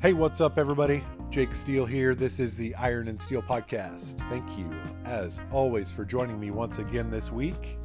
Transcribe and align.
Hey, 0.00 0.12
what's 0.12 0.40
up, 0.40 0.58
everybody? 0.58 1.02
Jake 1.28 1.56
Steele 1.56 1.84
here. 1.84 2.14
This 2.14 2.38
is 2.38 2.56
the 2.56 2.72
Iron 2.76 3.08
and 3.08 3.20
Steel 3.20 3.42
Podcast. 3.42 4.16
Thank 4.30 4.56
you, 4.56 4.70
as 5.04 5.42
always, 5.50 5.90
for 5.90 6.04
joining 6.04 6.38
me 6.38 6.52
once 6.52 6.78
again 6.78 7.10
this 7.10 7.32
week. 7.32 7.76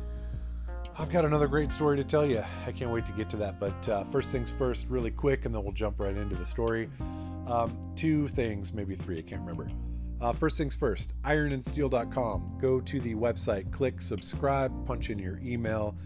I've 0.96 1.10
got 1.10 1.26
another 1.26 1.48
great 1.48 1.72
story 1.72 1.98
to 1.98 2.04
tell 2.04 2.24
you. 2.24 2.44
I 2.68 2.72
can't 2.72 2.92
wait 2.92 3.08
to 3.08 3.14
get 3.14 3.32
to 3.32 3.38
that. 3.38 3.60
But 3.60 3.90
uh, 3.90 4.04
first 4.04 4.32
things 4.32 4.52
first, 4.52 4.90
really 4.90 5.10
quick, 5.10 5.46
and 5.46 5.56
then 5.56 5.64
we'll 5.64 5.74
jump 5.74 6.00
right 6.00 6.16
into 6.16 6.36
the 6.36 6.46
story. 6.46 6.88
Um, 7.48 7.76
two 7.96 8.28
things, 8.28 8.74
maybe 8.74 8.94
three, 8.94 9.18
I 9.18 9.24
can't 9.24 9.42
remember. 9.42 9.72
Uh, 10.22 10.34
first 10.34 10.56
things 10.56 10.76
first, 10.76 11.20
ironandsteel.com. 11.24 12.60
Go 12.62 12.80
to 12.80 13.00
the 13.00 13.16
website, 13.16 13.72
click 13.72 14.04
subscribe, 14.04 14.86
punch 14.86 15.10
in 15.10 15.18
your 15.18 15.40
email. 15.40 15.98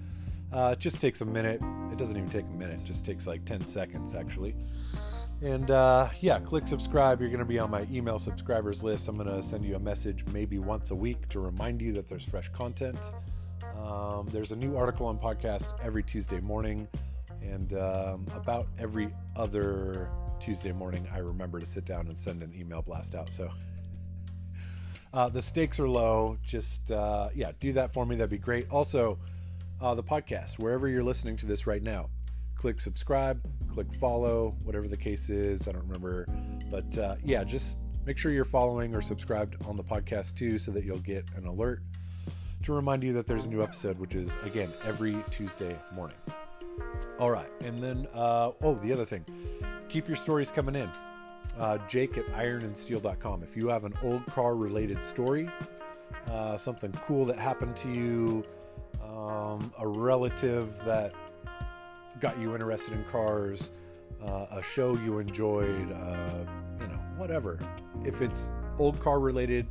Uh, 0.53 0.69
it 0.71 0.79
just 0.79 1.01
takes 1.01 1.19
a 1.19 1.25
minute. 1.25 1.61
It 1.91 1.97
doesn't 1.97 2.15
even 2.15 2.29
take 2.29 2.45
a 2.45 2.57
minute, 2.57 2.79
it 2.79 2.85
just 2.85 3.05
takes 3.05 3.27
like 3.27 3.43
10 3.43 3.65
seconds, 3.65 4.15
actually. 4.15 4.55
And 5.41 5.69
uh, 5.69 6.09
yeah, 6.19 6.39
click 6.39 6.67
subscribe. 6.67 7.21
You're 7.21 7.29
going 7.29 7.39
to 7.39 7.45
be 7.45 7.59
on 7.59 7.69
my 7.69 7.85
email 7.91 8.17
subscribers 8.17 8.83
list. 8.83 9.07
I'm 9.07 9.17
going 9.17 9.29
to 9.29 9.41
send 9.41 9.63
you 9.63 9.75
a 9.75 9.79
message 9.79 10.25
maybe 10.33 10.57
once 10.57 10.89
a 10.89 10.95
week 10.95 11.29
to 11.29 11.39
remind 11.39 11.79
you 11.79 11.93
that 11.93 12.09
there's 12.09 12.25
fresh 12.25 12.49
content. 12.49 12.97
Um, 13.79 14.27
there's 14.31 14.51
a 14.51 14.55
new 14.55 14.75
article 14.75 15.05
on 15.05 15.19
podcast 15.19 15.69
every 15.83 16.01
Tuesday 16.01 16.39
morning, 16.39 16.87
and 17.41 17.73
um, 17.73 18.25
about 18.33 18.67
every 18.79 19.13
other 19.35 20.09
Tuesday 20.39 20.71
morning, 20.71 21.07
I 21.13 21.19
remember 21.19 21.59
to 21.59 21.65
sit 21.65 21.85
down 21.85 22.07
and 22.07 22.17
send 22.17 22.41
an 22.41 22.51
email 22.57 22.81
blast 22.81 23.13
out. 23.13 23.29
So 23.29 23.51
uh, 25.13 25.29
the 25.29 25.41
stakes 25.41 25.79
are 25.79 25.87
low. 25.87 26.39
Just 26.43 26.89
uh, 26.89 27.29
yeah, 27.35 27.51
do 27.59 27.73
that 27.73 27.93
for 27.93 28.07
me. 28.07 28.15
That'd 28.15 28.31
be 28.31 28.39
great. 28.39 28.71
Also, 28.71 29.19
uh, 29.79 29.93
the 29.93 30.03
podcast, 30.03 30.57
wherever 30.57 30.87
you're 30.87 31.03
listening 31.03 31.37
to 31.37 31.45
this 31.45 31.67
right 31.67 31.83
now, 31.83 32.09
click 32.57 32.79
subscribe 32.79 33.41
click 33.77 33.93
follow, 33.93 34.55
whatever 34.63 34.87
the 34.87 34.97
case 34.97 35.29
is. 35.29 35.67
I 35.67 35.71
don't 35.71 35.83
remember. 35.83 36.27
But 36.71 36.97
uh, 36.97 37.15
yeah, 37.23 37.43
just 37.43 37.77
make 38.07 38.17
sure 38.17 38.31
you're 38.31 38.43
following 38.43 38.95
or 38.95 39.03
subscribed 39.03 39.55
on 39.65 39.75
the 39.75 39.83
podcast 39.83 40.35
too 40.35 40.57
so 40.57 40.71
that 40.71 40.83
you'll 40.83 40.97
get 40.97 41.25
an 41.35 41.45
alert 41.45 41.83
to 42.63 42.73
remind 42.73 43.03
you 43.03 43.13
that 43.13 43.27
there's 43.27 43.45
a 43.45 43.49
new 43.51 43.61
episode, 43.61 43.99
which 43.99 44.15
is, 44.15 44.35
again, 44.43 44.73
every 44.83 45.15
Tuesday 45.29 45.77
morning. 45.93 46.17
All 47.19 47.29
right. 47.29 47.49
And 47.61 47.83
then, 47.83 48.07
uh, 48.15 48.53
oh, 48.63 48.73
the 48.73 48.91
other 48.91 49.05
thing 49.05 49.23
keep 49.89 50.07
your 50.07 50.17
stories 50.17 50.49
coming 50.49 50.73
in. 50.73 50.89
Uh, 51.59 51.77
Jake 51.87 52.17
at 52.17 52.25
ironandsteel.com. 52.29 53.43
If 53.43 53.55
you 53.55 53.67
have 53.67 53.83
an 53.83 53.93
old 54.01 54.25
car 54.25 54.55
related 54.55 55.03
story, 55.03 55.47
uh, 56.31 56.57
something 56.57 56.91
cool 57.05 57.25
that 57.25 57.37
happened 57.37 57.75
to 57.77 57.89
you, 57.89 58.43
um, 59.03 59.71
a 59.77 59.87
relative 59.87 60.73
that 60.83 61.13
got 62.19 62.39
you 62.39 62.53
interested 62.53 62.93
in 62.93 63.03
cars, 63.05 63.71
uh, 64.25 64.47
a 64.51 64.61
show 64.61 64.95
you 64.95 65.19
enjoyed, 65.19 65.91
uh, 65.91 66.45
you 66.79 66.87
know, 66.87 66.99
whatever. 67.15 67.59
If 68.05 68.21
it's 68.21 68.51
old 68.77 68.99
car 68.99 69.19
related 69.19 69.67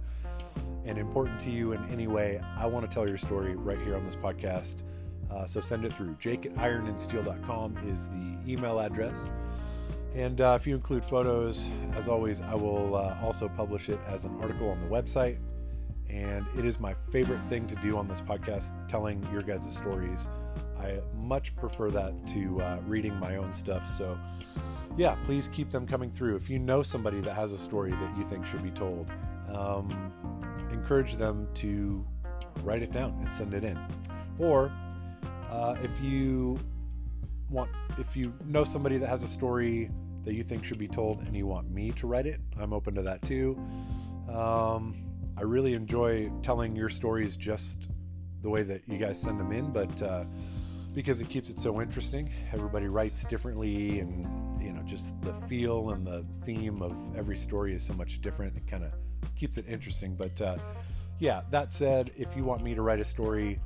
and 0.85 0.99
important 0.99 1.41
to 1.41 1.51
you 1.51 1.73
in 1.73 1.85
any 1.91 2.07
way, 2.07 2.41
I 2.57 2.67
want 2.67 2.89
to 2.89 2.95
tell 2.95 3.09
your 3.09 3.19
story 3.19 3.55
right 3.57 3.79
here 3.79 3.97
on 3.97 4.05
this 4.05 4.17
podcast. 4.17 4.83
Uh, 5.31 5.45
so 5.45 5.61
send 5.61 5.85
it 5.85 5.95
through. 5.95 6.15
Jake 6.19 6.47
at 6.47 6.55
ironandsteel.com 6.55 7.77
is 7.87 8.09
the 8.09 8.39
email 8.47 8.79
address. 8.79 9.33
And 10.15 10.41
uh, 10.41 10.57
if 10.59 10.67
you 10.67 10.75
include 10.75 11.05
photos, 11.05 11.69
as 11.95 12.09
always, 12.09 12.41
I 12.41 12.55
will 12.55 12.97
uh, 12.97 13.17
also 13.23 13.49
publish 13.49 13.89
it 13.89 13.99
as 14.07 14.25
an 14.25 14.41
article 14.41 14.71
on 14.71 14.81
the 14.81 14.87
website. 14.87 15.39
And 16.09 16.47
it 16.57 16.65
is 16.65 16.79
my 16.79 16.95
favorite 16.95 17.43
thing 17.49 17.67
to 17.67 17.75
do 17.77 17.99
on 17.99 18.07
this 18.07 18.21
podcast, 18.21 18.73
telling 18.89 19.27
your 19.33 19.43
guys' 19.43 19.77
stories 19.77 20.29
I 20.81 21.01
much 21.17 21.55
prefer 21.57 21.91
that 21.91 22.27
to 22.29 22.61
uh, 22.61 22.79
reading 22.87 23.15
my 23.19 23.37
own 23.37 23.53
stuff. 23.55 23.89
So, 23.89 24.19
yeah, 24.97 25.17
please 25.25 25.49
keep 25.49 25.71
them 25.71 25.87
coming 25.87 26.11
through. 26.11 26.37
If 26.37 26.49
you 26.49 26.59
know 26.59 26.83
somebody 26.83 27.21
that 27.21 27.35
has 27.35 27.53
a 27.53 27.59
story 27.59 27.91
that 27.91 28.17
you 28.17 28.25
think 28.25 28.47
should 28.47 28.63
be 28.63 28.71
told, 28.71 29.13
um, 29.53 30.13
encourage 30.73 31.17
them 31.17 31.49
to 31.55 32.07
write 32.63 32.83
it 32.83 32.93
down 32.93 33.17
and 33.21 33.33
send 33.33 33.55
it 33.55 33.65
in. 33.65 33.79
Or 34.39 34.73
uh, 35.51 35.77
if 35.83 36.01
you 36.01 36.59
want, 37.51 37.71
if 37.99 38.17
you 38.17 38.33
know 38.45 38.65
somebody 38.65 38.99
that 38.99 39.09
has 39.09 39.23
a 39.23 39.29
story 39.29 39.91
that 40.25 40.35
you 40.35 40.43
think 40.43 40.65
should 40.65 40.79
be 40.79 40.89
told 40.89 41.23
and 41.23 41.37
you 41.37 41.47
want 41.47 41.71
me 41.71 41.91
to 41.93 42.07
write 42.07 42.27
it, 42.27 42.41
I'm 42.59 42.73
open 42.73 42.95
to 42.97 43.03
that 43.03 43.23
too. 43.23 43.59
Um, 44.29 44.95
I 45.37 45.43
really 45.43 45.75
enjoy 45.75 46.31
telling 46.43 46.75
your 46.75 46.89
stories 46.89 47.37
just 47.37 47.89
the 48.43 48.51
way 48.51 48.63
that 48.63 48.83
you 48.89 48.99
guys 48.99 49.21
send 49.21 49.39
them 49.39 49.53
in, 49.53 49.71
but 49.71 50.03
uh, 50.03 50.25
because 50.97 51.21
it 51.21 51.29
keeps 51.29 51.51
it 51.51 51.61
so 51.61 51.83
interesting. 51.83 52.31
Everybody 52.55 52.89
writes 52.89 53.23
differently, 53.25 54.01
and 54.01 54.27
you 54.61 54.73
know, 54.73 54.81
just 54.85 55.21
the 55.21 55.35
feel 55.47 55.91
and 55.91 56.07
the 56.07 56.25
theme 56.43 56.81
of 56.81 56.97
every 57.15 57.37
story 57.37 57.75
is 57.75 57.83
so 57.83 57.93
much 57.93 58.23
different. 58.23 58.57
It 58.57 58.67
kind 58.67 58.83
of 58.83 58.93
keeps 59.37 59.59
it 59.59 59.67
interesting. 59.69 60.17
But 60.17 60.41
uh, 60.41 60.57
yeah, 61.21 61.43
that 61.51 61.71
said, 61.71 62.13
if 62.17 62.35
you 62.35 62.45
want 62.45 62.65
me 62.65 62.75
to 62.75 62.81
write 62.81 62.99
a 62.99 63.05
story, 63.05 63.61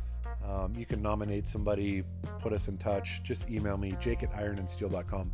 um, 0.44 0.74
you 0.76 0.84
can 0.84 1.00
nominate 1.00 1.46
somebody, 1.46 2.02
put 2.40 2.52
us 2.52 2.66
in 2.66 2.76
touch. 2.76 3.22
Just 3.22 3.48
email 3.48 3.76
me, 3.76 3.92
jake 4.00 4.24
at 4.24 4.32
ironandsteel.com. 4.32 5.30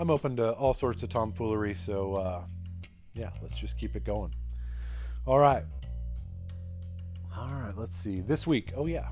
I'm 0.00 0.10
open 0.10 0.34
to 0.36 0.54
all 0.54 0.74
sorts 0.74 1.04
of 1.04 1.08
tomfoolery, 1.08 1.74
so 1.74 2.16
uh, 2.16 2.42
yeah, 3.14 3.30
let's 3.40 3.56
just 3.56 3.78
keep 3.78 3.94
it 3.94 4.04
going. 4.04 4.34
All 5.24 5.38
right. 5.38 5.62
All 7.38 7.52
right, 7.52 7.76
let's 7.76 7.94
see. 7.94 8.22
This 8.22 8.44
week, 8.44 8.72
oh 8.76 8.86
yeah, 8.86 9.06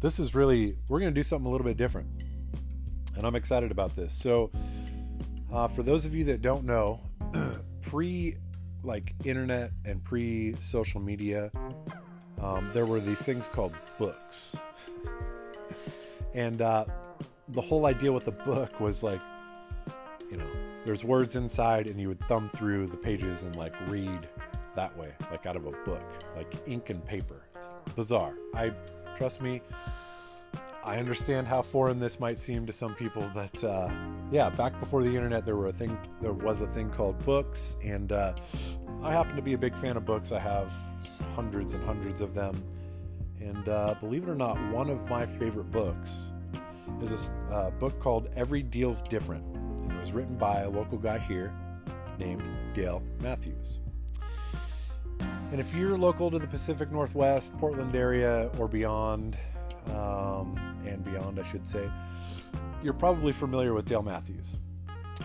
this 0.00 0.18
is 0.18 0.34
really 0.34 0.76
we're 0.88 0.98
going 0.98 1.12
to 1.12 1.18
do 1.18 1.22
something 1.22 1.46
a 1.46 1.50
little 1.50 1.66
bit 1.66 1.76
different. 1.76 2.08
And 3.16 3.26
i'm 3.26 3.34
excited 3.34 3.70
about 3.70 3.94
this. 3.96 4.14
So 4.14 4.50
uh, 5.52 5.68
for 5.68 5.82
those 5.82 6.06
of 6.06 6.14
you 6.14 6.24
that 6.24 6.42
don't 6.42 6.64
know 6.64 7.00
pre 7.82 8.36
like 8.82 9.14
internet 9.24 9.72
and 9.84 10.02
pre 10.02 10.56
social 10.58 11.00
media 11.00 11.50
um, 12.40 12.70
there 12.72 12.86
were 12.86 13.00
these 13.00 13.22
things 13.22 13.48
called 13.48 13.74
books. 13.98 14.56
And 16.32 16.62
uh, 16.62 16.84
the 17.48 17.60
whole 17.60 17.86
idea 17.86 18.12
with 18.12 18.24
the 18.24 18.30
book 18.30 18.78
was 18.78 19.02
like 19.02 19.20
you 20.30 20.36
know 20.36 20.46
there's 20.84 21.02
words 21.02 21.34
inside 21.34 21.88
and 21.88 22.00
you 22.00 22.06
would 22.06 22.20
thumb 22.28 22.48
through 22.48 22.86
the 22.86 22.96
pages 22.96 23.42
and 23.42 23.56
like 23.56 23.74
read 23.88 24.28
that 24.76 24.96
way 24.96 25.12
like 25.32 25.46
out 25.46 25.56
of 25.56 25.66
a 25.66 25.72
book 25.84 26.02
like 26.36 26.54
ink 26.68 26.90
and 26.90 27.04
paper. 27.04 27.42
It's 27.56 27.66
bizarre. 27.96 28.34
I 28.54 28.70
trust 29.16 29.40
me 29.40 29.60
I 30.82 30.96
understand 30.96 31.46
how 31.46 31.60
foreign 31.60 32.00
this 32.00 32.18
might 32.20 32.38
seem 32.38 32.64
to 32.66 32.72
some 32.72 32.94
people, 32.94 33.30
but 33.34 33.62
uh, 33.62 33.90
yeah, 34.32 34.48
back 34.48 34.78
before 34.80 35.02
the 35.02 35.14
internet, 35.14 35.44
there 35.44 35.56
were 35.56 35.68
a 35.68 35.72
thing. 35.72 35.96
There 36.22 36.32
was 36.32 36.62
a 36.62 36.66
thing 36.68 36.90
called 36.90 37.22
books, 37.24 37.76
and 37.84 38.12
uh, 38.12 38.34
I 39.02 39.12
happen 39.12 39.36
to 39.36 39.42
be 39.42 39.52
a 39.52 39.58
big 39.58 39.76
fan 39.76 39.96
of 39.98 40.06
books. 40.06 40.32
I 40.32 40.38
have 40.38 40.72
hundreds 41.34 41.74
and 41.74 41.84
hundreds 41.84 42.22
of 42.22 42.32
them, 42.32 42.64
and 43.40 43.68
uh, 43.68 43.94
believe 44.00 44.22
it 44.22 44.30
or 44.30 44.34
not, 44.34 44.56
one 44.72 44.88
of 44.88 45.08
my 45.10 45.26
favorite 45.26 45.70
books 45.70 46.30
is 47.02 47.30
a 47.50 47.54
uh, 47.54 47.70
book 47.72 48.00
called 48.00 48.30
"Every 48.34 48.62
Deal's 48.62 49.02
Different," 49.02 49.44
and 49.54 49.92
it 49.92 50.00
was 50.00 50.12
written 50.12 50.36
by 50.36 50.62
a 50.62 50.70
local 50.70 50.96
guy 50.96 51.18
here 51.18 51.52
named 52.18 52.42
Dale 52.72 53.02
Matthews. 53.20 53.80
And 55.50 55.58
if 55.58 55.74
you're 55.74 55.98
local 55.98 56.30
to 56.30 56.38
the 56.38 56.46
Pacific 56.46 56.92
Northwest, 56.92 57.58
Portland 57.58 57.96
area, 57.96 58.48
or 58.56 58.68
beyond, 58.68 59.36
um, 59.88 60.56
and 60.86 61.04
beyond, 61.04 61.40
I 61.40 61.42
should 61.42 61.66
say, 61.66 61.90
you're 62.84 62.94
probably 62.94 63.32
familiar 63.32 63.74
with 63.74 63.84
Dale 63.84 64.02
Matthews. 64.02 64.58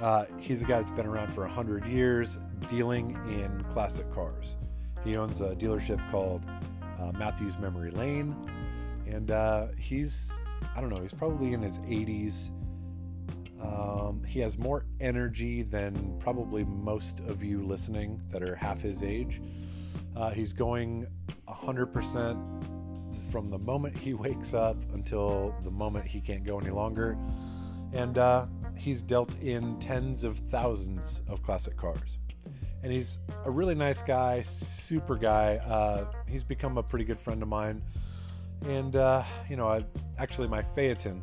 Uh, 0.02 0.25
he's 0.40 0.63
a 0.63 0.66
guy 0.66 0.80
that's 0.80 0.90
been 0.90 1.06
around 1.06 1.31
for 1.31 1.41
100 1.41 1.86
years 1.86 2.40
dealing 2.68 3.12
in 3.30 3.63
classic 3.69 4.12
cars. 4.12 4.58
He 5.03 5.16
owns 5.16 5.41
a 5.41 5.56
dealership 5.56 6.02
called 6.09 6.44
uh, 7.00 7.12
Matthews 7.12 7.59
Memory 7.59 7.92
Lane, 7.92 8.36
and 9.06 9.30
uh, 9.30 9.68
he's, 9.78 10.34
I 10.75 10.81
don't 10.81 10.90
know, 10.90 11.02
he's 11.02 11.13
probably 11.13 11.54
in 11.54 11.62
his 11.62 11.77
80s. 11.80 12.50
Um, 13.62 14.24
he 14.24 14.39
has 14.39 14.57
more 14.57 14.86
energy 15.00 15.62
than 15.62 16.18
probably 16.19 16.66
most 16.66 17.19
of 17.22 17.44
you 17.44 17.62
listening 17.62 18.19
that 18.31 18.42
are 18.42 18.56
half 18.56 18.81
his 18.81 19.04
age. 19.04 19.39
Uh, 20.15 20.29
he's 20.29 20.53
going 20.53 21.07
100% 21.47 22.65
from 23.31 23.50
the 23.50 23.59
moment 23.59 23.95
he 23.97 24.13
wakes 24.25 24.53
up 24.53 24.77
until 24.94 25.53
the 25.63 25.71
moment 25.71 26.06
he 26.06 26.21
can't 26.21 26.44
go 26.44 26.59
any 26.59 26.69
longer. 26.69 27.17
And 27.94 28.17
uh, 28.17 28.47
he's 28.77 29.01
dealt 29.01 29.38
in 29.39 29.77
tens 29.79 30.23
of 30.23 30.38
thousands 30.38 31.21
of 31.27 31.44
classic 31.44 31.77
cars. 31.77 32.17
And 32.83 32.94
he's 32.94 33.19
a 33.45 33.51
really 33.51 33.75
nice 33.75 34.01
guy, 34.01 34.41
super 34.41 35.15
guy. 35.15 35.57
Uh, 35.57 36.06
he's 36.27 36.44
become 36.44 36.77
a 36.77 36.83
pretty 36.83 37.06
good 37.06 37.19
friend 37.19 37.41
of 37.41 37.47
mine. 37.47 37.81
And, 38.67 38.95
uh, 38.95 39.23
you 39.50 39.56
know, 39.56 39.67
I, 39.67 39.83
actually, 40.17 40.47
my 40.47 40.62
Phaeton, 40.62 41.21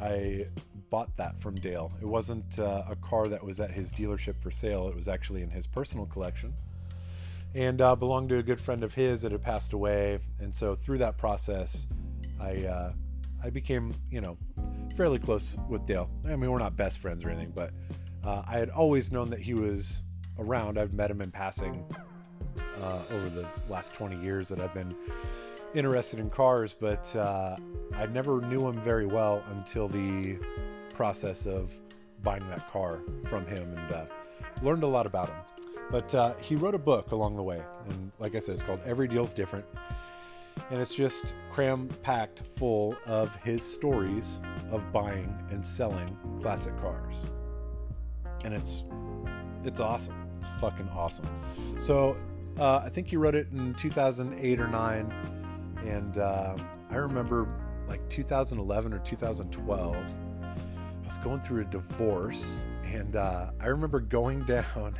I 0.00 0.46
bought 0.88 1.14
that 1.16 1.38
from 1.38 1.54
Dale. 1.56 1.92
It 2.00 2.06
wasn't 2.06 2.58
uh, 2.58 2.84
a 2.88 2.96
car 2.96 3.28
that 3.28 3.44
was 3.44 3.60
at 3.60 3.70
his 3.70 3.92
dealership 3.92 4.40
for 4.40 4.50
sale, 4.50 4.88
it 4.88 4.96
was 4.96 5.06
actually 5.06 5.42
in 5.42 5.50
his 5.50 5.66
personal 5.66 6.06
collection 6.06 6.54
and 7.54 7.80
uh, 7.80 7.96
belonged 7.96 8.28
to 8.30 8.38
a 8.38 8.42
good 8.42 8.60
friend 8.60 8.84
of 8.84 8.94
his 8.94 9.22
that 9.22 9.32
had 9.32 9.42
passed 9.42 9.72
away. 9.72 10.18
And 10.38 10.54
so 10.54 10.76
through 10.76 10.98
that 10.98 11.16
process, 11.16 11.86
I 12.40 12.64
uh, 12.64 12.92
I 13.42 13.50
became 13.50 13.94
you 14.10 14.20
know 14.20 14.36
fairly 14.96 15.18
close 15.18 15.56
with 15.68 15.86
Dale. 15.86 16.10
I 16.24 16.36
mean, 16.36 16.50
we're 16.50 16.58
not 16.58 16.76
best 16.76 16.98
friends 16.98 17.24
or 17.24 17.30
anything, 17.30 17.52
but 17.54 17.72
Uh, 18.22 18.42
I 18.46 18.58
had 18.58 18.68
always 18.68 19.10
known 19.12 19.30
that 19.30 19.40
he 19.40 19.54
was 19.54 20.02
around. 20.38 20.78
I've 20.78 20.92
met 20.92 21.10
him 21.10 21.22
in 21.22 21.30
passing 21.30 21.82
uh, 22.82 23.00
over 23.10 23.30
the 23.30 23.46
last 23.70 23.94
20 23.94 24.20
years 24.22 24.48
that 24.48 24.60
I've 24.60 24.74
been 24.74 24.94
interested 25.74 26.18
in 26.20 26.28
cars, 26.28 26.74
but 26.74 27.14
uh, 27.16 27.56
I 27.94 28.06
never 28.06 28.42
knew 28.42 28.68
him 28.68 28.78
very 28.82 29.06
well 29.06 29.42
until 29.52 29.88
the 29.88 30.36
process 30.92 31.46
of 31.46 31.74
buying 32.22 32.46
that 32.50 32.68
car 32.70 33.00
from 33.24 33.46
him 33.46 33.74
and 33.78 33.92
uh, 33.92 34.04
learned 34.62 34.82
a 34.82 34.86
lot 34.86 35.06
about 35.06 35.30
him. 35.30 35.38
But 35.90 36.14
uh, 36.14 36.34
he 36.40 36.54
wrote 36.54 36.74
a 36.74 36.78
book 36.78 37.10
along 37.10 37.36
the 37.36 37.42
way, 37.42 37.60
and 37.88 38.12
like 38.18 38.34
I 38.34 38.38
said, 38.38 38.54
it's 38.54 38.62
called 38.62 38.80
Every 38.86 39.08
Deal's 39.08 39.32
Different. 39.32 39.64
And 40.70 40.80
it's 40.80 40.94
just 40.94 41.34
cram 41.50 41.88
packed 42.02 42.40
full 42.40 42.96
of 43.06 43.34
his 43.36 43.62
stories 43.62 44.40
of 44.70 44.92
buying 44.92 45.36
and 45.50 45.64
selling 45.64 46.16
classic 46.40 46.78
cars. 46.78 47.26
And 48.44 48.54
it's 48.54 48.84
it's 49.64 49.80
awesome. 49.80 50.14
It's 50.38 50.48
fucking 50.60 50.88
awesome. 50.90 51.26
So 51.78 52.16
uh, 52.58 52.82
I 52.84 52.88
think 52.88 53.08
he 53.08 53.16
wrote 53.16 53.34
it 53.34 53.48
in 53.52 53.74
2008 53.74 54.60
or 54.60 54.68
9. 54.68 55.12
And 55.86 56.18
uh, 56.18 56.56
I 56.90 56.96
remember 56.96 57.48
like 57.88 58.06
2011 58.08 58.92
or 58.92 58.98
2012, 59.00 59.96
I 59.96 61.06
was 61.06 61.18
going 61.18 61.40
through 61.40 61.62
a 61.62 61.64
divorce. 61.64 62.62
And 62.84 63.16
uh, 63.16 63.50
I 63.60 63.66
remember 63.68 64.00
going 64.00 64.42
down 64.44 64.96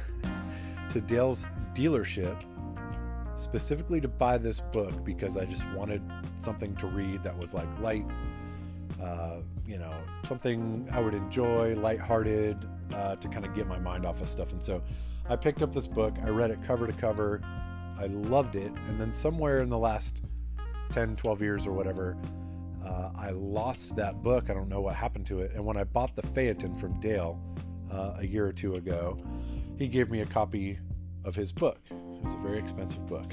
to 0.90 1.00
Dale's 1.00 1.46
dealership 1.75 2.37
specifically 3.37 4.00
to 4.00 4.08
buy 4.08 4.37
this 4.37 4.60
book 4.60 5.04
because 5.04 5.37
I 5.37 5.44
just 5.44 5.69
wanted 5.70 6.02
something 6.38 6.75
to 6.76 6.87
read 6.87 7.22
that 7.22 7.37
was 7.37 7.54
like 7.54 7.69
light, 7.81 8.04
uh, 9.02 9.38
you 9.66 9.78
know, 9.78 9.94
something 10.25 10.87
I 10.92 11.00
would 11.00 11.14
enjoy, 11.14 11.75
lighthearted, 11.76 12.69
uh, 12.92 13.16
to 13.16 13.28
kind 13.28 13.46
of 13.46 13.54
get 13.54 13.66
my 13.66 13.78
mind 13.78 14.04
off 14.04 14.20
of 14.20 14.28
stuff. 14.28 14.52
And 14.52 14.62
so 14.62 14.82
I 15.28 15.37
picked 15.37 15.62
up 15.62 15.72
this 15.72 15.87
book, 15.87 16.14
I 16.22 16.28
read 16.28 16.50
it 16.50 16.58
cover 16.64 16.87
to 16.87 16.93
cover, 16.93 17.40
I 17.98 18.06
loved 18.06 18.56
it. 18.56 18.72
And 18.88 19.00
then 19.00 19.12
somewhere 19.12 19.60
in 19.60 19.69
the 19.69 19.78
last 19.78 20.20
10, 20.90 21.16
12 21.16 21.40
years 21.40 21.66
or 21.66 21.72
whatever, 21.72 22.16
uh, 22.84 23.10
I 23.16 23.31
lost 23.31 23.94
that 23.96 24.22
book. 24.22 24.50
I 24.50 24.54
don't 24.54 24.69
know 24.69 24.81
what 24.81 24.96
happened 24.96 25.26
to 25.28 25.40
it. 25.40 25.52
And 25.54 25.64
when 25.64 25.76
I 25.76 25.84
bought 25.84 26.16
the 26.16 26.22
Phaeton 26.22 26.75
from 26.75 26.98
Dale 27.00 27.40
uh, 27.93 28.14
a 28.19 28.26
year 28.26 28.46
or 28.46 28.52
two 28.52 28.75
ago, 28.75 29.19
he 29.81 29.88
gave 29.88 30.11
me 30.11 30.21
a 30.21 30.27
copy 30.27 30.79
of 31.25 31.35
his 31.35 31.53
book. 31.53 31.79
It 31.91 32.23
was 32.23 32.35
a 32.35 32.37
very 32.37 32.59
expensive 32.59 33.06
book. 33.09 33.32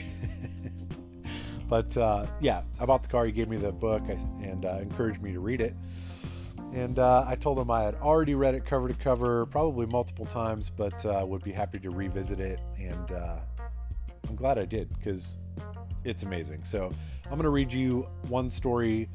but 1.69 1.95
uh, 1.97 2.25
yeah, 2.39 2.61
I 2.79 2.85
bought 2.85 3.03
the 3.03 3.09
car. 3.09 3.25
He 3.25 3.33
gave 3.33 3.49
me 3.49 3.57
the 3.57 3.73
book 3.73 4.01
and 4.07 4.65
uh, 4.65 4.79
encouraged 4.81 5.21
me 5.21 5.33
to 5.33 5.41
read 5.41 5.59
it. 5.59 5.75
And 6.73 6.99
uh, 6.99 7.25
I 7.27 7.35
told 7.35 7.59
him 7.59 7.69
I 7.69 7.83
had 7.83 7.95
already 7.95 8.33
read 8.33 8.55
it 8.55 8.65
cover 8.65 8.87
to 8.87 8.93
cover, 8.93 9.45
probably 9.47 9.87
multiple 9.87 10.25
times, 10.25 10.69
but 10.69 11.05
uh, 11.05 11.25
would 11.27 11.43
be 11.43 11.51
happy 11.51 11.79
to 11.79 11.89
revisit 11.89 12.39
it. 12.39 12.61
And 12.77 13.11
uh, 13.11 13.39
I'm 14.29 14.37
glad 14.37 14.57
I 14.57 14.63
did 14.63 14.87
because 14.97 15.35
it's 16.05 16.23
amazing. 16.23 16.63
So 16.63 16.93
I'm 17.25 17.31
going 17.31 17.43
to 17.43 17.49
read 17.49 17.73
you 17.73 18.07
one 18.29 18.49
story 18.49 19.09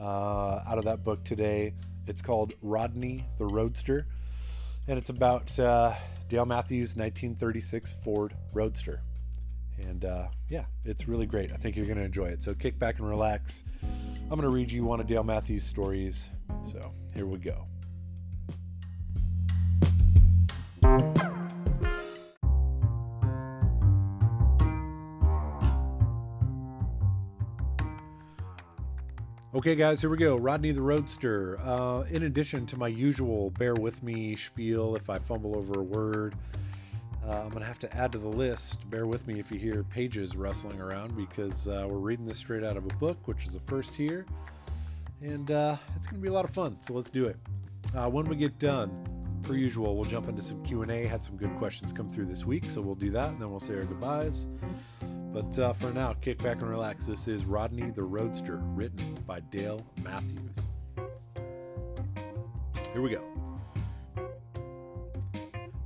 uh, 0.00 0.62
out 0.66 0.78
of 0.78 0.84
that 0.84 1.04
book 1.04 1.22
today. 1.22 1.74
It's 2.06 2.22
called 2.22 2.54
Rodney 2.62 3.26
the 3.36 3.44
Roadster, 3.44 4.06
and 4.88 4.98
it's 4.98 5.10
about 5.10 5.58
Dale 6.32 6.46
Matthews 6.46 6.96
1936 6.96 7.92
Ford 8.02 8.34
Roadster. 8.54 9.02
And 9.78 10.06
uh, 10.06 10.28
yeah, 10.48 10.64
it's 10.82 11.06
really 11.06 11.26
great. 11.26 11.52
I 11.52 11.56
think 11.56 11.76
you're 11.76 11.84
going 11.84 11.98
to 11.98 12.04
enjoy 12.04 12.28
it. 12.28 12.42
So 12.42 12.54
kick 12.54 12.78
back 12.78 13.00
and 13.00 13.06
relax. 13.06 13.64
I'm 13.82 14.30
going 14.30 14.40
to 14.40 14.48
read 14.48 14.72
you 14.72 14.82
one 14.82 14.98
of 14.98 15.06
Dale 15.06 15.24
Matthews' 15.24 15.62
stories. 15.62 16.30
So 16.64 16.90
here 17.12 17.26
we 17.26 17.36
go. 17.36 17.66
Okay, 29.54 29.74
guys, 29.74 30.00
here 30.00 30.08
we 30.08 30.16
go. 30.16 30.36
Rodney 30.36 30.70
the 30.70 30.80
Roadster. 30.80 31.60
Uh, 31.62 32.04
in 32.10 32.22
addition 32.22 32.64
to 32.64 32.78
my 32.78 32.88
usual 32.88 33.50
bear 33.50 33.74
with 33.74 34.02
me 34.02 34.34
spiel 34.34 34.96
if 34.96 35.10
I 35.10 35.18
fumble 35.18 35.58
over 35.58 35.80
a 35.80 35.82
word, 35.82 36.34
uh, 37.22 37.32
I'm 37.32 37.50
going 37.50 37.60
to 37.60 37.66
have 37.66 37.78
to 37.80 37.94
add 37.94 38.12
to 38.12 38.18
the 38.18 38.30
list. 38.30 38.88
Bear 38.88 39.06
with 39.06 39.26
me 39.26 39.38
if 39.38 39.52
you 39.52 39.58
hear 39.58 39.84
pages 39.84 40.38
rustling 40.38 40.80
around 40.80 41.14
because 41.14 41.68
uh, 41.68 41.86
we're 41.86 41.98
reading 41.98 42.24
this 42.24 42.38
straight 42.38 42.64
out 42.64 42.78
of 42.78 42.86
a 42.86 42.94
book, 42.94 43.18
which 43.28 43.44
is 43.44 43.52
the 43.52 43.60
first 43.60 43.94
here. 43.94 44.24
And 45.20 45.50
uh, 45.50 45.76
it's 45.96 46.06
going 46.06 46.18
to 46.18 46.22
be 46.22 46.30
a 46.30 46.32
lot 46.32 46.46
of 46.46 46.54
fun, 46.54 46.78
so 46.80 46.94
let's 46.94 47.10
do 47.10 47.26
it. 47.26 47.36
Uh, 47.94 48.08
when 48.08 48.24
we 48.24 48.36
get 48.36 48.58
done, 48.58 49.06
per 49.42 49.54
usual, 49.54 49.96
we'll 49.96 50.08
jump 50.08 50.30
into 50.30 50.40
some 50.40 50.62
Q&A. 50.64 51.04
Had 51.04 51.22
some 51.22 51.36
good 51.36 51.54
questions 51.58 51.92
come 51.92 52.08
through 52.08 52.24
this 52.24 52.46
week, 52.46 52.70
so 52.70 52.80
we'll 52.80 52.94
do 52.94 53.10
that, 53.10 53.28
and 53.28 53.38
then 53.38 53.50
we'll 53.50 53.60
say 53.60 53.74
our 53.74 53.84
goodbyes. 53.84 54.46
But 55.32 55.58
uh, 55.58 55.72
for 55.72 55.90
now, 55.90 56.12
kick 56.12 56.42
back 56.42 56.60
and 56.60 56.68
relax. 56.68 57.06
This 57.06 57.26
is 57.26 57.46
Rodney 57.46 57.90
the 57.90 58.02
Roadster, 58.02 58.56
written 58.74 59.14
by 59.26 59.40
Dale 59.40 59.80
Matthews. 60.02 60.56
Here 62.92 63.00
we 63.00 63.08
go. 63.08 63.24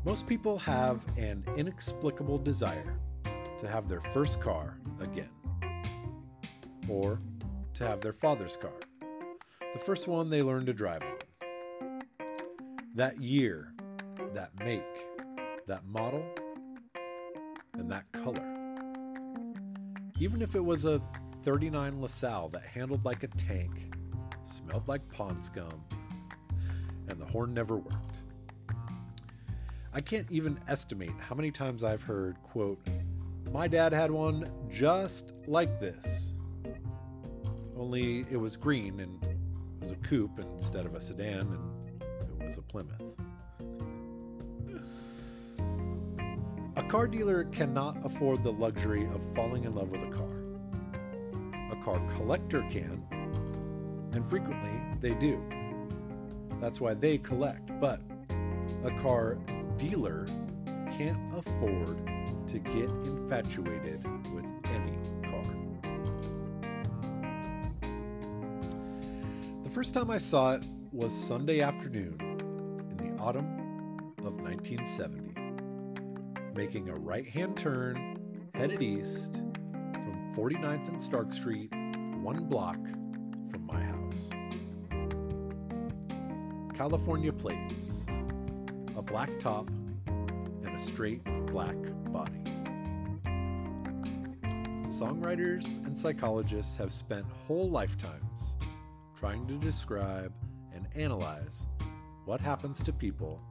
Most 0.05 0.27
people 0.27 0.59
have 0.59 1.05
an 1.17 1.45
inexplicable 1.57 2.39
desire 2.39 2.99
to 3.61 3.69
have 3.69 3.89
their 3.89 4.01
first 4.01 4.41
car 4.41 4.79
again, 5.01 5.31
or 6.89 7.21
to 7.75 7.87
have 7.87 8.01
their 8.01 8.13
father's 8.13 8.57
car, 8.57 8.73
the 9.73 9.79
first 9.79 10.09
one 10.09 10.29
they 10.29 10.43
learned 10.43 10.67
to 10.67 10.73
drive 10.73 11.03
on. 11.03 12.03
That 12.97 13.21
year, 13.21 13.73
that 14.35 14.51
make, 14.59 14.83
that 15.69 15.85
model, 15.87 16.25
and 17.75 17.89
that 17.93 18.11
color 18.11 18.56
even 20.19 20.41
if 20.43 20.55
it 20.55 20.65
was 20.65 20.85
a 20.85 21.01
39 21.43 22.01
LaSalle 22.01 22.49
that 22.51 22.63
handled 22.63 23.05
like 23.05 23.23
a 23.23 23.29
tank, 23.29 23.95
smelled 24.45 24.89
like 24.89 25.07
pond 25.11 25.45
scum, 25.45 25.85
and 27.09 27.21
the 27.21 27.27
horn 27.27 27.53
never 27.55 27.77
worked. 27.77 28.21
I 29.93 30.01
can't 30.01 30.27
even 30.31 30.59
estimate 30.69 31.13
how 31.19 31.35
many 31.35 31.51
times 31.51 31.85
I've 31.85 32.03
heard, 32.03 32.37
quote, 32.43 32.79
my 33.53 33.69
dad 33.69 33.93
had 33.93 34.11
one 34.11 34.51
just 34.69 35.35
like 35.47 35.81
this. 35.81 36.35
Only 37.77 38.27
it 38.31 38.37
was 38.37 38.57
green 38.57 39.01
and 39.01 39.23
it 39.25 39.37
was 39.81 39.93
a 39.93 39.97
coupe 39.97 40.39
instead 40.39 40.85
of 40.85 40.95
a 40.95 41.01
sedan 41.01 41.41
and 41.41 42.03
it 42.41 42.45
was 42.45 42.59
a 42.59 42.63
Plymouth. 42.63 43.03
A 46.77 46.83
car 46.83 47.07
dealer 47.07 47.45
cannot 47.45 47.97
afford 48.05 48.45
the 48.45 48.53
luxury 48.53 49.07
of 49.07 49.23
falling 49.35 49.65
in 49.65 49.75
love 49.75 49.91
with 49.91 50.03
a 50.03 50.11
car. 50.11 50.29
A 51.73 51.83
car 51.83 51.99
collector 52.15 52.67
can, 52.71 53.03
and 54.13 54.27
frequently 54.27 54.79
they 55.01 55.15
do. 55.15 55.43
That's 56.61 56.79
why 56.79 56.93
they 56.93 57.17
collect, 57.17 57.71
but 57.81 58.03
a 58.85 58.91
car 59.01 59.39
dealer 59.79 60.27
can't 60.93 61.19
afford 61.35 61.97
to 62.49 62.59
get 62.59 62.91
infatuated 62.91 64.07
with 64.35 64.45
any 64.65 64.99
car. 65.31 65.45
The 69.65 69.71
first 69.71 69.95
time 69.95 70.11
I 70.11 70.19
saw 70.19 70.53
it 70.53 70.65
was 70.93 71.15
Sunday 71.15 71.63
afternoon 71.63 72.19
in 72.21 72.97
the 72.99 73.23
autumn 73.23 73.47
of 74.19 74.35
1970 74.43 75.26
making 76.57 76.89
a 76.89 76.95
right 76.95 77.29
hand 77.29 77.55
turn 77.55 78.19
headed 78.55 78.83
east 78.83 79.35
from 79.35 80.33
49th 80.35 80.89
and 80.89 80.99
Stark 81.01 81.35
Street, 81.35 81.71
one 82.23 82.47
block 82.47 82.79
from 83.51 83.67
my 83.67 83.83
house. 83.83 84.31
California 86.75 87.31
plates, 87.31 88.07
a 88.97 89.03
black 89.03 89.39
top, 89.39 89.69
and 90.07 90.69
a 90.75 90.79
straight 90.79 91.23
black 91.47 91.77
body. 92.11 92.43
Songwriters 94.85 95.85
and 95.85 95.97
psychologists 95.97 96.75
have 96.79 96.91
spent 96.91 97.27
whole 97.47 97.69
lifetimes 97.69 98.57
trying 99.15 99.47
to 99.47 99.55
describe 99.59 100.33
and 100.75 100.89
analyze 100.95 101.67
what 102.25 102.41
happens 102.41 102.83
to 102.83 102.95
people 102.95 103.43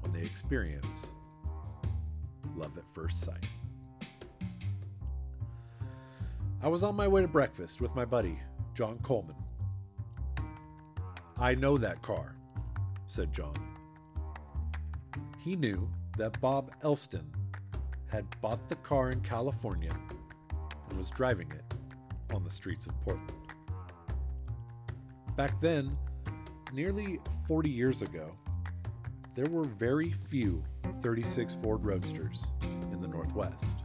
when 0.00 0.12
they 0.12 0.22
experience 0.22 1.12
love 2.56 2.76
at 2.78 2.88
first 2.92 3.20
sight. 3.20 3.46
I 6.62 6.68
was 6.68 6.84
on 6.84 6.94
my 6.94 7.08
way 7.08 7.22
to 7.22 7.28
breakfast 7.28 7.80
with 7.80 7.94
my 7.94 8.04
buddy, 8.04 8.38
John 8.74 8.98
Coleman. 9.02 9.36
I 11.38 11.54
know 11.54 11.76
that 11.76 12.02
car, 12.02 12.36
said 13.08 13.32
John. 13.32 13.54
He 15.38 15.56
knew 15.56 15.90
that 16.16 16.40
Bob 16.40 16.72
Elston 16.82 17.32
had 18.06 18.24
bought 18.40 18.68
the 18.68 18.76
car 18.76 19.10
in 19.10 19.20
California 19.22 19.96
and 20.88 20.98
was 20.98 21.10
driving 21.10 21.50
it 21.50 21.74
on 22.32 22.44
the 22.44 22.50
streets 22.50 22.86
of 22.86 23.00
Portland. 23.00 23.32
Back 25.36 25.60
then, 25.60 25.96
nearly 26.72 27.18
40 27.48 27.70
years 27.70 28.02
ago, 28.02 28.36
there 29.34 29.46
were 29.46 29.64
very 29.64 30.12
few 30.12 30.62
36 31.00 31.54
Ford 31.56 31.84
Roadsters 31.84 32.48
in 32.62 33.00
the 33.00 33.08
Northwest. 33.08 33.78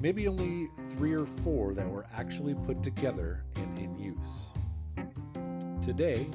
Maybe 0.00 0.28
only 0.28 0.68
three 0.90 1.12
or 1.12 1.26
four 1.26 1.74
that 1.74 1.88
were 1.88 2.06
actually 2.14 2.54
put 2.54 2.82
together 2.82 3.44
and 3.56 3.78
in 3.78 3.98
use. 3.98 4.50
Today, 5.82 6.28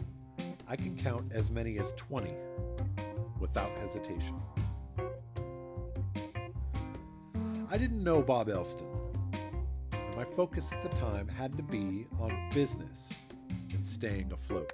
I 0.67 0.75
can 0.75 0.97
count 0.97 1.31
as 1.33 1.49
many 1.49 1.79
as 1.79 1.93
20 1.93 2.33
without 3.39 3.77
hesitation. 3.79 4.35
I 7.71 7.77
didn't 7.77 8.03
know 8.03 8.21
Bob 8.21 8.49
Elston, 8.49 8.87
and 9.93 10.15
my 10.15 10.25
focus 10.25 10.71
at 10.73 10.81
the 10.83 10.89
time 10.89 11.27
had 11.27 11.55
to 11.57 11.63
be 11.63 12.05
on 12.19 12.49
business 12.53 13.13
and 13.71 13.85
staying 13.85 14.31
afloat. 14.31 14.73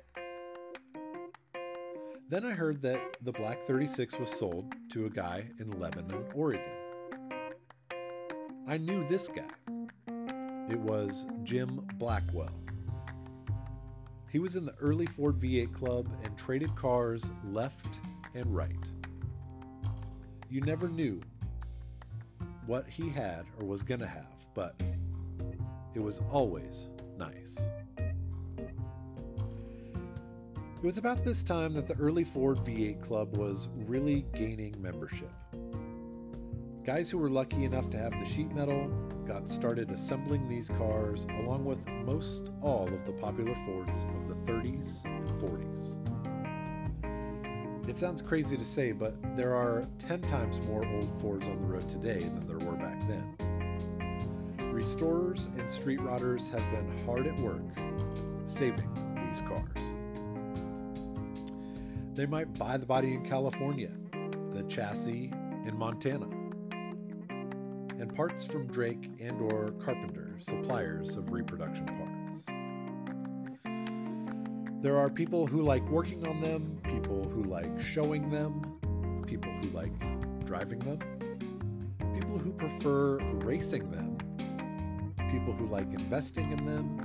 Then 2.32 2.46
I 2.46 2.52
heard 2.52 2.82
that 2.84 3.18
the 3.26 3.34
Black 3.34 3.68
36 3.68 4.18
was 4.18 4.30
sold 4.30 4.74
to 4.92 5.06
a 5.06 5.10
guy 5.10 5.44
in 5.60 5.78
Lebanon, 5.78 6.24
Oregon. 6.34 6.64
I 8.66 8.78
knew 8.78 9.06
this 9.10 9.28
guy. 9.28 9.52
It 10.70 10.80
was 10.80 11.26
Jim 11.44 11.86
Blackwell. 11.96 12.56
He 14.30 14.40
was 14.40 14.56
in 14.56 14.66
the 14.66 14.74
early 14.80 15.08
Ford 15.08 15.42
V8 15.42 15.74
club 15.74 16.08
and 16.24 16.38
traded 16.38 16.74
cars 16.78 17.34
left 17.52 18.00
and 18.34 18.46
right. 18.56 18.90
You 20.50 20.62
never 20.62 20.88
knew 20.88 21.20
what 22.66 22.88
he 22.88 23.10
had 23.10 23.44
or 23.60 23.66
was 23.66 23.84
going 23.84 24.00
to 24.00 24.08
have, 24.08 24.38
but 24.56 24.82
it 25.94 26.00
was 26.00 26.22
always 26.32 26.88
nice. 27.18 27.60
It 30.82 30.86
was 30.86 30.98
about 30.98 31.24
this 31.24 31.44
time 31.44 31.74
that 31.74 31.88
the 31.88 31.94
early 31.98 32.24
Ford 32.24 32.58
V8 32.58 33.04
Club 33.04 33.38
was 33.38 33.70
really 33.86 34.26
gaining 34.34 34.74
membership. 34.82 35.30
Guys 36.84 37.08
who 37.08 37.20
were 37.20 37.30
lucky 37.30 37.66
enough 37.66 37.92
to 37.92 38.00
have 38.00 38.10
the 38.14 38.26
sheet 38.26 38.52
metal 38.52 38.88
got 39.28 39.48
started 39.48 39.92
assembling 39.92 40.50
these 40.50 40.70
cars 40.70 41.28
along 41.38 41.66
with 41.66 41.88
most 42.04 42.50
all 42.64 42.86
of 42.86 43.06
the 43.06 43.12
popular 43.12 43.54
Fords 43.64 44.08
of 44.16 44.28
the 44.28 44.34
30s 44.52 45.06
and 45.06 45.30
40s. 45.40 45.98
It 47.88 47.96
sounds 48.00 48.24
crazy 48.24 48.58
to 48.58 48.66
say, 48.66 48.92
but 48.92 49.14
there 49.38 49.54
are 49.54 49.86
10 50.00 50.22
times 50.22 50.62
more 50.62 50.84
old 50.84 51.16
Fords 51.22 51.48
on 51.48 51.62
the 51.62 51.68
road 51.68 51.88
today 51.90 52.22
than 52.22 52.48
there 52.48 52.58
were 52.58 52.76
back 52.76 53.00
then. 53.08 53.38
Restorers 54.74 55.48
and 55.60 55.70
street 55.70 56.00
rodders 56.00 56.50
have 56.50 56.64
been 56.72 57.06
hard 57.06 57.28
at 57.28 57.40
work 57.40 57.62
saving 58.48 58.90
these 59.28 59.42
cars. 59.42 59.91
They 62.14 62.26
might 62.26 62.54
buy 62.56 62.76
the 62.76 62.86
body 62.86 63.14
in 63.14 63.24
California, 63.26 63.92
the 64.54 64.64
chassis 64.64 65.32
in 65.66 65.78
Montana, 65.78 66.28
and 68.02 68.14
parts 68.14 68.44
from 68.44 68.68
Drake 68.68 69.10
and 69.22 69.40
or 69.42 69.72
Carpenter, 69.84 70.36
suppliers 70.40 71.16
of 71.16 71.32
reproduction 71.32 71.86
parts. 71.86 72.44
There 74.84 74.98
are 74.98 75.10
people 75.10 75.48
who 75.48 75.62
like 75.62 75.88
working 75.90 76.28
on 76.28 76.42
them, 76.42 76.82
people 76.84 77.30
who 77.30 77.44
like 77.44 77.80
showing 77.80 78.30
them, 78.30 79.24
people 79.26 79.54
who 79.62 79.70
like 79.70 79.94
driving 80.46 80.80
them, 80.80 81.00
people 82.14 82.38
who 82.38 82.52
prefer 82.52 83.20
racing 83.46 83.90
them, 83.90 84.18
people 85.32 85.54
who 85.54 85.68
like 85.68 85.94
investing 85.94 86.52
in 86.52 86.66
them, 86.66 87.00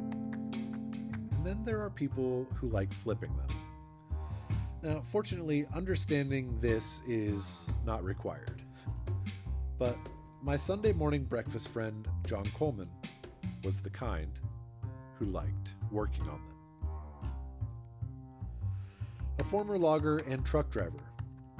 and 1.32 1.46
then 1.46 1.62
there 1.64 1.80
are 1.80 1.90
people 1.90 2.44
who 2.56 2.68
like 2.70 2.92
flipping 2.92 3.36
them. 3.36 3.65
Now, 4.86 5.02
fortunately, 5.10 5.66
understanding 5.74 6.56
this 6.60 7.02
is 7.08 7.68
not 7.84 8.04
required. 8.04 8.62
But 9.80 9.98
my 10.40 10.54
Sunday 10.54 10.92
morning 10.92 11.24
breakfast 11.24 11.66
friend, 11.66 12.06
John 12.24 12.44
Coleman, 12.54 12.88
was 13.64 13.80
the 13.80 13.90
kind 13.90 14.30
who 15.18 15.24
liked 15.24 15.74
working 15.90 16.22
on 16.28 16.40
them. 16.40 16.90
A 19.40 19.42
former 19.42 19.76
logger 19.76 20.18
and 20.18 20.46
truck 20.46 20.70
driver, 20.70 21.02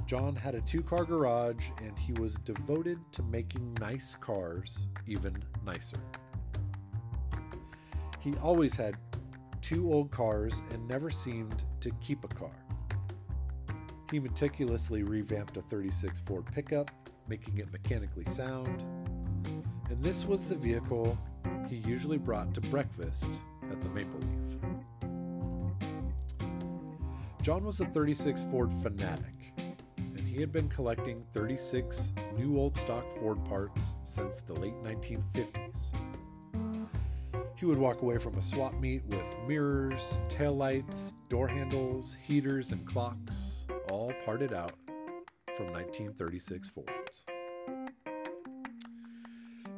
John 0.07 0.37
had 0.37 0.55
a 0.55 0.61
two 0.61 0.85
car 0.85 1.05
garage 1.05 1.65
and 1.83 1.99
he 1.99 2.13
was 2.13 2.37
devoted 2.37 3.01
to 3.11 3.25
making 3.25 3.77
nice 3.81 4.15
cars 4.15 4.87
even 5.09 5.37
nicer. 5.65 5.99
He 8.21 8.35
always 8.37 8.77
had 8.77 8.95
two 9.63 9.93
old 9.93 10.13
cars 10.13 10.63
and 10.71 10.87
never 10.87 11.11
seemed 11.11 11.65
to 11.81 11.91
keep 12.01 12.23
a 12.23 12.29
car. 12.29 12.66
He 14.11 14.21
meticulously 14.21 15.03
revamped 15.03 15.57
a 15.57 15.63
36 15.63 16.21
Ford 16.21 16.47
pickup, 16.53 16.91
making 17.29 17.59
it 17.59 17.73
mechanically 17.73 18.25
sound, 18.27 18.85
and 19.91 20.03
this 20.03 20.25
was 20.25 20.45
the 20.45 20.55
vehicle 20.55 21.19
he 21.69 21.77
usually 21.77 22.19
brought 22.19 22.55
to 22.55 22.61
breakfast 22.61 23.31
at 23.71 23.81
the 23.81 23.89
Maple 23.89 24.21
Leaf. 24.21 24.61
John 27.43 27.65
was 27.65 27.81
a 27.81 27.87
36 27.87 28.45
Ford 28.51 28.71
fanatic, 28.83 29.53
and 29.97 30.21
he 30.21 30.41
had 30.41 30.53
been 30.53 30.69
collecting 30.69 31.25
36 31.33 32.13
new 32.37 32.59
old 32.59 32.77
stock 32.77 33.05
Ford 33.19 33.45
parts 33.45 33.97
since 34.05 34.41
the 34.41 34.55
late 34.55 34.75
1950s. 34.83 35.89
He 37.57 37.65
would 37.67 37.79
walk 37.79 38.03
away 38.03 38.19
from 38.19 38.37
a 38.37 38.43
swap 38.43 38.75
meet 38.81 39.05
with 39.07 39.25
mirrors, 39.49 40.21
taillights, 40.29 41.15
door 41.29 41.49
handles, 41.49 42.17
heaters, 42.23 42.73
and 42.73 42.85
clocks, 42.85 43.46
parted 44.27 44.53
out 44.53 44.73
from 45.57 45.73
1936 45.73 46.69
Fords. 46.69 47.25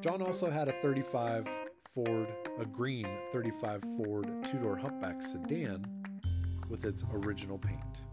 John 0.00 0.22
also 0.22 0.50
had 0.50 0.68
a 0.68 0.72
35 0.80 1.46
Ford, 1.94 2.28
a 2.58 2.64
green 2.64 3.06
35 3.30 3.82
Ford 3.98 4.26
two 4.50 4.56
door 4.56 4.74
humpback 4.74 5.20
sedan 5.20 5.84
with 6.70 6.86
its 6.86 7.04
original 7.12 7.58
paint. 7.58 8.04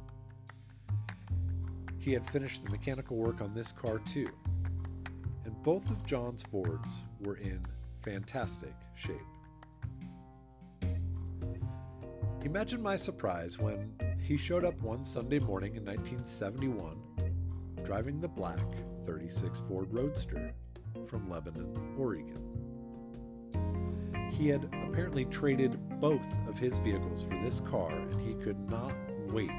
He 2.00 2.12
had 2.12 2.30
finished 2.30 2.66
the 2.66 2.70
mechanical 2.70 3.16
work 3.16 3.40
on 3.40 3.54
this 3.54 3.72
car 3.72 4.00
too, 4.00 4.28
and 5.46 5.64
both 5.64 5.90
of 5.90 6.06
John's 6.06 6.44
Fords 6.44 7.06
were 7.22 7.38
in 7.38 7.66
fantastic 8.02 8.76
shape. 8.94 9.16
Imagine 12.44 12.84
my 12.84 12.98
surprise 12.98 13.58
when 13.58 13.96
he 14.26 14.38
showed 14.38 14.66
up 14.66 14.74
one 14.82 15.06
Sunday 15.06 15.38
morning 15.38 15.76
in 15.76 15.86
1971 15.86 16.98
driving 17.84 18.20
the 18.20 18.28
black 18.28 18.60
36 19.06 19.62
Ford 19.68 19.88
Roadster 19.94 20.52
from 21.08 21.30
Lebanon, 21.30 21.72
Oregon. 21.96 22.42
He 24.32 24.48
had 24.48 24.64
apparently 24.90 25.26
traded 25.26 25.78
both 26.00 26.26
of 26.48 26.58
his 26.58 26.80
vehicles 26.80 27.22
for 27.22 27.40
this 27.44 27.60
car 27.60 27.92
and 27.92 28.20
he 28.20 28.34
could 28.44 28.58
not 28.68 28.96
wait 29.28 29.52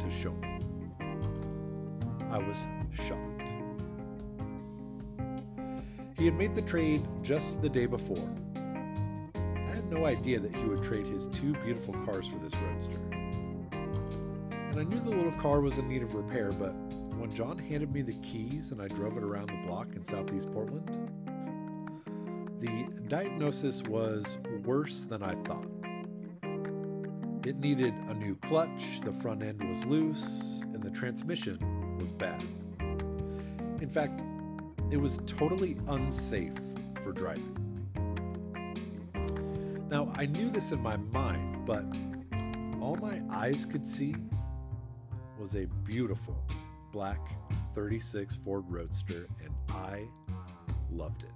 to 0.00 0.10
show 0.10 0.32
me. 0.32 0.58
I 2.32 2.38
was 2.38 2.66
shocked. 2.92 3.54
He 6.16 6.24
had 6.24 6.34
made 6.34 6.56
the 6.56 6.62
trade 6.62 7.06
just 7.22 7.62
the 7.62 7.68
day 7.68 7.86
before 7.86 8.34
I 8.56 9.70
had 9.76 9.88
no 9.88 10.06
idea 10.06 10.40
that 10.40 10.56
he 10.56 10.64
would 10.64 10.82
trade 10.82 11.06
his 11.06 11.28
two 11.28 11.52
beautiful 11.64 11.94
cars 12.04 12.26
for 12.26 12.38
this 12.38 12.56
roadster. 12.56 13.17
And 14.78 14.86
I 14.86 14.94
knew 14.94 15.00
the 15.02 15.10
little 15.10 15.32
car 15.40 15.60
was 15.60 15.78
in 15.78 15.88
need 15.88 16.04
of 16.04 16.14
repair, 16.14 16.52
but 16.52 16.72
when 17.16 17.34
John 17.34 17.58
handed 17.58 17.92
me 17.92 18.00
the 18.00 18.14
keys 18.20 18.70
and 18.70 18.80
I 18.80 18.86
drove 18.86 19.16
it 19.16 19.24
around 19.24 19.48
the 19.48 19.66
block 19.66 19.88
in 19.96 20.04
southeast 20.04 20.52
Portland, 20.52 20.88
the 22.60 22.86
diagnosis 23.08 23.82
was 23.82 24.38
worse 24.64 25.04
than 25.04 25.24
I 25.24 25.34
thought. 25.42 25.66
It 27.44 27.58
needed 27.58 27.92
a 28.06 28.14
new 28.14 28.36
clutch, 28.36 29.00
the 29.00 29.10
front 29.10 29.42
end 29.42 29.68
was 29.68 29.84
loose, 29.84 30.62
and 30.72 30.80
the 30.80 30.90
transmission 30.90 31.98
was 31.98 32.12
bad. 32.12 32.44
In 33.80 33.90
fact, 33.92 34.22
it 34.92 34.96
was 34.96 35.18
totally 35.26 35.76
unsafe 35.88 36.54
for 37.02 37.10
driving. 37.10 37.56
Now, 39.90 40.12
I 40.14 40.26
knew 40.26 40.50
this 40.50 40.70
in 40.70 40.80
my 40.80 40.98
mind, 40.98 41.66
but 41.66 41.84
all 42.80 42.94
my 42.94 43.20
eyes 43.28 43.64
could 43.64 43.84
see 43.84 44.14
was 45.38 45.54
a 45.54 45.66
beautiful 45.84 46.36
black 46.92 47.20
36 47.74 48.36
Ford 48.36 48.64
Roadster, 48.68 49.28
and 49.44 49.54
I 49.68 50.04
loved 50.90 51.24
it. 51.24 51.30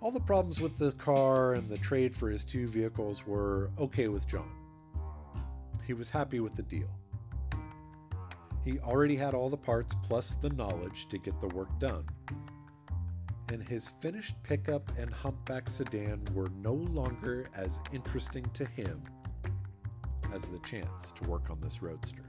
All 0.00 0.10
the 0.10 0.20
problems 0.20 0.60
with 0.60 0.78
the 0.78 0.92
car 0.92 1.54
and 1.54 1.68
the 1.68 1.78
trade 1.78 2.16
for 2.16 2.30
his 2.30 2.44
two 2.44 2.66
vehicles 2.66 3.26
were 3.26 3.70
okay 3.78 4.08
with 4.08 4.26
John. 4.26 4.50
He 5.86 5.92
was 5.92 6.08
happy 6.08 6.40
with 6.40 6.54
the 6.54 6.62
deal. 6.62 6.88
He 8.64 8.78
already 8.78 9.16
had 9.16 9.34
all 9.34 9.50
the 9.50 9.56
parts 9.56 9.94
plus 10.02 10.34
the 10.34 10.50
knowledge 10.50 11.08
to 11.08 11.18
get 11.18 11.40
the 11.40 11.48
work 11.48 11.78
done 11.78 12.06
and 13.50 13.62
his 13.62 13.88
finished 14.00 14.40
pickup 14.42 14.90
and 14.98 15.12
humpback 15.12 15.68
sedan 15.68 16.24
were 16.34 16.50
no 16.62 16.74
longer 16.74 17.48
as 17.56 17.80
interesting 17.92 18.48
to 18.54 18.64
him 18.64 19.02
as 20.32 20.48
the 20.48 20.58
chance 20.60 21.12
to 21.12 21.28
work 21.28 21.50
on 21.50 21.60
this 21.60 21.82
roadster. 21.82 22.24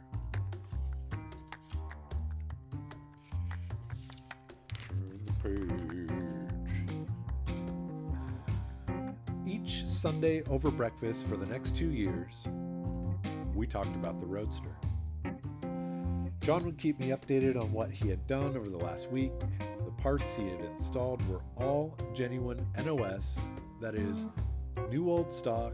Each 9.45 9.85
Sunday 9.85 10.43
over 10.49 10.71
breakfast 10.71 11.27
for 11.27 11.37
the 11.37 11.45
next 11.45 11.75
two 11.75 11.91
years, 11.91 12.47
we 13.55 13.67
talked 13.67 13.95
about 13.95 14.19
the 14.19 14.25
roadster. 14.25 14.75
John 16.41 16.65
would 16.65 16.77
keep 16.79 16.99
me 16.99 17.09
updated 17.09 17.59
on 17.59 17.71
what 17.71 17.91
he 17.91 18.09
had 18.09 18.25
done 18.25 18.57
over 18.57 18.67
the 18.67 18.77
last 18.77 19.11
week. 19.11 19.31
The 19.85 19.91
parts 20.01 20.33
he 20.33 20.47
had 20.47 20.59
installed 20.61 21.21
were 21.27 21.41
all 21.55 21.95
genuine 22.15 22.65
NOS, 22.83 23.39
that 23.79 23.93
is, 23.93 24.25
new 24.89 25.09
old 25.09 25.31
stock, 25.31 25.73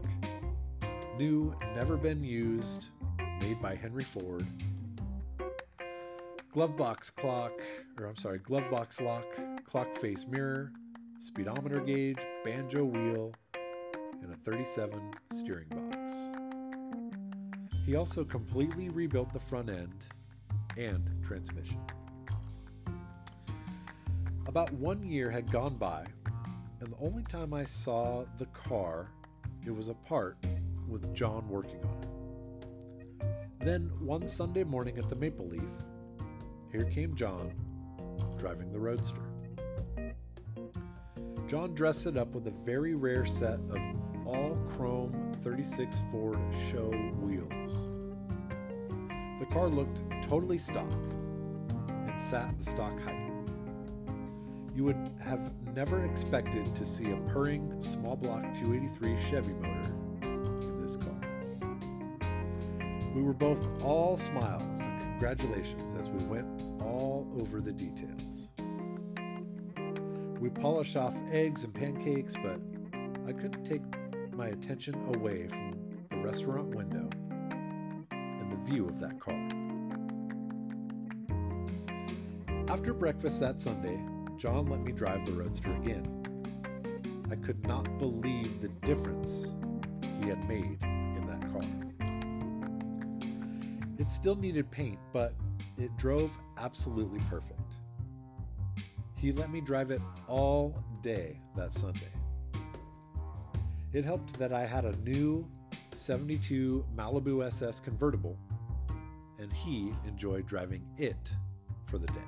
new, 1.18 1.52
never 1.74 1.96
been 1.96 2.22
used, 2.22 2.90
made 3.40 3.60
by 3.60 3.74
Henry 3.74 4.04
Ford. 4.04 4.46
Glove 6.52 6.76
box 6.76 7.10
clock, 7.10 7.52
or 7.98 8.06
I'm 8.06 8.16
sorry, 8.16 8.38
glove 8.38 8.70
box 8.70 9.00
lock, 9.00 9.24
clock 9.64 9.98
face 9.98 10.26
mirror, 10.28 10.70
speedometer 11.18 11.80
gauge, 11.80 12.24
banjo 12.44 12.84
wheel, 12.84 13.32
and 14.22 14.32
a 14.32 14.36
37 14.44 15.12
steering 15.32 15.68
box. 15.70 16.12
He 17.84 17.96
also 17.96 18.24
completely 18.24 18.88
rebuilt 18.88 19.32
the 19.32 19.40
front 19.40 19.70
end 19.70 20.06
and 20.76 21.10
transmission. 21.24 21.80
About 24.46 24.72
one 24.72 25.02
year 25.02 25.30
had 25.30 25.50
gone 25.50 25.74
by, 25.74 26.06
and 26.80 26.92
the 26.92 26.98
only 27.00 27.24
time 27.24 27.52
I 27.52 27.64
saw 27.64 28.24
the 28.38 28.46
car, 28.46 29.08
it 29.66 29.74
was 29.74 29.88
apart 29.88 30.36
with 30.88 31.14
John 31.14 31.48
working 31.48 31.80
on 31.84 31.98
it. 32.02 32.08
Then, 33.60 33.90
one 34.00 34.26
Sunday 34.26 34.64
morning 34.64 34.98
at 34.98 35.08
the 35.10 35.16
Maple 35.16 35.46
Leaf, 35.46 35.62
here 36.72 36.84
came 36.84 37.14
John 37.14 37.52
driving 38.38 38.72
the 38.72 38.78
Roadster. 38.78 39.20
John 41.46 41.74
dressed 41.74 42.06
it 42.06 42.16
up 42.16 42.34
with 42.34 42.46
a 42.46 42.52
very 42.64 42.94
rare 42.94 43.24
set 43.24 43.58
of 43.70 43.78
all 44.26 44.58
chrome 44.68 45.32
36 45.42 46.00
Ford 46.10 46.38
show 46.70 46.90
wheels. 47.20 47.88
The 49.40 49.46
car 49.46 49.68
looked 49.68 50.02
totally 50.22 50.58
stock 50.58 50.92
and 51.88 52.20
sat 52.20 52.58
the 52.58 52.64
stock 52.64 53.00
height. 53.00 53.32
You 54.74 54.84
would 54.84 55.10
have 55.20 55.52
never 55.74 56.04
expected 56.04 56.74
to 56.74 56.84
see 56.84 57.10
a 57.10 57.16
purring 57.32 57.80
small 57.80 58.14
block 58.14 58.42
283 58.54 59.16
Chevy 59.30 59.52
motor 59.54 59.87
We 63.18 63.24
were 63.24 63.32
both 63.32 63.66
all 63.82 64.16
smiles 64.16 64.78
and 64.82 65.00
congratulations 65.00 65.92
as 65.94 66.08
we 66.08 66.24
went 66.26 66.46
all 66.80 67.26
over 67.40 67.60
the 67.60 67.72
details. 67.72 68.48
We 70.38 70.50
polished 70.50 70.96
off 70.96 71.16
eggs 71.32 71.64
and 71.64 71.74
pancakes, 71.74 72.34
but 72.40 72.60
I 73.26 73.32
couldn't 73.32 73.64
take 73.64 73.82
my 74.34 74.46
attention 74.46 74.94
away 75.16 75.48
from 75.48 75.74
the 76.10 76.18
restaurant 76.18 76.76
window 76.76 77.10
and 78.12 78.52
the 78.52 78.70
view 78.70 78.86
of 78.86 79.00
that 79.00 79.18
car. 79.18 79.48
After 82.68 82.94
breakfast 82.94 83.40
that 83.40 83.60
Sunday, 83.60 84.00
John 84.36 84.66
let 84.66 84.80
me 84.80 84.92
drive 84.92 85.26
the 85.26 85.32
Roadster 85.32 85.72
again. 85.72 86.06
I 87.32 87.34
could 87.34 87.66
not 87.66 87.98
believe 87.98 88.60
the 88.60 88.68
difference 88.86 89.50
he 90.22 90.28
had 90.28 90.48
made 90.48 90.78
It 93.98 94.10
still 94.10 94.36
needed 94.36 94.70
paint, 94.70 94.98
but 95.12 95.34
it 95.76 95.94
drove 95.96 96.30
absolutely 96.56 97.20
perfect. 97.28 97.60
He 99.16 99.32
let 99.32 99.50
me 99.50 99.60
drive 99.60 99.90
it 99.90 100.00
all 100.28 100.80
day 101.02 101.40
that 101.56 101.72
Sunday. 101.72 102.12
It 103.92 104.04
helped 104.04 104.38
that 104.38 104.52
I 104.52 104.64
had 104.64 104.84
a 104.84 104.96
new 104.98 105.44
72 105.94 106.84
Malibu 106.96 107.44
SS 107.44 107.80
convertible, 107.80 108.38
and 109.40 109.52
he 109.52 109.92
enjoyed 110.06 110.46
driving 110.46 110.86
it 110.96 111.34
for 111.86 111.98
the 111.98 112.06
day. 112.06 112.22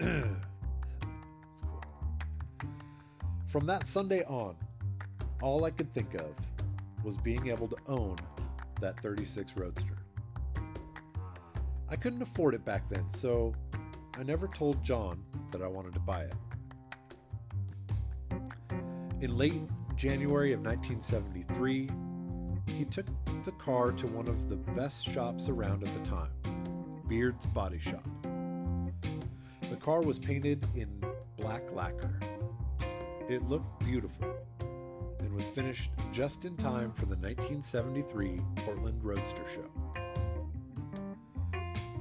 From 3.48 3.66
that 3.66 3.88
Sunday 3.88 4.22
on, 4.24 4.54
all 5.42 5.64
I 5.64 5.70
could 5.70 5.92
think 5.92 6.14
of 6.14 6.34
was 7.02 7.16
being 7.16 7.48
able 7.48 7.66
to 7.68 7.76
own 7.88 8.16
that 8.84 9.00
36 9.00 9.56
Roadster. 9.56 9.96
I 11.88 11.96
couldn't 11.96 12.20
afford 12.20 12.54
it 12.54 12.66
back 12.66 12.86
then, 12.90 13.10
so 13.10 13.54
I 14.18 14.22
never 14.22 14.46
told 14.46 14.84
John 14.84 15.24
that 15.52 15.62
I 15.62 15.66
wanted 15.66 15.94
to 15.94 16.00
buy 16.00 16.24
it. 16.24 16.34
In 19.22 19.38
late 19.38 19.62
January 19.96 20.52
of 20.52 20.60
1973, 20.60 21.88
he 22.66 22.84
took 22.84 23.06
the 23.46 23.52
car 23.52 23.90
to 23.92 24.06
one 24.06 24.28
of 24.28 24.50
the 24.50 24.56
best 24.56 25.02
shops 25.02 25.48
around 25.48 25.88
at 25.88 25.94
the 25.94 26.10
time, 26.10 26.28
Beard's 27.08 27.46
Body 27.46 27.78
Shop. 27.78 28.06
The 29.70 29.76
car 29.76 30.02
was 30.02 30.18
painted 30.18 30.66
in 30.74 31.02
black 31.38 31.62
lacquer. 31.72 32.20
It 33.30 33.44
looked 33.44 33.80
beautiful 33.82 34.26
was 35.34 35.48
finished 35.48 35.90
just 36.12 36.44
in 36.44 36.56
time 36.56 36.92
for 36.92 37.06
the 37.06 37.16
1973 37.16 38.40
Portland 38.64 39.02
Roadster 39.02 39.42
Show. 39.52 39.68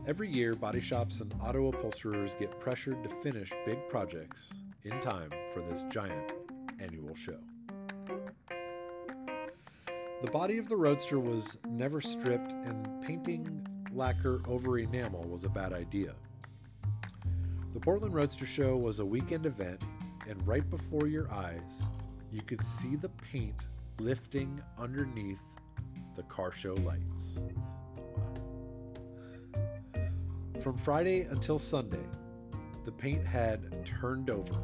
Every 0.05 0.29
year, 0.29 0.53
body 0.53 0.79
shops 0.79 1.19
and 1.19 1.33
auto 1.41 1.69
upholsterers 1.69 2.35
get 2.35 2.59
pressured 2.59 3.03
to 3.03 3.09
finish 3.09 3.51
big 3.65 3.89
projects 3.89 4.53
in 4.83 4.99
time 4.99 5.31
for 5.53 5.61
this 5.61 5.83
giant 5.89 6.33
annual 6.79 7.15
show. 7.15 7.39
The 10.21 10.31
body 10.31 10.57
of 10.57 10.69
the 10.69 10.75
Roadster 10.75 11.19
was 11.19 11.57
never 11.67 12.01
stripped, 12.01 12.51
and 12.51 13.01
painting 13.01 13.65
lacquer 13.91 14.41
over 14.47 14.77
enamel 14.77 15.23
was 15.23 15.43
a 15.43 15.49
bad 15.49 15.73
idea. 15.73 16.13
The 17.73 17.79
Portland 17.79 18.13
Roadster 18.13 18.45
Show 18.45 18.77
was 18.77 18.99
a 18.99 19.05
weekend 19.05 19.45
event, 19.47 19.81
and 20.29 20.45
right 20.47 20.69
before 20.69 21.07
your 21.07 21.31
eyes, 21.31 21.83
you 22.33 22.41
could 22.41 22.63
see 22.63 22.95
the 22.95 23.09
paint 23.09 23.67
lifting 23.99 24.59
underneath 24.79 25.41
the 26.15 26.23
car 26.23 26.51
show 26.51 26.73
lights. 26.73 27.37
From 30.59 30.75
Friday 30.75 31.21
until 31.29 31.59
Sunday, 31.59 32.03
the 32.85 32.91
paint 32.91 33.23
had 33.23 33.85
turned 33.85 34.31
over. 34.31 34.55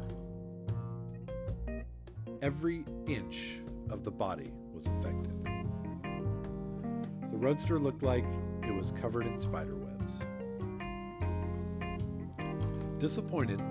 Every 2.42 2.84
inch 3.06 3.60
of 3.88 4.02
the 4.02 4.10
body 4.10 4.50
was 4.74 4.86
affected. 4.88 5.32
The 7.30 7.36
roadster 7.36 7.78
looked 7.78 8.02
like 8.02 8.24
it 8.64 8.74
was 8.74 8.90
covered 8.90 9.26
in 9.26 9.38
spider 9.38 9.76
webs. 9.76 10.22
Disappointed, 12.98 13.62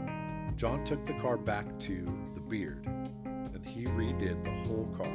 John 0.56 0.86
took 0.86 1.06
the 1.06 1.14
car 1.16 1.38
back 1.38 1.78
to 1.80 2.06
the 2.34 2.42
Beard 2.42 2.88
he 3.80 3.86
redid 3.86 4.44
the 4.44 4.52
whole 4.68 4.94
car. 4.98 5.08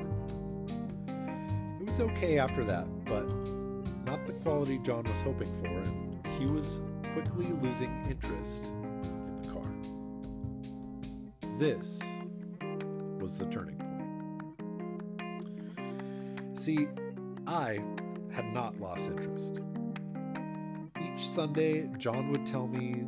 It 1.81 1.87
was 1.87 2.01
okay 2.01 2.39
after 2.39 2.65
that, 2.65 2.87
but 3.05 3.29
not 4.07 4.27
the 4.27 4.33
quality 4.43 4.79
John 4.79 5.05
was 5.05 5.21
hoping 5.21 5.53
for, 5.61 5.67
and 5.67 6.27
he 6.39 6.47
was 6.47 6.81
quickly 7.13 7.49
losing 7.61 8.07
interest 8.09 8.65
in 8.65 9.43
the 9.43 9.49
car. 9.51 9.71
This 11.59 12.01
was 13.21 13.37
the 13.37 13.45
turning 13.47 13.77
point. 15.77 16.59
See, 16.59 16.89
I 17.47 17.81
had 18.33 18.51
not 18.55 18.81
lost 18.81 19.11
interest. 19.11 19.61
Each 20.99 21.29
Sunday, 21.29 21.91
John 21.99 22.31
would 22.31 22.47
tell 22.47 22.67
me 22.67 23.05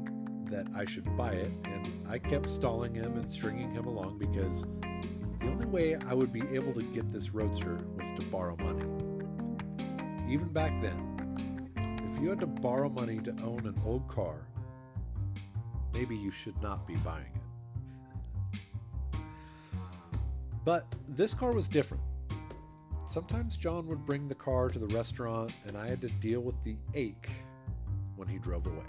that 0.51 0.67
I 0.77 0.85
should 0.85 1.17
buy 1.17 1.33
it, 1.33 1.51
and 1.65 2.07
I 2.07 2.19
kept 2.19 2.51
stalling 2.51 2.95
him 2.95 3.17
and 3.17 3.33
stringing 3.33 3.73
him 3.73 3.87
along 3.87 4.19
because 4.19 4.67
the 5.47 5.53
only 5.53 5.67
way 5.67 5.97
I 6.09 6.13
would 6.13 6.33
be 6.33 6.43
able 6.55 6.73
to 6.75 6.83
get 6.83 7.13
this 7.13 7.31
roadster 7.31 7.79
was 7.97 8.11
to 8.19 8.23
borrow 8.27 8.57
money. 8.57 8.85
Even 10.29 10.49
back 10.49 10.73
then, 10.83 11.71
if 11.77 12.21
you 12.21 12.31
had 12.31 12.41
to 12.41 12.49
borrow 12.49 12.89
money 12.89 13.19
to 13.19 13.31
own 13.45 13.65
an 13.65 13.81
old 13.85 14.09
car, 14.09 14.49
maybe 15.95 16.17
you 16.17 16.33
should 16.33 16.61
not 16.61 16.85
be 16.85 16.97
buying 16.97 17.31
it. 19.13 19.21
But 20.65 20.93
this 21.07 21.33
car 21.33 21.53
was 21.53 21.69
different. 21.69 22.03
Sometimes 23.07 23.57
John 23.57 23.87
would 23.87 24.05
bring 24.05 24.27
the 24.27 24.35
car 24.35 24.69
to 24.69 24.81
the 24.81 24.89
restaurant, 24.89 25.53
and 25.69 25.77
I 25.77 25.87
had 25.87 26.01
to 26.01 26.09
deal 26.09 26.41
with 26.41 26.61
the 26.65 26.75
ache 26.95 27.31
when 28.17 28.27
he 28.27 28.39
drove 28.39 28.67
away. 28.67 28.83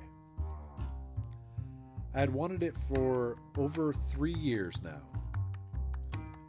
I 2.15 2.19
had 2.19 2.33
wanted 2.33 2.63
it 2.63 2.73
for 2.89 3.37
over 3.59 3.93
three 3.93 4.33
years 4.33 4.81
now, 4.81 5.03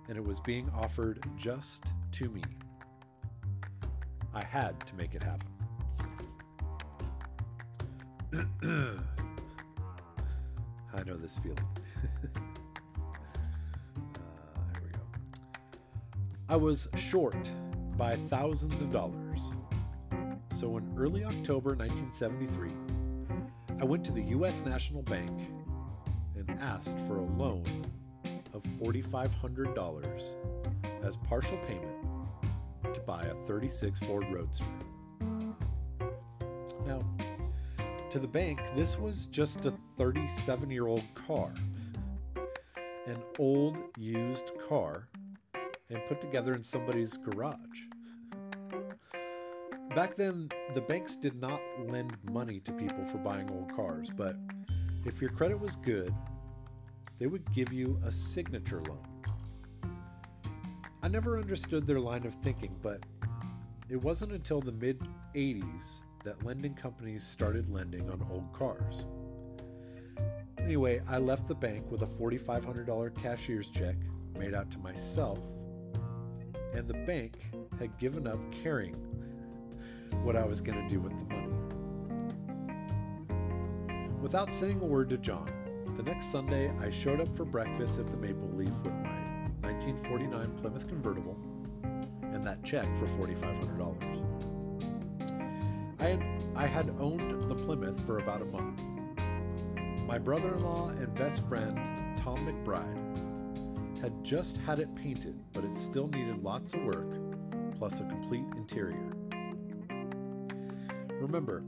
and 0.08 0.16
it 0.16 0.24
was 0.24 0.40
being 0.40 0.70
offered 0.74 1.22
just 1.36 1.92
to 2.12 2.28
me. 2.30 2.42
I 4.34 4.44
had 4.44 4.84
to 4.86 4.94
make 4.94 5.14
it 5.14 5.22
happen. 5.22 5.48
I 10.94 11.02
know 11.04 11.16
this 11.16 11.38
feeling. 11.38 11.58
uh, 12.34 12.40
here 14.72 14.82
we 14.84 14.90
go. 14.90 15.00
I 16.48 16.56
was 16.56 16.88
short 16.96 17.50
by 17.96 18.16
thousands 18.16 18.80
of 18.80 18.90
dollars. 18.90 19.50
So 20.52 20.76
in 20.76 20.92
early 20.96 21.24
October 21.24 21.74
1973, 21.74 22.70
I 23.80 23.84
went 23.84 24.04
to 24.06 24.12
the 24.12 24.22
U.S. 24.22 24.62
National 24.64 25.02
Bank 25.02 25.30
and 26.36 26.50
asked 26.60 26.98
for 27.06 27.18
a 27.18 27.22
loan 27.22 27.64
of 28.58 28.64
$4,500 28.80 30.34
as 31.04 31.16
partial 31.16 31.56
payment 31.58 31.96
to 32.92 33.00
buy 33.00 33.20
a 33.20 33.34
36 33.46 34.00
Ford 34.00 34.26
Roadster. 34.30 34.64
Now, 36.86 37.00
to 38.10 38.18
the 38.18 38.26
bank, 38.26 38.60
this 38.74 38.98
was 38.98 39.26
just 39.26 39.66
a 39.66 39.72
37 39.96 40.70
year 40.70 40.86
old 40.86 41.04
car, 41.14 41.52
an 43.06 43.22
old 43.38 43.78
used 43.96 44.52
car, 44.68 45.08
and 45.90 46.00
put 46.08 46.20
together 46.20 46.54
in 46.54 46.62
somebody's 46.62 47.16
garage. 47.16 47.58
Back 49.94 50.16
then, 50.16 50.48
the 50.74 50.80
banks 50.80 51.16
did 51.16 51.40
not 51.40 51.60
lend 51.86 52.16
money 52.30 52.60
to 52.60 52.72
people 52.72 53.04
for 53.06 53.18
buying 53.18 53.50
old 53.50 53.74
cars, 53.74 54.10
but 54.14 54.36
if 55.04 55.20
your 55.20 55.30
credit 55.30 55.58
was 55.58 55.76
good, 55.76 56.14
they 57.18 57.26
would 57.26 57.52
give 57.52 57.72
you 57.72 58.00
a 58.04 58.12
signature 58.12 58.82
loan. 58.88 59.04
I 61.02 61.08
never 61.08 61.38
understood 61.38 61.86
their 61.86 62.00
line 62.00 62.26
of 62.26 62.34
thinking, 62.34 62.76
but 62.82 63.04
it 63.88 63.96
wasn't 64.02 64.32
until 64.32 64.60
the 64.60 64.72
mid 64.72 65.00
80s 65.34 66.00
that 66.24 66.44
lending 66.44 66.74
companies 66.74 67.24
started 67.24 67.68
lending 67.68 68.10
on 68.10 68.26
old 68.30 68.52
cars. 68.52 69.06
Anyway, 70.58 71.00
I 71.08 71.18
left 71.18 71.48
the 71.48 71.54
bank 71.54 71.90
with 71.90 72.02
a 72.02 72.06
$4,500 72.06 73.14
cashier's 73.14 73.68
check 73.68 73.96
made 74.36 74.54
out 74.54 74.70
to 74.72 74.78
myself, 74.78 75.40
and 76.74 76.86
the 76.86 76.94
bank 77.06 77.40
had 77.78 77.96
given 77.98 78.26
up 78.26 78.38
caring 78.62 78.94
what 80.22 80.36
I 80.36 80.44
was 80.44 80.60
going 80.60 80.86
to 80.86 80.88
do 80.88 81.00
with 81.00 81.18
the 81.18 81.24
money. 81.24 81.48
Without 84.20 84.52
saying 84.52 84.80
a 84.80 84.84
word 84.84 85.08
to 85.10 85.16
John, 85.16 85.48
the 85.98 86.04
next 86.04 86.30
Sunday 86.30 86.70
I 86.80 86.88
showed 86.90 87.20
up 87.20 87.34
for 87.34 87.44
breakfast 87.44 87.98
at 87.98 88.06
the 88.06 88.16
Maple 88.16 88.48
Leaf 88.54 88.70
with 88.84 88.92
my 88.92 89.48
1949 89.62 90.56
Plymouth 90.58 90.86
convertible 90.86 91.36
and 92.22 92.44
that 92.44 92.62
check 92.62 92.86
for 92.98 93.08
$4,500. 93.08 95.96
I 95.98 96.04
had, 96.04 96.22
I 96.54 96.68
had 96.68 96.94
owned 97.00 97.50
the 97.50 97.54
Plymouth 97.56 98.00
for 98.06 98.18
about 98.18 98.42
a 98.42 98.44
month. 98.44 98.80
My 100.06 100.18
brother 100.18 100.54
in 100.54 100.62
law 100.62 100.90
and 100.90 101.12
best 101.16 101.48
friend, 101.48 101.76
Tom 102.16 102.46
McBride, 102.46 104.00
had 104.00 104.22
just 104.22 104.58
had 104.58 104.78
it 104.78 104.94
painted, 104.94 105.34
but 105.52 105.64
it 105.64 105.76
still 105.76 106.06
needed 106.06 106.44
lots 106.44 106.74
of 106.74 106.84
work, 106.84 107.10
plus 107.76 107.98
a 107.98 108.04
complete 108.04 108.44
interior. 108.56 109.16
Remember, 111.20 111.64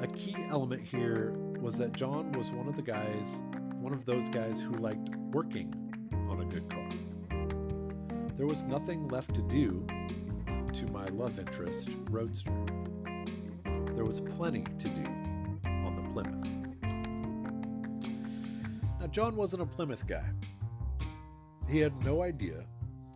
a 0.00 0.06
key 0.06 0.36
element 0.48 0.82
here 0.82 1.34
was 1.60 1.76
that 1.76 1.92
John 1.92 2.32
was 2.32 2.50
one 2.50 2.66
of 2.66 2.76
the 2.76 2.82
guys, 2.82 3.42
one 3.84 3.92
of 3.92 4.06
those 4.06 4.30
guys 4.30 4.62
who 4.62 4.72
liked 4.76 5.14
working 5.30 5.70
on 6.30 6.40
a 6.40 6.44
good 6.46 6.70
car. 6.70 6.88
There 8.34 8.46
was 8.46 8.62
nothing 8.62 9.08
left 9.08 9.34
to 9.34 9.42
do 9.42 9.84
to 10.72 10.86
my 10.86 11.04
love 11.08 11.38
interest, 11.38 11.90
Roadster. 12.08 12.50
There 13.94 14.06
was 14.06 14.22
plenty 14.22 14.64
to 14.78 14.88
do 14.88 15.02
on 15.66 15.94
the 15.96 16.00
Plymouth. 16.14 16.48
Now, 19.00 19.06
John 19.08 19.36
wasn't 19.36 19.64
a 19.64 19.66
Plymouth 19.66 20.06
guy. 20.06 20.24
He 21.68 21.78
had 21.78 21.92
no 22.06 22.22
idea 22.22 22.64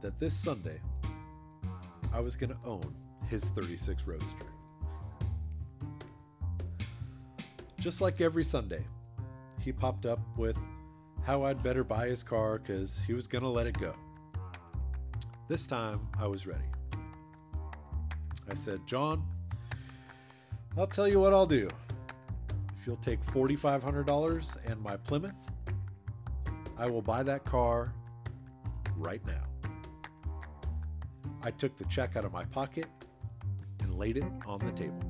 that 0.03 0.21
this 0.21 0.35
Sunday 0.35 0.83
I 2.13 2.21
was 2.21 2.37
going 2.37 2.51
to 2.51 2.59
own 2.67 2.95
his 3.27 3.43
36 3.45 4.03
Roadster. 4.07 4.47
Just 7.81 8.03
like 8.03 8.21
every 8.21 8.45
Sunday, 8.45 8.85
he 9.69 9.73
popped 9.73 10.07
up 10.07 10.19
with 10.39 10.57
how 11.23 11.43
I'd 11.43 11.63
better 11.63 11.85
buy 11.85 12.09
his 12.09 12.23
car 12.23 12.59
because 12.59 13.03
he 13.07 13.13
was 13.13 13.27
going 13.27 13.45
to 13.45 13.51
let 13.51 13.67
it 13.67 13.79
go. 13.79 13.95
This 15.47 15.67
time 15.67 16.09
I 16.19 16.27
was 16.27 16.47
ready. 16.47 16.65
I 18.49 18.55
said, 18.55 18.81
John, 18.87 19.27
I'll 20.79 20.87
tell 20.87 21.07
you 21.07 21.21
what 21.21 21.35
I'll 21.35 21.45
do. 21.45 21.69
If 22.81 22.87
you'll 22.87 22.97
take 22.97 23.23
$4,500 23.27 24.71
and 24.71 24.81
my 24.81 24.97
Plymouth, 24.97 25.35
I 26.79 26.87
will 26.87 27.03
buy 27.03 27.23
that 27.25 27.45
car 27.45 27.93
right 28.97 29.21
now. 29.27 29.45
I 31.43 31.51
took 31.51 31.77
the 31.77 31.85
check 31.85 32.17
out 32.17 32.25
of 32.25 32.33
my 32.33 32.47
pocket 32.47 32.87
and 33.83 33.99
laid 33.99 34.17
it 34.17 34.25
on 34.47 34.61
the 34.61 34.73
table. 34.73 35.08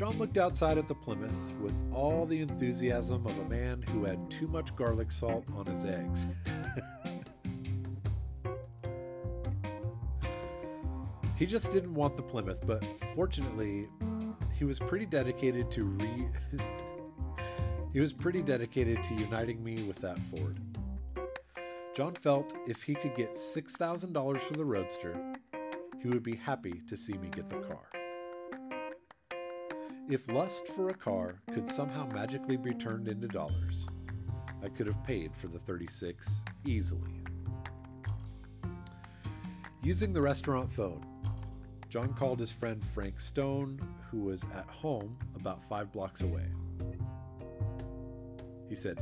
John 0.00 0.16
looked 0.16 0.38
outside 0.38 0.78
at 0.78 0.88
the 0.88 0.94
Plymouth 0.94 1.36
with 1.60 1.74
all 1.92 2.24
the 2.24 2.40
enthusiasm 2.40 3.26
of 3.26 3.38
a 3.38 3.44
man 3.50 3.82
who 3.82 4.06
had 4.06 4.30
too 4.30 4.48
much 4.48 4.74
garlic 4.74 5.12
salt 5.12 5.44
on 5.54 5.66
his 5.66 5.84
eggs. 5.84 6.24
he 11.36 11.44
just 11.44 11.70
didn't 11.70 11.92
want 11.92 12.16
the 12.16 12.22
Plymouth, 12.22 12.66
but 12.66 12.82
fortunately, 13.14 13.88
he 14.54 14.64
was 14.64 14.78
pretty 14.78 15.04
dedicated 15.04 15.70
to 15.72 15.84
re 15.84 16.28
He 17.92 18.00
was 18.00 18.14
pretty 18.14 18.40
dedicated 18.40 19.02
to 19.02 19.14
uniting 19.14 19.62
me 19.62 19.82
with 19.82 19.96
that 19.96 20.18
Ford. 20.18 20.58
John 21.94 22.14
felt 22.14 22.54
if 22.66 22.82
he 22.82 22.94
could 22.94 23.14
get 23.16 23.34
$6,000 23.34 24.40
for 24.40 24.54
the 24.54 24.64
Roadster, 24.64 25.34
he 26.00 26.08
would 26.08 26.22
be 26.22 26.36
happy 26.36 26.80
to 26.88 26.96
see 26.96 27.18
me 27.18 27.28
get 27.28 27.50
the 27.50 27.56
car. 27.56 27.99
If 30.10 30.28
lust 30.28 30.66
for 30.66 30.88
a 30.88 30.94
car 30.94 31.36
could 31.54 31.68
somehow 31.68 32.04
magically 32.04 32.56
be 32.56 32.74
turned 32.74 33.06
into 33.06 33.28
dollars, 33.28 33.86
I 34.60 34.68
could 34.68 34.88
have 34.88 35.04
paid 35.04 35.36
for 35.36 35.46
the 35.46 35.60
36 35.60 36.44
easily. 36.66 37.22
Using 39.84 40.12
the 40.12 40.20
restaurant 40.20 40.68
phone, 40.68 41.06
John 41.88 42.12
called 42.14 42.40
his 42.40 42.50
friend 42.50 42.84
Frank 42.84 43.20
Stone, 43.20 43.80
who 44.10 44.22
was 44.22 44.42
at 44.52 44.66
home 44.66 45.16
about 45.36 45.62
five 45.68 45.92
blocks 45.92 46.22
away. 46.22 46.46
He 48.68 48.74
said, 48.74 49.00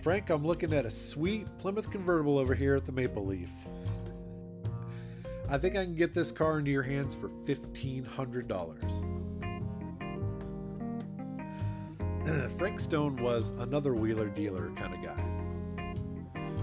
Frank, 0.00 0.30
I'm 0.30 0.46
looking 0.46 0.72
at 0.72 0.86
a 0.86 0.90
sweet 0.90 1.46
Plymouth 1.58 1.90
convertible 1.90 2.38
over 2.38 2.54
here 2.54 2.74
at 2.74 2.86
the 2.86 2.92
Maple 2.92 3.26
Leaf. 3.26 3.52
I 5.50 5.58
think 5.58 5.76
I 5.76 5.84
can 5.84 5.94
get 5.94 6.14
this 6.14 6.32
car 6.32 6.58
into 6.58 6.70
your 6.70 6.84
hands 6.84 7.14
for 7.14 7.28
$1,500. 7.28 8.99
Frank 12.60 12.78
Stone 12.78 13.16
was 13.16 13.52
another 13.52 13.94
wheeler 13.94 14.28
dealer 14.28 14.70
kind 14.76 14.92
of 14.92 15.02
guy. 15.02 15.24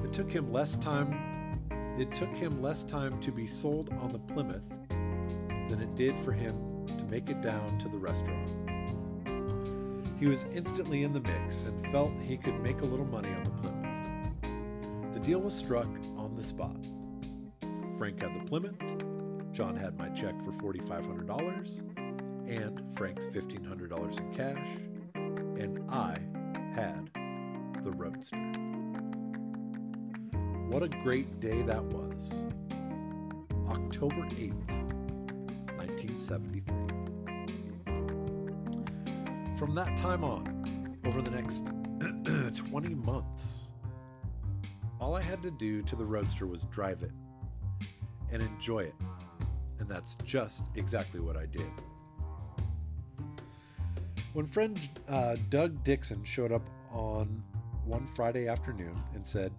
It 0.03 0.13
took 0.13 0.31
him 0.31 0.53
less 0.53 0.75
time 0.75 1.59
it 1.97 2.13
took 2.13 2.29
him 2.29 2.61
less 2.61 2.83
time 2.83 3.19
to 3.19 3.31
be 3.31 3.47
sold 3.47 3.89
on 3.99 4.09
the 4.09 4.19
Plymouth 4.19 4.69
than 4.89 5.81
it 5.81 5.95
did 5.95 6.15
for 6.19 6.31
him 6.31 6.85
to 6.99 7.03
make 7.05 7.31
it 7.31 7.41
down 7.41 7.79
to 7.79 7.89
the 7.89 7.97
restaurant. 7.97 8.51
He 10.19 10.27
was 10.27 10.45
instantly 10.53 11.01
in 11.01 11.13
the 11.13 11.21
mix 11.21 11.65
and 11.65 11.91
felt 11.91 12.11
he 12.21 12.37
could 12.37 12.61
make 12.61 12.81
a 12.81 12.85
little 12.85 13.07
money 13.07 13.29
on 13.29 13.43
the 13.43 13.49
Plymouth. 13.49 15.13
The 15.13 15.19
deal 15.19 15.39
was 15.39 15.55
struck 15.55 15.89
on 16.15 16.35
the 16.35 16.43
spot. 16.43 16.77
Frank 17.97 18.21
had 18.21 18.39
the 18.39 18.45
Plymouth, 18.45 18.77
John 19.51 19.75
had 19.75 19.97
my 19.97 20.09
check 20.09 20.35
for 20.43 20.51
$4,500, 20.51 21.81
and 22.47 22.95
Frank's 22.95 23.25
$1,500 23.25 24.19
in 24.19 24.35
cash, 24.35 24.67
and 25.59 25.89
I 25.89 26.15
had 26.75 27.09
the 27.83 27.91
Roadster. 27.91 28.37
What 30.69 30.83
a 30.83 30.89
great 30.89 31.39
day 31.39 31.61
that 31.63 31.83
was. 31.83 32.43
October 33.69 34.23
8th, 34.35 34.69
1973. 35.77 36.73
From 39.57 39.73
that 39.73 39.97
time 39.97 40.23
on, 40.23 40.97
over 41.05 41.21
the 41.21 41.31
next 41.31 41.65
20 42.69 42.95
months, 42.95 43.73
all 44.99 45.15
I 45.15 45.21
had 45.21 45.41
to 45.41 45.51
do 45.51 45.81
to 45.81 45.95
the 45.95 46.05
Roadster 46.05 46.45
was 46.45 46.65
drive 46.65 47.01
it 47.01 47.11
and 48.31 48.41
enjoy 48.41 48.83
it. 48.83 48.95
And 49.79 49.89
that's 49.89 50.15
just 50.23 50.67
exactly 50.75 51.19
what 51.19 51.37
I 51.37 51.45
did. 51.45 51.71
When 54.37 54.45
friend 54.45 54.79
uh, 55.09 55.35
Doug 55.49 55.83
Dixon 55.83 56.23
showed 56.23 56.51
up 56.51 56.69
on 56.91 57.43
one 57.85 58.05
Friday 58.05 58.47
afternoon 58.47 58.95
and 59.15 59.25
said, 59.25 59.51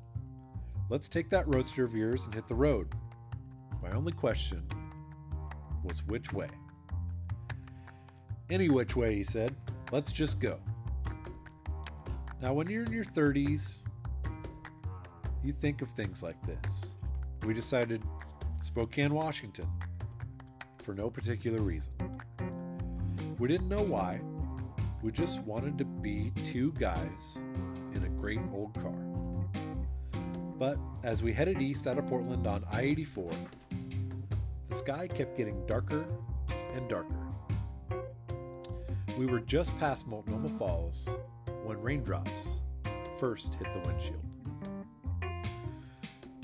Let's 0.88 1.08
take 1.08 1.28
that 1.30 1.52
roadster 1.52 1.82
of 1.84 1.96
yours 1.96 2.26
and 2.26 2.32
hit 2.32 2.46
the 2.46 2.54
road. 2.54 2.94
My 3.82 3.90
only 3.90 4.12
question 4.12 4.62
was 5.82 6.06
which 6.06 6.32
way. 6.32 6.46
Any 8.50 8.68
which 8.68 8.94
way, 8.94 9.16
he 9.16 9.24
said. 9.24 9.52
Let's 9.90 10.12
just 10.12 10.40
go. 10.40 10.60
Now, 12.40 12.54
when 12.54 12.70
you're 12.70 12.84
in 12.84 12.92
your 12.92 13.02
30s, 13.02 13.80
you 15.42 15.54
think 15.54 15.82
of 15.82 15.90
things 15.90 16.22
like 16.22 16.40
this. 16.46 16.94
We 17.44 17.52
decided 17.52 18.04
Spokane, 18.62 19.12
Washington, 19.12 19.66
for 20.84 20.94
no 20.94 21.10
particular 21.10 21.62
reason. 21.62 21.94
We 23.40 23.48
didn't 23.48 23.68
know 23.68 23.82
why. 23.82 24.20
We 25.00 25.12
just 25.12 25.40
wanted 25.42 25.78
to 25.78 25.84
be 25.84 26.32
two 26.42 26.72
guys 26.72 27.38
in 27.94 28.04
a 28.04 28.08
great 28.08 28.40
old 28.52 28.74
car. 28.80 28.92
But 30.58 30.76
as 31.04 31.22
we 31.22 31.32
headed 31.32 31.62
east 31.62 31.86
out 31.86 31.98
of 31.98 32.06
Portland 32.08 32.48
on 32.48 32.64
I 32.70 32.82
84, 32.82 33.30
the 34.68 34.74
sky 34.74 35.06
kept 35.06 35.36
getting 35.36 35.64
darker 35.66 36.04
and 36.74 36.88
darker. 36.88 37.14
We 39.16 39.26
were 39.26 39.38
just 39.38 39.76
past 39.78 40.08
Multnomah 40.08 40.58
Falls 40.58 41.08
when 41.62 41.80
raindrops 41.80 42.60
first 43.18 43.54
hit 43.54 43.72
the 43.72 43.80
windshield. 43.88 44.24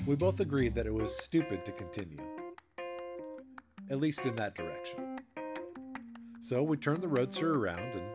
We 0.05 0.15
both 0.15 0.39
agreed 0.39 0.75
that 0.75 0.85
it 0.85 0.93
was 0.93 1.17
stupid 1.17 1.65
to 1.65 1.71
continue, 1.73 2.21
at 3.89 3.99
least 3.99 4.25
in 4.25 4.35
that 4.37 4.55
direction. 4.55 5.19
So 6.39 6.61
we 6.61 6.77
turned 6.77 7.01
the 7.01 7.07
roadster 7.07 7.55
around 7.55 7.95
and 7.95 8.05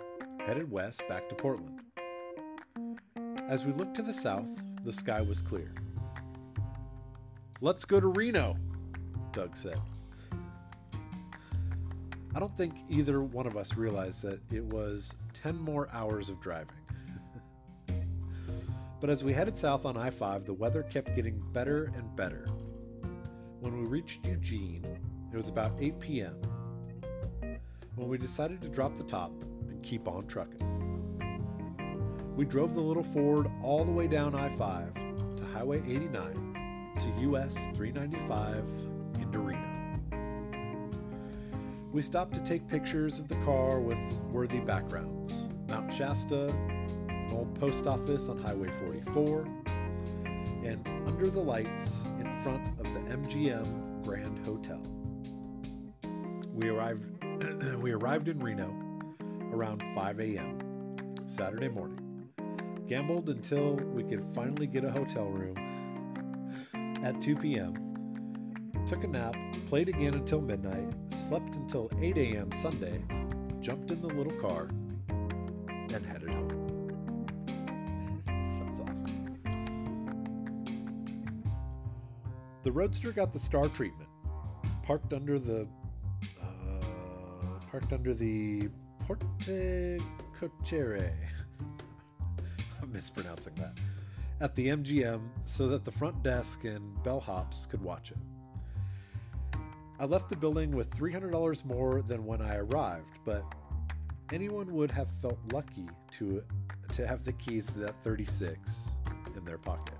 headed 0.47 0.71
west 0.71 1.07
back 1.09 1.29
to 1.29 1.35
Portland. 1.35 1.81
As 3.49 3.65
we 3.65 3.73
looked 3.73 3.95
to 3.97 4.03
the 4.03 4.15
south, 4.15 4.49
the 4.85 4.93
sky 4.93 5.21
was 5.21 5.43
clear. 5.43 5.73
Let's 7.61 7.85
go 7.85 8.01
to 8.01 8.07
Reno, 8.07 8.57
Doug 9.33 9.57
said. 9.57 9.81
I 12.35 12.39
don't 12.39 12.57
think 12.57 12.75
either 12.89 13.23
one 13.23 13.47
of 13.47 13.57
us 13.57 13.75
realized 13.77 14.23
that 14.23 14.41
it 14.53 14.65
was 14.65 15.15
10 15.35 15.57
more 15.57 15.89
hours 15.93 16.31
of 16.31 16.41
driving. 16.41 16.77
but 19.01 19.11
as 19.11 19.25
we 19.25 19.33
headed 19.33 19.59
south 19.59 19.85
on 19.85 19.97
I 19.97 20.11
5, 20.11 20.47
the 20.47 20.55
weather 20.55 20.85
kept 20.85 21.15
getting 21.17 21.43
better 21.53 21.93
and 21.97 22.17
better. 22.17 22.47
When 23.59 23.79
we 23.79 23.85
reached 23.85 24.25
Eugene, 24.27 24.87
it 25.33 25.37
was 25.37 25.49
about 25.49 25.73
8 25.79 26.01
p.m. 26.01 26.41
when 27.97 28.09
we 28.09 28.17
decided 28.17 28.63
to 28.63 28.69
drop 28.69 28.97
the 28.97 29.05
top 29.05 29.33
keep 29.81 30.07
on 30.09 30.27
trucking. 30.27 30.71
We 32.37 32.45
drove 32.45 32.75
the 32.75 32.81
little 32.81 33.03
Ford 33.03 33.51
all 33.63 33.85
the 33.85 33.93
way 33.93 34.07
down 34.07 34.35
I 34.35 34.49
5 34.49 34.95
to 35.37 35.45
Highway 35.53 35.83
89 35.87 36.95
to 37.01 37.21
US 37.31 37.69
395 37.75 38.69
in 39.21 39.31
Reno. 39.33 40.01
We 41.93 42.03
stopped 42.03 42.35
to 42.35 42.43
take 42.43 42.67
pictures 42.69 43.19
of 43.19 43.29
the 43.29 43.35
car 43.45 43.81
with 43.81 43.99
worthy 44.31 44.61
backgrounds 44.61 45.49
Mount 45.69 45.93
Shasta, 45.93 46.49
an 47.09 47.31
old 47.33 47.55
post 47.59 47.87
office 47.87 48.29
on 48.29 48.39
Highway 48.39 48.69
44, 48.69 49.47
and 50.65 50.87
under 51.07 51.29
the 51.29 51.41
lights 51.41 52.07
in 52.19 52.41
front 52.43 52.67
of 52.81 52.85
the 52.93 53.01
MGM 53.01 54.05
Grand 54.05 54.45
Hotel. 54.45 54.81
We 56.53 56.69
arrived, 56.69 57.05
we 57.83 57.93
arrived 57.93 58.29
in 58.29 58.39
Reno 58.41 58.90
around 59.53 59.83
5 59.95 60.21
a.m. 60.21 60.59
Saturday 61.27 61.69
morning. 61.69 62.29
Gambled 62.87 63.29
until 63.29 63.75
we 63.77 64.03
could 64.03 64.25
finally 64.35 64.67
get 64.67 64.85
a 64.85 64.91
hotel 64.91 65.27
room 65.27 65.57
at 67.03 67.21
2 67.21 67.37
p.m., 67.37 67.75
took 68.87 69.05
a 69.05 69.07
nap, 69.07 69.37
played 69.67 69.89
again 69.89 70.15
until 70.15 70.41
midnight, 70.41 70.93
slept 71.09 71.57
until 71.57 71.91
8 72.01 72.17
a.m. 72.17 72.51
Sunday, 72.53 73.03
jumped 73.61 73.91
in 73.91 74.01
the 74.01 74.09
little 74.09 74.33
car, 74.41 74.69
and 75.09 76.05
headed 76.07 76.31
home. 76.31 77.27
sounds 78.51 78.81
awesome. 78.81 79.21
The 82.63 82.73
Roadster 82.73 83.13
got 83.13 83.33
the 83.33 83.39
star 83.39 83.69
treatment. 83.69 84.09
Parked 84.83 85.13
under 85.13 85.39
the 85.39 85.67
uh, 86.43 87.61
parked 87.71 87.93
under 87.93 88.13
the 88.13 88.69
Porte 89.11 90.01
Cochere. 90.39 91.11
I'm 92.81 92.93
mispronouncing 92.93 93.55
that 93.57 93.77
at 94.41 94.55
the 94.55 94.69
MGM 94.69 95.21
so 95.43 95.67
that 95.67 95.85
the 95.85 95.91
front 95.91 96.23
desk 96.23 96.63
and 96.63 96.97
bellhops 96.99 97.69
could 97.69 97.83
watch 97.83 98.13
it. 98.13 99.59
I 99.99 100.05
left 100.05 100.29
the 100.29 100.37
building 100.37 100.71
with 100.71 100.91
$300 100.91 101.65
more 101.65 102.03
than 102.03 102.25
when 102.25 102.41
I 102.41 102.59
arrived, 102.59 103.19
but 103.25 103.43
anyone 104.33 104.73
would 104.75 104.93
have 104.93 105.09
felt 105.21 105.41
lucky 105.53 105.89
to 106.13 106.45
to 106.93 107.05
have 107.05 107.25
the 107.25 107.33
keys 107.33 107.67
to 107.73 107.81
that 107.81 107.97
36 108.05 108.93
in 109.37 109.45
their 109.45 109.59
pocket. 109.59 109.99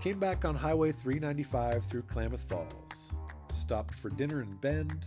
Came 0.00 0.18
back 0.18 0.44
on 0.44 0.56
Highway 0.56 0.90
395 0.90 1.84
through 1.84 2.02
Klamath 2.02 2.42
Falls, 2.48 3.12
stopped 3.52 3.94
for 3.94 4.10
dinner 4.10 4.42
in 4.42 4.56
Bend, 4.56 5.06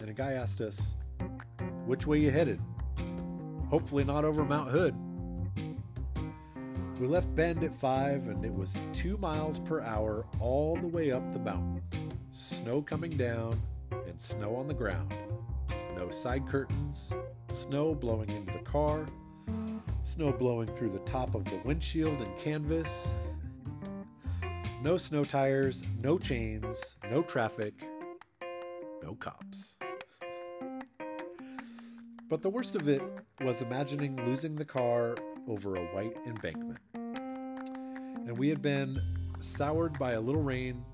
and 0.00 0.10
a 0.10 0.14
guy 0.14 0.32
asked 0.32 0.60
us, 0.60 0.94
"Which 1.86 2.06
way 2.06 2.18
you 2.18 2.30
headed?" 2.30 2.60
Hopefully 3.68 4.04
not 4.04 4.24
over 4.24 4.44
Mount 4.44 4.70
Hood. 4.70 4.94
We 6.98 7.06
left 7.06 7.34
Bend 7.34 7.64
at 7.64 7.74
5 7.74 8.28
and 8.28 8.44
it 8.44 8.52
was 8.52 8.76
2 8.92 9.16
miles 9.16 9.58
per 9.58 9.80
hour 9.80 10.26
all 10.38 10.76
the 10.76 10.86
way 10.86 11.12
up 11.12 11.32
the 11.32 11.38
mountain. 11.38 11.82
Snow 12.30 12.82
coming 12.82 13.16
down 13.16 13.58
and 13.90 14.20
snow 14.20 14.54
on 14.56 14.68
the 14.68 14.74
ground. 14.74 15.14
No 15.96 16.10
side 16.10 16.46
curtains, 16.46 17.14
snow 17.48 17.94
blowing 17.94 18.28
into 18.30 18.52
the 18.52 18.64
car, 18.64 19.06
snow 20.02 20.32
blowing 20.32 20.66
through 20.68 20.90
the 20.90 20.98
top 21.00 21.34
of 21.34 21.44
the 21.44 21.60
windshield 21.64 22.20
and 22.20 22.38
canvas. 22.38 23.14
No 24.82 24.96
snow 24.96 25.24
tires, 25.24 25.84
no 26.00 26.18
chains, 26.18 26.96
no 27.10 27.22
traffic, 27.22 27.74
no 29.02 29.14
cops. 29.14 29.76
But 32.30 32.40
the 32.40 32.48
worst 32.48 32.76
of 32.76 32.88
it 32.88 33.02
was 33.42 33.60
imagining 33.60 34.16
losing 34.24 34.56
the 34.56 34.64
car 34.64 35.16
over 35.46 35.76
a 35.76 35.84
white 35.88 36.16
embankment 36.26 36.78
and 38.30 38.38
we 38.38 38.48
had 38.48 38.62
been 38.62 39.02
soured 39.40 39.98
by 39.98 40.12
a 40.12 40.20
little 40.20 40.40
rain 40.40 40.84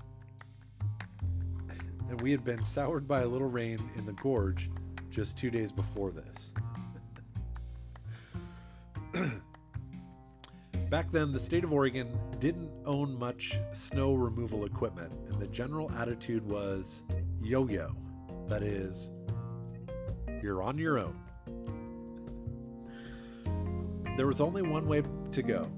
and 2.09 2.19
we 2.21 2.31
had 2.31 2.43
been 2.43 2.65
soured 2.65 3.07
by 3.07 3.21
a 3.21 3.27
little 3.27 3.47
rain 3.47 3.77
in 3.95 4.07
the 4.07 4.13
gorge 4.13 4.71
just 5.11 5.37
two 5.37 5.51
days 5.51 5.71
before 5.71 6.09
this. 6.11 6.51
Back 10.89 11.11
then, 11.11 11.31
the 11.31 11.39
state 11.39 11.63
of 11.63 11.71
Oregon 11.71 12.17
didn't 12.39 12.71
own 12.85 13.19
much 13.19 13.59
snow 13.73 14.15
removal 14.15 14.65
equipment, 14.65 15.11
and 15.27 15.39
the 15.39 15.47
general 15.47 15.91
attitude 15.91 16.49
was 16.49 17.03
yo 17.39 17.67
yo. 17.67 17.95
That 18.47 18.63
is, 18.63 19.11
you're 20.41 20.63
on 20.63 20.79
your 20.79 20.97
own. 20.97 21.26
There 24.17 24.27
was 24.27 24.41
only 24.41 24.63
one 24.63 24.87
way 24.87 25.03
to 25.31 25.41
go, 25.43 25.69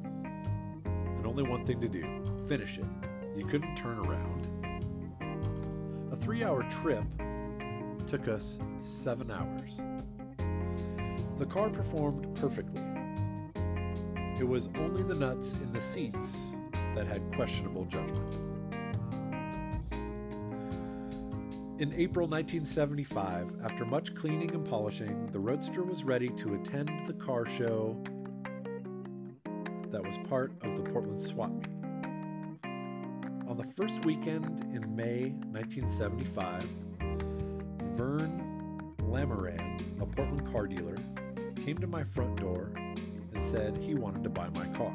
and 0.85 1.25
only 1.25 1.43
one 1.43 1.65
thing 1.65 1.81
to 1.81 1.89
do 1.89 2.05
finish 2.47 2.79
it. 2.79 2.85
You 3.37 3.45
couldn't 3.45 3.75
turn 3.75 3.99
around. 3.99 4.47
A 6.11 6.15
three 6.15 6.43
hour 6.43 6.63
trip 6.63 7.03
took 8.07 8.27
us 8.27 8.59
seven 8.81 9.29
hours. 9.29 9.81
The 11.37 11.45
car 11.45 11.69
performed 11.69 12.33
perfectly. 12.35 12.81
It 14.39 14.47
was 14.47 14.69
only 14.77 15.03
the 15.03 15.13
nuts 15.13 15.53
in 15.53 15.71
the 15.71 15.79
seats 15.79 16.53
that 16.95 17.05
had 17.05 17.21
questionable 17.35 17.85
judgment. 17.85 18.35
In 21.79 21.93
April 21.93 22.27
1975, 22.27 23.53
after 23.63 23.85
much 23.85 24.13
cleaning 24.13 24.51
and 24.51 24.67
polishing, 24.67 25.27
the 25.27 25.39
Roadster 25.39 25.81
was 25.81 26.03
ready 26.03 26.27
to 26.31 26.55
attend 26.55 26.91
the 27.07 27.13
car 27.13 27.45
show 27.45 27.97
that 29.89 30.03
was 30.03 30.17
part 30.27 30.51
of 30.61 30.75
the 30.75 30.83
Portland 30.91 31.21
Swap 31.21 31.49
Meet. 31.51 31.69
On 33.47 33.55
the 33.55 33.63
first 33.77 34.03
weekend 34.03 34.59
in 34.75 34.93
May 34.93 35.29
1975, 35.53 36.65
Vern 37.95 38.93
Lamoran, 38.97 40.01
a 40.01 40.05
Portland 40.05 40.51
car 40.51 40.67
dealer, 40.67 40.97
came 41.63 41.77
to 41.77 41.87
my 41.87 42.03
front 42.03 42.35
door 42.35 42.73
and 42.75 43.41
said 43.41 43.77
he 43.77 43.95
wanted 43.95 44.25
to 44.25 44.29
buy 44.29 44.49
my 44.49 44.67
car. 44.73 44.93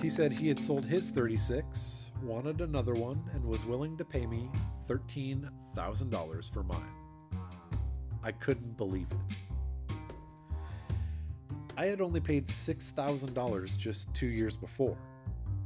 He 0.00 0.08
said 0.08 0.32
he 0.32 0.46
had 0.46 0.60
sold 0.60 0.84
his 0.84 1.10
36, 1.10 2.01
wanted 2.22 2.60
another 2.60 2.94
one, 2.94 3.22
and 3.34 3.44
was 3.44 3.64
willing 3.64 3.96
to 3.96 4.04
pay 4.04 4.26
me 4.26 4.50
$13,000 4.88 6.52
for 6.52 6.62
mine. 6.62 6.94
I 8.22 8.32
couldn't 8.32 8.76
believe 8.76 9.08
it. 9.10 9.36
I 11.76 11.86
had 11.86 12.00
only 12.00 12.20
paid 12.20 12.46
$6,000 12.46 13.76
just 13.78 14.12
two 14.14 14.28
years 14.28 14.56
before. 14.56 14.96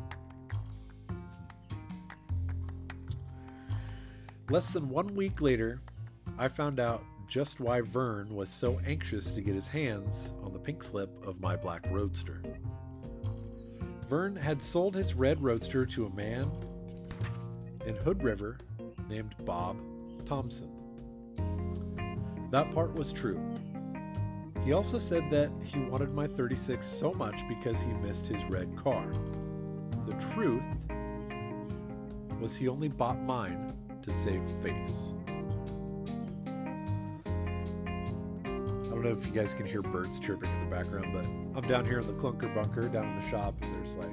Less 4.50 4.74
than 4.74 4.89
one 4.89 5.13
week 5.13 5.41
later, 5.41 5.80
I 6.39 6.48
found 6.48 6.80
out 6.80 7.04
just 7.32 7.62
why 7.62 7.80
Vern 7.80 8.28
was 8.36 8.50
so 8.50 8.78
anxious 8.86 9.32
to 9.32 9.39
get 9.39 9.56
his 9.56 9.65
hands 9.65 10.34
on 10.44 10.52
the 10.52 10.60
pink 10.60 10.84
slip 10.84 11.10
of 11.26 11.39
my 11.39 11.56
black 11.56 11.89
roadster. 11.89 12.41
Vern 14.10 14.36
had 14.36 14.62
sold 14.62 14.94
his 14.94 15.13
red 15.13 15.41
roadster 15.41 15.86
to 15.86 16.08
a 16.08 16.10
man 16.13 16.52
in 17.86 17.96
Hood 17.96 18.22
River 18.22 18.58
named 19.08 19.34
Bob 19.46 19.78
Thompson. 20.26 20.70
That 22.52 22.70
part 22.72 22.94
was 22.96 23.13
true. 23.13 23.39
He 24.65 24.74
also 24.74 25.00
said 25.00 25.32
that 25.32 25.50
he 25.63 25.80
wanted 25.80 26.13
my 26.13 26.28
36 26.28 26.86
so 26.86 27.13
much 27.13 27.48
because 27.48 27.82
he 27.82 27.94
missed 27.94 28.28
his 28.28 28.44
red 28.44 28.76
car. 28.76 29.10
The 30.06 30.15
truth 30.34 30.63
was 32.41 32.58
he 32.58 32.67
only 32.67 32.89
bought 32.89 33.22
mine 33.22 33.74
to 34.02 34.12
save 34.12 34.44
face. 34.62 35.13
Don't 39.02 39.14
know 39.14 39.20
if 39.20 39.26
you 39.26 39.32
guys 39.32 39.56
can 39.56 39.66
hear 39.66 39.82
birds 39.82 40.20
chirping 40.20 40.52
in 40.52 40.70
the 40.70 40.76
background, 40.76 41.12
but 41.12 41.26
I'm 41.58 41.68
down 41.68 41.86
here 41.86 42.00
in 42.00 42.06
the 42.06 42.14
clunker 42.14 42.54
bunker 42.54 42.88
down 42.88 43.06
in 43.06 43.20
the 43.20 43.28
shop, 43.30 43.56
and 43.62 43.74
there's 43.74 43.98
like 43.98 44.12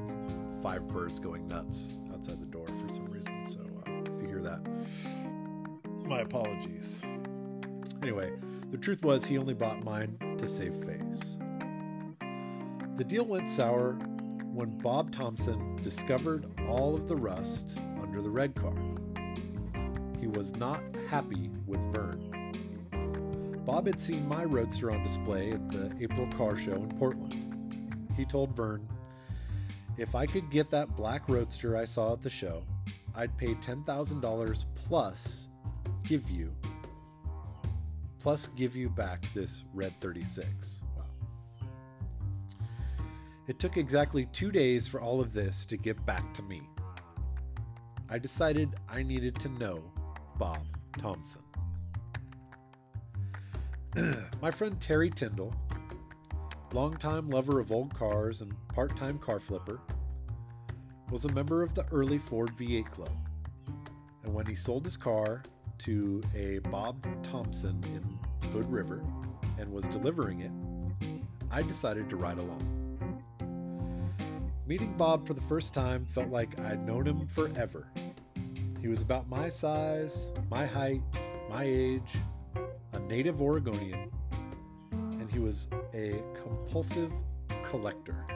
five 0.62 0.87
birds 0.87 1.20
going 1.20 1.46
nuts 1.46 1.96
outside 2.11 2.40
the 2.40 2.46
door 2.46 2.66
for 2.66 2.94
some 2.94 3.05
reason. 3.07 3.46
So 3.46 3.61
uh, 3.61 3.90
if 4.11 4.22
you 4.22 4.29
hear 4.29 4.40
that, 4.40 4.61
my 6.07 6.20
apologies. 6.20 7.01
Anyway, 8.01 8.33
the 8.70 8.79
truth 8.79 9.05
was 9.05 9.27
he 9.27 9.37
only 9.37 9.53
bought 9.53 9.85
mine 9.85 10.16
to 10.38 10.46
save 10.46 10.74
face. 10.85 11.37
The 12.96 13.05
deal 13.05 13.27
went 13.27 13.48
sour 13.48 13.92
when 14.55 14.79
Bob 14.79 15.12
Thompson 15.12 15.77
discovered 15.83 16.46
all 16.66 16.94
of 16.94 17.09
the 17.09 17.16
rust 17.16 17.79
under 18.01 18.22
the 18.22 18.31
red 18.31 18.55
car. 18.55 18.74
He 20.18 20.29
was 20.29 20.57
not 20.57 20.81
happy 21.11 21.51
with 21.66 21.81
Vern. 21.94 22.27
Bob 23.68 23.87
had 23.87 24.00
seen 24.00 24.26
my 24.26 24.44
roadster 24.44 24.90
on 24.90 25.02
display 25.02 25.50
at 25.50 25.70
the 25.70 25.92
April 26.00 26.26
car 26.38 26.57
show 26.57 26.72
in 26.72 26.88
Portland. 26.96 28.09
He 28.16 28.24
told 28.24 28.57
Vern, 28.57 28.88
if 29.98 30.14
I 30.14 30.24
could 30.24 30.50
get 30.50 30.70
that 30.70 30.96
black 30.96 31.28
roadster 31.28 31.76
I 31.76 31.85
saw 31.85 32.14
at 32.14 32.22
the 32.22 32.31
show, 32.31 32.62
I'd 33.14 33.37
pay 33.37 33.54
$10,000 33.57 34.64
plus 34.74 35.48
give 36.02 36.31
you 36.31 36.50
plus 38.20 38.46
give 38.46 38.74
you 38.74 38.88
back 38.88 39.26
this 39.35 39.64
red 39.74 39.92
36. 40.00 40.78
Wow. 40.96 41.04
It 43.48 43.59
took 43.59 43.76
exactly 43.76 44.24
2 44.33 44.50
days 44.50 44.88
for 44.88 45.02
all 45.02 45.20
of 45.20 45.35
this 45.35 45.66
to 45.66 45.76
get 45.76 46.07
back 46.07 46.33
to 46.33 46.42
me. 46.42 46.62
I 48.09 48.18
decided 48.18 48.76
I 48.88 49.02
needed 49.02 49.38
to 49.40 49.50
know 49.50 49.85
Bob 50.38 50.64
Thompson. 50.96 51.42
My 54.42 54.51
friend 54.51 54.79
Terry 54.81 55.09
Tyndall, 55.09 55.55
longtime 56.72 57.31
lover 57.31 57.59
of 57.59 57.72
old 57.72 57.94
cars 57.94 58.42
and 58.42 58.53
part 58.68 58.94
time 58.96 59.18
car 59.18 59.40
flipper, 59.40 59.81
was 61.11 61.24
a 61.24 61.33
member 61.33 61.62
of 61.62 61.74
the 61.74 61.87
early 61.90 62.18
Ford 62.18 62.51
V8 62.57 62.90
Club. 62.90 63.11
And 64.24 64.35
when 64.35 64.44
he 64.44 64.55
sold 64.55 64.85
his 64.85 64.96
car 64.96 65.42
to 65.79 66.20
a 66.35 66.59
Bob 66.70 67.07
Thompson 67.22 67.83
in 67.85 68.51
Hood 68.51 68.70
River 68.70 69.03
and 69.59 69.72
was 69.72 69.85
delivering 69.85 70.40
it, 70.40 70.53
I 71.51 71.62
decided 71.62 72.11
to 72.11 72.16
ride 72.16 72.38
along. 72.38 72.74
Meeting 74.66 74.94
Bob 74.98 75.27
for 75.27 75.33
the 75.33 75.40
first 75.40 75.72
time 75.72 76.05
felt 76.05 76.29
like 76.29 76.61
I'd 76.61 76.87
known 76.87 77.07
him 77.07 77.27
forever. 77.27 77.90
He 78.83 78.88
was 78.88 79.01
about 79.01 79.31
my 79.31 79.48
size, 79.48 80.29
my 80.51 80.66
height, 80.66 81.01
my 81.48 81.64
age, 81.64 82.18
native 83.09 83.40
Oregonian, 83.40 84.11
and 84.92 85.31
he 85.31 85.38
was 85.38 85.68
a 85.94 86.23
compulsive 86.42 87.11
collector. 87.64 88.27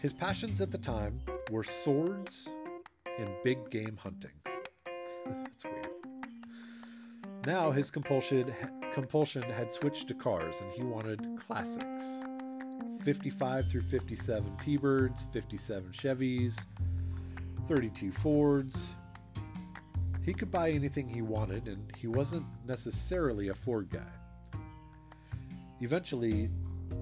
His 0.00 0.12
passions 0.12 0.60
at 0.60 0.70
the 0.70 0.78
time 0.78 1.20
were 1.50 1.64
swords 1.64 2.50
and 3.18 3.28
big 3.42 3.70
game 3.70 3.96
hunting. 3.96 4.30
That's 5.26 5.64
weird. 5.64 5.88
Now 7.46 7.70
his 7.70 7.90
compulsion 7.90 8.54
compulsion 8.92 9.42
had 9.42 9.72
switched 9.72 10.08
to 10.08 10.14
cars 10.14 10.60
and 10.60 10.72
he 10.72 10.82
wanted 10.82 11.26
classics. 11.46 12.22
55 13.02 13.70
through 13.70 13.82
57 13.82 14.56
T-Birds, 14.60 15.26
57 15.32 15.92
Chevys, 15.92 16.66
32 17.66 18.10
Fords. 18.12 18.94
He 20.28 20.34
could 20.34 20.50
buy 20.50 20.72
anything 20.72 21.08
he 21.08 21.22
wanted 21.22 21.68
and 21.68 21.90
he 21.96 22.06
wasn't 22.06 22.44
necessarily 22.66 23.48
a 23.48 23.54
Ford 23.54 23.88
guy. 23.90 24.60
Eventually, 25.80 26.50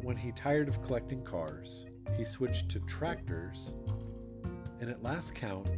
when 0.03 0.17
he 0.17 0.31
tired 0.31 0.69
of 0.69 0.81
collecting 0.85 1.25
cars, 1.25 1.87
he 2.17 2.25
switched 2.25 2.69
to 2.69 2.79
tractors 2.87 3.75
and 4.81 4.89
at 4.89 5.03
last 5.03 5.35
count 5.35 5.69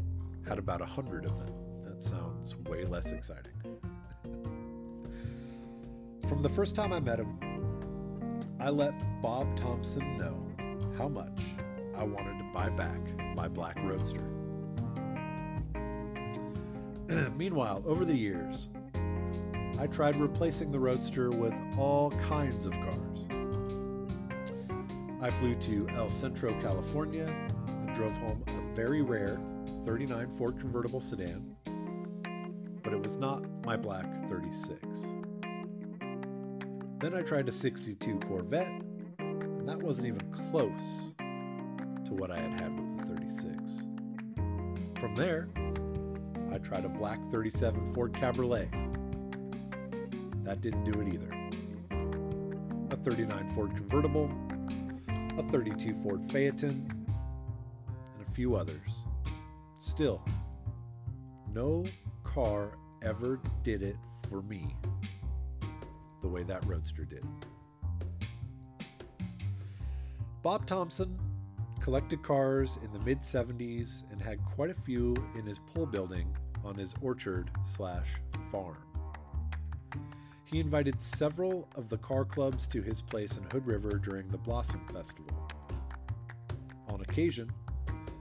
had 0.46 0.58
about 0.58 0.82
a 0.82 0.84
hundred 0.84 1.24
of 1.24 1.38
them. 1.38 1.48
That 1.84 2.02
sounds 2.02 2.54
way 2.54 2.84
less 2.84 3.12
exciting. 3.12 3.54
From 6.28 6.42
the 6.42 6.50
first 6.50 6.76
time 6.76 6.92
I 6.92 7.00
met 7.00 7.18
him, 7.18 7.38
I 8.60 8.68
let 8.68 8.92
Bob 9.22 9.56
Thompson 9.56 10.18
know 10.18 10.46
how 10.98 11.08
much 11.08 11.40
I 11.96 12.02
wanted 12.02 12.36
to 12.40 12.44
buy 12.52 12.68
back 12.68 13.00
my 13.34 13.48
black 13.48 13.78
roadster. 13.84 14.37
Meanwhile, 17.36 17.84
over 17.86 18.04
the 18.04 18.14
years, 18.14 18.68
I 19.78 19.86
tried 19.86 20.16
replacing 20.16 20.70
the 20.70 20.78
roadster 20.78 21.30
with 21.30 21.54
all 21.78 22.10
kinds 22.28 22.66
of 22.66 22.72
cars. 22.72 23.28
I 25.22 25.30
flew 25.30 25.54
to 25.54 25.88
El 25.96 26.10
Centro, 26.10 26.52
California, 26.60 27.26
and 27.66 27.94
drove 27.94 28.16
home 28.18 28.44
a 28.46 28.74
very 28.74 29.00
rare 29.00 29.40
39 29.86 30.36
Ford 30.36 30.58
convertible 30.58 31.00
sedan, 31.00 31.56
but 32.82 32.92
it 32.92 33.02
was 33.02 33.16
not 33.16 33.42
my 33.64 33.76
black 33.76 34.06
36. 34.28 35.00
Then 36.98 37.14
I 37.14 37.22
tried 37.22 37.48
a 37.48 37.52
62 37.52 38.18
Corvette, 38.26 38.82
and 39.18 39.66
that 39.66 39.82
wasn't 39.82 40.08
even 40.08 40.30
close 40.50 41.14
to 41.18 42.12
what 42.12 42.30
I 42.30 42.38
had 42.38 42.60
had 42.60 42.76
with 42.76 43.08
the 43.08 43.14
36. 43.14 43.86
From 45.00 45.14
there, 45.14 45.48
I 46.58 46.60
tried 46.60 46.84
a 46.84 46.88
black 46.88 47.22
37 47.30 47.94
Ford 47.94 48.12
Cabriolet. 48.12 48.68
That 50.42 50.60
didn't 50.60 50.90
do 50.90 51.00
it 51.00 51.14
either. 51.14 51.32
A 52.90 52.96
39 52.96 53.54
Ford 53.54 53.76
convertible, 53.76 54.28
a 55.38 55.44
32 55.52 55.94
Ford 56.02 56.20
Phaeton, 56.32 57.06
and 57.86 58.26
a 58.26 58.30
few 58.32 58.56
others. 58.56 59.04
Still, 59.78 60.20
no 61.54 61.84
car 62.24 62.72
ever 63.02 63.40
did 63.62 63.84
it 63.84 63.96
for 64.28 64.42
me. 64.42 64.74
the 66.22 66.28
way 66.28 66.42
that 66.42 66.66
Roadster 66.66 67.04
did. 67.04 67.24
Bob 70.42 70.66
Thompson 70.66 71.16
collected 71.80 72.24
cars 72.24 72.80
in 72.82 72.92
the 72.92 72.98
mid 72.98 73.20
70s 73.20 74.10
and 74.10 74.20
had 74.20 74.44
quite 74.44 74.70
a 74.70 74.74
few 74.74 75.14
in 75.38 75.46
his 75.46 75.60
pull 75.60 75.86
building 75.86 76.36
on 76.64 76.74
his 76.74 76.94
orchard 77.00 77.50
slash 77.64 78.08
farm. 78.50 78.76
He 80.44 80.60
invited 80.60 81.02
several 81.02 81.68
of 81.74 81.88
the 81.88 81.98
car 81.98 82.24
clubs 82.24 82.66
to 82.68 82.80
his 82.80 83.02
place 83.02 83.36
in 83.36 83.42
Hood 83.44 83.66
River 83.66 83.98
during 83.98 84.28
the 84.28 84.38
Blossom 84.38 84.80
Festival. 84.92 85.50
On 86.88 87.02
occasion, 87.02 87.50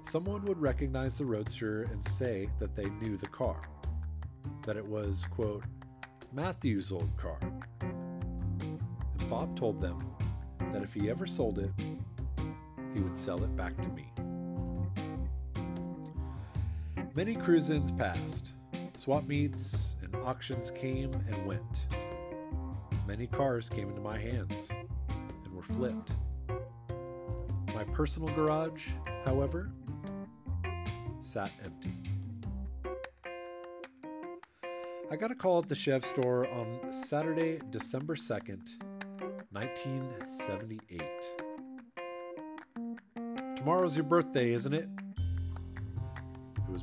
someone 0.04 0.44
would 0.46 0.62
recognize 0.62 1.18
the 1.18 1.26
Roadster 1.26 1.84
and 1.84 2.04
say 2.06 2.50
that 2.60 2.76
they 2.76 2.90
knew 3.02 3.16
the 3.16 3.28
car, 3.28 3.62
that 4.66 4.76
it 4.76 4.86
was, 4.86 5.26
quote, 5.26 5.64
Matthew's 6.34 6.92
old 6.92 7.16
car. 7.16 7.40
And 7.80 9.30
Bob 9.30 9.56
told 9.56 9.82
them 9.82 9.98
that 10.74 10.84
if 10.84 10.94
he 10.94 11.10
ever 11.10 11.26
sold 11.26 11.60
it, 11.60 11.72
he 12.94 13.00
would 13.00 13.16
sell 13.16 13.42
it 13.44 13.56
back 13.56 13.80
to 13.82 13.90
me. 13.90 14.12
Many 17.18 17.34
cruise 17.34 17.72
ins 17.72 17.92
passed. 17.92 18.54
Swap 18.96 19.26
meets 19.26 19.96
and 20.04 20.16
auctions 20.18 20.70
came 20.70 21.12
and 21.28 21.48
went. 21.48 21.88
Many 23.08 23.26
cars 23.26 23.70
came 23.70 23.90
into 23.90 24.02
my 24.02 24.20
hands 24.20 24.70
and 25.10 25.52
were 25.52 25.64
flipped. 25.64 26.12
My 27.74 27.84
personal 27.86 28.32
garage, 28.36 28.90
however, 29.26 29.72
sat 31.20 31.50
empty. 31.66 31.96
I 35.10 35.16
got 35.16 35.32
a 35.32 35.36
call 35.36 35.58
at 35.58 35.68
the 35.68 35.74
Chev 35.74 36.06
store 36.06 36.48
on 36.48 36.94
Saturday, 36.94 37.60
December 37.72 38.14
2nd, 38.14 38.78
1978. 39.50 41.02
Tomorrow's 43.56 43.98
your 43.98 44.06
birthday, 44.06 44.52
isn't 44.52 44.76
it? 44.76 44.88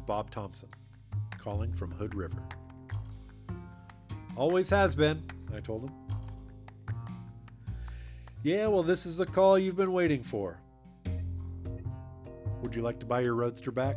Bob 0.07 0.31
Thompson 0.31 0.69
calling 1.39 1.73
from 1.73 1.91
Hood 1.91 2.15
River. 2.15 2.43
Always 4.37 4.71
has 4.71 4.95
been, 4.95 5.23
I 5.55 5.61
told 5.61 5.85
him. 5.85 5.93
Yeah, 8.43 8.67
well, 8.67 8.83
this 8.83 9.07
is 9.07 9.17
the 9.17 9.27
call 9.27 9.59
you've 9.59 9.77
been 9.77 9.93
waiting 9.93 10.23
for. 10.23 10.61
Would 12.63 12.75
you 12.75 12.83
like 12.83 12.99
to 13.01 13.07
buy 13.07 13.21
your 13.21 13.35
Roadster 13.35 13.71
back? 13.71 13.97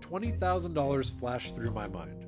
$20,000 0.00 1.20
flashed 1.20 1.54
through 1.54 1.70
my 1.70 1.86
mind. 1.88 2.26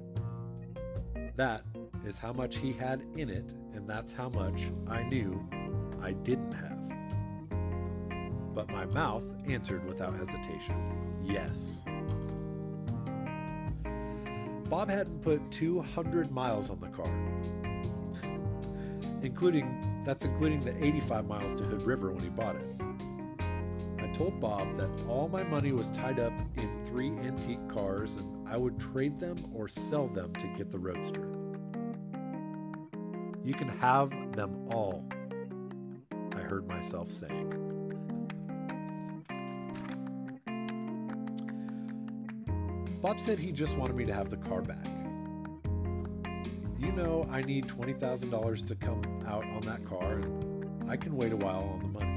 That 1.37 1.63
is 2.05 2.19
how 2.19 2.33
much 2.33 2.57
he 2.57 2.73
had 2.73 3.03
in 3.17 3.31
it, 3.31 3.55
and 3.75 3.89
that's 3.89 4.13
how 4.13 4.29
much 4.29 4.71
I 4.89 5.03
knew 5.03 5.49
I 6.03 6.13
didn't 6.13 6.53
have. 6.53 6.70
But 8.61 8.73
my 8.73 8.85
mouth 8.85 9.25
answered 9.49 9.87
without 9.87 10.15
hesitation 10.15 10.77
yes. 11.25 11.83
Bob 14.69 14.91
hadn't 14.91 15.23
put 15.23 15.51
200 15.51 16.31
miles 16.31 16.69
on 16.69 16.79
the 16.79 16.89
car, 16.89 17.11
including 19.23 20.03
that's 20.05 20.27
including 20.27 20.61
the 20.61 20.77
85 20.85 21.27
miles 21.27 21.55
to 21.55 21.65
Hood 21.65 21.81
River 21.85 22.13
when 22.13 22.23
he 22.23 22.29
bought 22.29 22.57
it. 22.57 22.83
I 23.99 24.09
told 24.09 24.39
Bob 24.41 24.77
that 24.77 24.91
all 25.09 25.29
my 25.29 25.43
money 25.43 25.73
was 25.73 25.91
tied 25.91 26.21
up 26.21 26.35
in 26.59 26.85
three 26.85 27.09
antique 27.09 27.67
cars 27.67 28.17
and 28.17 28.47
I 28.47 28.59
would 28.59 28.79
trade 28.79 29.19
them 29.19 29.39
or 29.55 29.69
sell 29.69 30.07
them 30.07 30.35
to 30.35 30.47
get 30.49 30.71
the 30.71 30.79
Roadster. 30.79 31.27
You 33.43 33.55
can 33.55 33.71
have 33.79 34.11
them 34.37 34.69
all, 34.69 35.09
I 36.37 36.41
heard 36.41 36.69
myself 36.69 37.09
saying. 37.09 37.60
Bob 43.01 43.19
said 43.19 43.39
he 43.39 43.51
just 43.51 43.79
wanted 43.79 43.97
me 43.97 44.05
to 44.05 44.13
have 44.13 44.29
the 44.29 44.37
car 44.37 44.61
back. 44.61 44.85
You 46.79 46.93
know, 46.93 47.27
I 47.31 47.41
need 47.41 47.67
$20,000 47.67 48.67
to 48.67 48.75
come 48.75 49.25
out 49.27 49.45
on 49.45 49.63
that 49.63 49.87
car, 49.87 50.17
and 50.17 50.91
I 50.91 50.97
can 50.97 51.17
wait 51.17 51.33
a 51.33 51.37
while 51.37 51.63
on 51.63 51.81
the 51.81 51.89
money. 51.89 52.17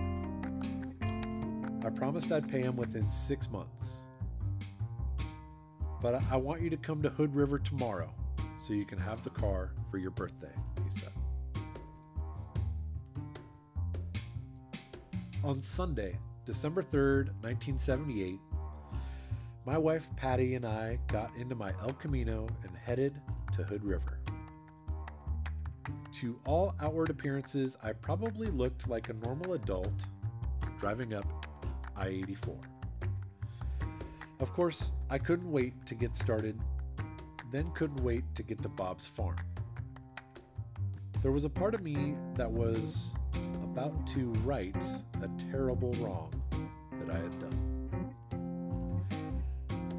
I 1.85 1.89
promised 1.89 2.31
I'd 2.31 2.49
pay 2.49 2.61
him 2.61 2.75
within 2.75 3.09
six 3.09 3.49
months. 3.49 3.99
But 6.01 6.21
I 6.29 6.35
want 6.35 6.61
you 6.61 6.69
to 6.69 6.77
come 6.77 7.01
to 7.01 7.09
Hood 7.09 7.33
River 7.33 7.59
tomorrow 7.59 8.13
so 8.61 8.73
you 8.73 8.85
can 8.85 8.97
have 8.97 9.23
the 9.23 9.29
car 9.29 9.71
for 9.89 9.97
your 9.97 10.11
birthday, 10.11 10.51
he 10.83 10.89
said. 10.89 11.11
On 15.45 15.61
Sunday, 15.61 16.17
December 16.45 16.81
3rd, 16.81 17.27
1978, 17.41 18.39
my 19.65 19.77
wife 19.77 20.09
Patty 20.17 20.55
and 20.55 20.65
I 20.65 20.99
got 21.07 21.31
into 21.37 21.55
my 21.55 21.73
El 21.81 21.93
Camino 21.93 22.47
and 22.63 22.75
headed 22.75 23.19
to 23.53 23.63
Hood 23.63 23.83
River. 23.83 24.19
To 26.13 26.39
all 26.45 26.75
outward 26.81 27.09
appearances, 27.09 27.77
I 27.81 27.93
probably 27.93 28.47
looked 28.47 28.87
like 28.87 29.09
a 29.09 29.13
normal 29.13 29.53
adult 29.53 29.93
driving 30.79 31.13
up 31.13 31.25
I 31.95 32.07
84. 32.07 32.57
Of 34.39 34.53
course, 34.53 34.91
I 35.09 35.17
couldn't 35.17 35.49
wait 35.49 35.85
to 35.85 35.95
get 35.95 36.15
started, 36.15 36.59
then 37.51 37.71
couldn't 37.71 38.03
wait 38.03 38.23
to 38.35 38.43
get 38.43 38.61
to 38.63 38.69
Bob's 38.69 39.05
farm. 39.05 39.37
There 41.21 41.31
was 41.31 41.45
a 41.45 41.49
part 41.49 41.73
of 41.73 41.81
me 41.81 42.15
that 42.35 42.51
was 42.51 43.13
about 43.63 44.05
to 44.07 44.25
right 44.43 44.75
a 45.21 45.29
terrible 45.51 45.93
wrong 45.93 46.33
that 46.99 47.15
I 47.15 47.17
had 47.17 47.39
done. 47.39 47.62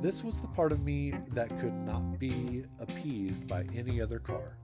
This 0.05 0.22
was 0.22 0.42
the 0.42 0.48
part 0.48 0.70
of 0.70 0.84
me 0.84 1.14
that 1.30 1.48
could 1.61 1.72
not 1.72 2.18
be 2.18 2.66
appeased 2.78 3.46
by 3.46 3.64
any 3.74 4.02
other 4.02 4.18
car, 4.18 4.59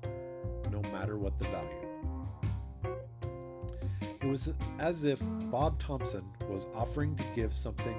no 0.70 0.82
matter 0.92 1.16
what 1.16 1.38
the 1.38 1.46
value. 1.46 1.88
It 4.02 4.26
was 4.26 4.52
as 4.78 5.04
if 5.04 5.18
Bob 5.50 5.78
Thompson 5.78 6.26
was 6.46 6.66
offering 6.74 7.16
to 7.16 7.24
give 7.34 7.54
something 7.54 7.98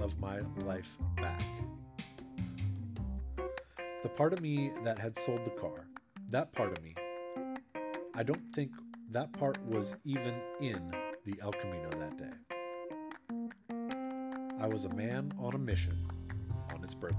of 0.00 0.18
my 0.18 0.40
life 0.64 0.98
back. 1.14 1.44
The 4.02 4.08
part 4.08 4.32
of 4.32 4.40
me 4.40 4.72
that 4.82 4.98
had 4.98 5.16
sold 5.16 5.44
the 5.44 5.50
car, 5.50 5.86
that 6.30 6.52
part 6.52 6.76
of 6.76 6.82
me, 6.82 6.96
I 8.16 8.24
don't 8.24 8.52
think 8.52 8.72
that 9.12 9.32
part 9.32 9.64
was 9.64 9.94
even 10.04 10.34
in 10.60 10.92
the 11.24 11.36
El 11.40 11.52
Camino 11.52 11.88
that 11.90 12.18
day. 12.18 12.32
I 14.60 14.66
was 14.66 14.86
a 14.86 14.92
man 14.92 15.32
on 15.38 15.54
a 15.54 15.58
mission 15.58 16.04
his 16.82 16.94
birthday. 16.94 17.18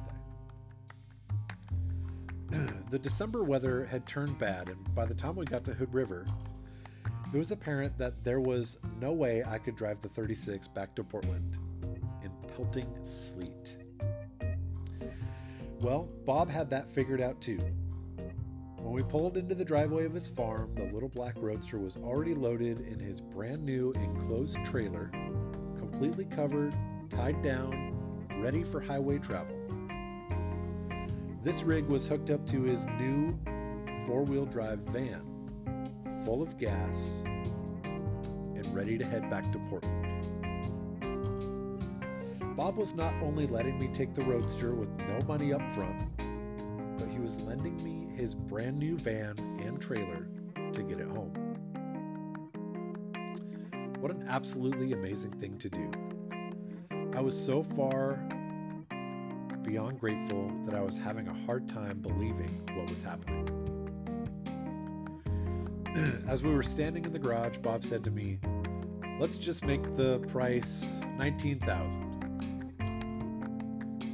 the 2.91 2.99
December 2.99 3.43
weather 3.43 3.85
had 3.85 4.05
turned 4.05 4.37
bad, 4.37 4.69
and 4.69 4.95
by 4.95 5.05
the 5.05 5.13
time 5.13 5.35
we 5.35 5.45
got 5.45 5.63
to 5.65 5.73
Hood 5.73 5.93
River, 5.93 6.25
it 7.33 7.37
was 7.37 7.51
apparent 7.51 7.97
that 7.97 8.23
there 8.23 8.39
was 8.39 8.79
no 8.99 9.11
way 9.11 9.43
I 9.43 9.57
could 9.57 9.75
drive 9.75 10.01
the 10.01 10.09
36 10.09 10.67
back 10.67 10.93
to 10.95 11.03
Portland 11.03 11.57
in 12.23 12.31
pelting 12.55 12.87
sleet. 13.01 13.77
Well, 15.81 16.07
Bob 16.25 16.49
had 16.49 16.69
that 16.69 16.87
figured 16.87 17.21
out 17.21 17.41
too. 17.41 17.59
When 18.77 18.93
we 18.93 19.01
pulled 19.01 19.37
into 19.37 19.55
the 19.55 19.65
driveway 19.65 20.05
of 20.05 20.13
his 20.13 20.27
farm, 20.27 20.75
the 20.75 20.91
little 20.93 21.09
black 21.09 21.35
roadster 21.37 21.79
was 21.79 21.97
already 21.97 22.35
loaded 22.35 22.81
in 22.81 22.99
his 22.99 23.19
brand 23.19 23.63
new 23.63 23.93
enclosed 23.95 24.63
trailer, 24.65 25.09
completely 25.77 26.25
covered, 26.25 26.75
tied 27.09 27.41
down, 27.41 27.92
ready 28.43 28.61
for 28.61 28.81
highway 28.81 29.17
travel. 29.17 29.55
This 31.43 31.63
rig 31.63 31.85
was 31.85 32.05
hooked 32.05 32.29
up 32.29 32.45
to 32.47 32.63
his 32.63 32.85
new 32.99 33.39
four 34.05 34.23
wheel 34.23 34.45
drive 34.45 34.79
van, 34.79 35.21
full 36.25 36.43
of 36.43 36.57
gas, 36.57 37.23
and 37.85 38.75
ready 38.75 38.97
to 38.97 39.05
head 39.05 39.29
back 39.29 39.49
to 39.53 39.59
Portland. 39.69 40.27
Bob 42.57 42.75
was 42.75 42.93
not 42.93 43.13
only 43.23 43.47
letting 43.47 43.79
me 43.79 43.87
take 43.93 44.13
the 44.13 44.23
Roadster 44.23 44.75
with 44.75 44.89
no 45.07 45.19
money 45.25 45.53
up 45.53 45.61
front, 45.71 46.03
but 46.97 47.07
he 47.07 47.19
was 47.19 47.39
lending 47.39 47.81
me 47.81 48.13
his 48.13 48.35
brand 48.35 48.77
new 48.77 48.97
van 48.97 49.35
and 49.63 49.79
trailer 49.79 50.27
to 50.73 50.83
get 50.83 50.99
it 50.99 51.07
home. 51.07 51.31
What 54.01 54.11
an 54.11 54.25
absolutely 54.27 54.91
amazing 54.91 55.31
thing 55.39 55.57
to 55.59 55.69
do. 55.69 56.12
I 57.15 57.21
was 57.21 57.37
so 57.39 57.61
far 57.61 58.15
beyond 59.61 59.99
grateful 59.99 60.51
that 60.65 60.73
I 60.73 60.81
was 60.81 60.97
having 60.97 61.27
a 61.27 61.33
hard 61.45 61.69
time 61.69 61.99
believing 61.99 62.61
what 62.73 62.89
was 62.89 63.03
happening. 63.03 63.47
As 66.27 66.41
we 66.41 66.51
were 66.51 66.63
standing 66.63 67.05
in 67.05 67.13
the 67.13 67.19
garage, 67.19 67.57
Bob 67.57 67.85
said 67.85 68.03
to 68.05 68.11
me, 68.11 68.39
Let's 69.19 69.37
just 69.37 69.63
make 69.63 69.95
the 69.95 70.19
price 70.27 70.87
19000 71.19 72.13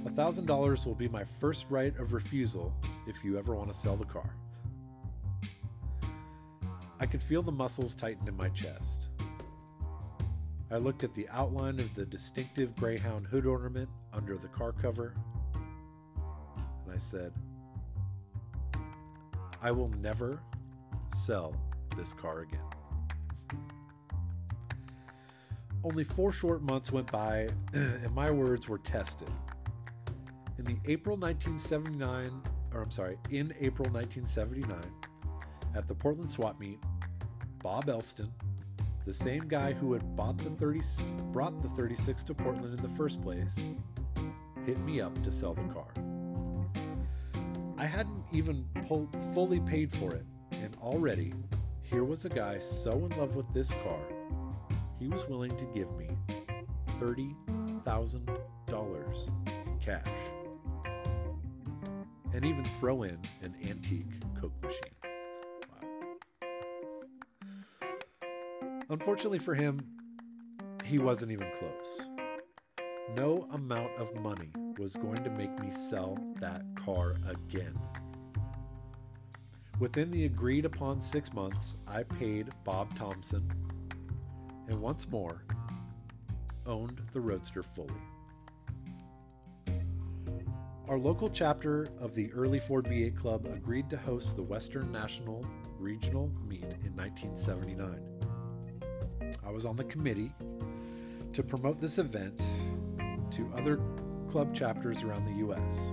$1,000 0.03 0.85
will 0.85 0.95
be 0.95 1.07
my 1.07 1.23
first 1.23 1.67
right 1.69 1.97
of 1.97 2.11
refusal 2.11 2.73
if 3.07 3.23
you 3.23 3.37
ever 3.37 3.55
want 3.55 3.71
to 3.71 3.77
sell 3.77 3.95
the 3.95 4.03
car. 4.03 4.35
I 6.99 7.05
could 7.05 7.23
feel 7.23 7.41
the 7.41 7.51
muscles 7.53 7.95
tighten 7.95 8.27
in 8.27 8.35
my 8.35 8.49
chest. 8.49 9.07
I 10.71 10.77
looked 10.77 11.03
at 11.03 11.15
the 11.15 11.27
outline 11.29 11.79
of 11.79 11.93
the 11.95 12.05
distinctive 12.05 12.75
Greyhound 12.75 13.25
hood 13.25 13.47
ornament 13.47 13.89
under 14.13 14.37
the 14.37 14.47
car 14.49 14.71
cover, 14.71 15.15
and 15.55 16.93
I 16.93 16.97
said, 16.97 17.33
I 19.61 19.71
will 19.71 19.89
never 20.01 20.39
sell 21.13 21.55
this 21.97 22.13
car 22.13 22.41
again. 22.41 22.61
Only 25.83 26.03
four 26.03 26.31
short 26.31 26.61
months 26.61 26.91
went 26.91 27.11
by, 27.11 27.47
and 27.73 28.13
my 28.13 28.29
words 28.29 28.69
were 28.69 28.77
tested. 28.77 29.31
In 30.59 30.65
the 30.65 30.77
April 30.85 31.17
1979, 31.17 32.43
or 32.73 32.81
I'm 32.81 32.91
sorry, 32.91 33.17
in 33.31 33.53
April 33.59 33.89
1979, 33.89 34.77
at 35.75 35.87
the 35.87 35.95
Portland 35.95 36.29
swap 36.29 36.59
meet, 36.59 36.79
Bob 37.63 37.89
Elston, 37.89 38.31
the 39.05 39.13
same 39.13 39.47
guy 39.47 39.73
who 39.73 39.93
had 39.93 40.15
bought 40.15 40.37
the 40.37 40.49
30, 40.51 40.81
brought 41.31 41.61
the 41.61 41.69
36 41.69 42.23
to 42.23 42.33
Portland 42.33 42.77
in 42.77 42.81
the 42.81 42.95
first 42.95 43.21
place, 43.21 43.69
hit 44.65 44.79
me 44.79 45.01
up 45.01 45.21
to 45.23 45.31
sell 45.31 45.53
the 45.53 45.63
car. 45.73 45.91
I 47.77 47.85
hadn't 47.85 48.23
even 48.33 48.65
pulled, 48.87 49.15
fully 49.33 49.59
paid 49.61 49.91
for 49.91 50.13
it, 50.13 50.25
and 50.51 50.75
already, 50.81 51.33
here 51.81 52.03
was 52.03 52.25
a 52.25 52.29
guy 52.29 52.59
so 52.59 52.91
in 52.91 53.09
love 53.17 53.35
with 53.35 53.51
this 53.53 53.71
car, 53.71 54.01
he 54.99 55.07
was 55.07 55.27
willing 55.27 55.55
to 55.57 55.65
give 55.73 55.91
me 55.95 56.07
$30,000 56.99 59.29
in 59.47 59.79
cash 59.79 60.07
and 62.33 62.45
even 62.45 62.63
throw 62.79 63.03
in 63.03 63.17
an 63.43 63.55
antique 63.63 64.05
Coke 64.39 64.53
machine. 64.61 64.98
Unfortunately 68.89 69.37
for 69.37 69.53
him, 69.53 69.79
he 70.83 70.97
wasn't 70.97 71.31
even 71.31 71.47
close. 71.59 72.07
No 73.15 73.47
amount 73.51 73.95
of 73.97 74.15
money 74.15 74.51
was 74.77 74.95
going 74.95 75.23
to 75.23 75.29
make 75.29 75.57
me 75.59 75.69
sell 75.69 76.17
that 76.39 76.63
car 76.75 77.15
again. 77.27 77.77
Within 79.79 80.09
the 80.09 80.25
agreed 80.25 80.65
upon 80.65 80.99
six 80.99 81.33
months, 81.33 81.77
I 81.87 82.03
paid 82.03 82.49
Bob 82.63 82.95
Thompson 82.95 83.51
and 84.67 84.81
once 84.81 85.07
more 85.07 85.43
owned 86.65 87.01
the 87.13 87.21
Roadster 87.21 87.63
fully. 87.63 87.93
Our 90.87 90.97
local 90.97 91.29
chapter 91.29 91.87
of 91.99 92.15
the 92.15 92.31
Early 92.33 92.59
Ford 92.59 92.85
V8 92.85 93.15
Club 93.15 93.45
agreed 93.53 93.89
to 93.91 93.97
host 93.97 94.35
the 94.35 94.41
Western 94.43 94.91
National 94.91 95.45
Regional 95.77 96.31
Meet 96.47 96.73
in 96.83 96.95
1979. 96.95 98.08
I 99.49 99.51
was 99.51 99.65
on 99.65 99.75
the 99.75 99.83
committee 99.85 100.31
to 101.33 101.41
promote 101.41 101.81
this 101.81 101.97
event 101.97 102.39
to 103.31 103.51
other 103.57 103.79
club 104.29 104.53
chapters 104.53 105.01
around 105.01 105.25
the 105.25 105.39
U.S. 105.39 105.91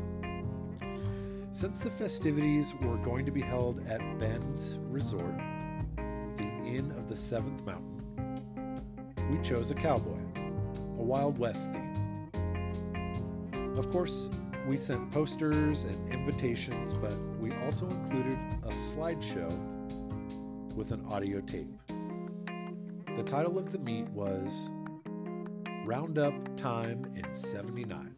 Since 1.53 1.81
the 1.81 1.91
festivities 1.91 2.75
were 2.83 2.99
going 2.99 3.25
to 3.25 3.33
be 3.33 3.41
held 3.41 3.81
at 3.89 4.19
Bend's 4.19 4.77
Resort, 4.91 5.39
the 6.37 6.45
Inn 6.67 6.93
of 6.99 7.09
the 7.09 7.17
Seventh 7.17 7.65
Mountain, 7.65 8.83
we 9.31 9.43
chose 9.43 9.71
a 9.71 9.75
cowboy, 9.75 10.21
a 10.99 11.03
Wild 11.03 11.39
West 11.39 11.73
theme. 11.73 12.29
Of 13.79 13.91
course, 13.91 14.29
we 14.69 14.77
sent 14.77 15.11
posters 15.11 15.85
and 15.85 16.13
invitations, 16.13 16.93
but 16.93 17.17
we 17.41 17.53
also 17.65 17.89
included 17.89 18.39
a 18.65 18.69
slideshow 18.69 19.51
with 20.75 20.93
an 20.93 21.03
audio 21.07 21.41
tape. 21.41 21.73
The 23.17 23.23
title 23.23 23.59
of 23.59 23.73
the 23.73 23.79
meet 23.79 24.07
was 24.11 24.69
Roundup 25.87 26.35
Time 26.59 27.11
in 27.17 27.33
79. 27.33 28.15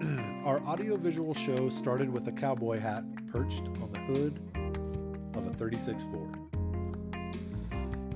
Our 0.46 0.60
audiovisual 0.60 1.34
show 1.34 1.68
started 1.68 2.10
with 2.10 2.26
a 2.28 2.32
cowboy 2.32 2.80
hat 2.80 3.04
perched 3.30 3.68
on 3.82 3.90
the 3.92 3.98
hood 4.00 4.40
of 5.34 5.46
a 5.46 5.50
36 5.50 6.04
Ford. 6.04 6.38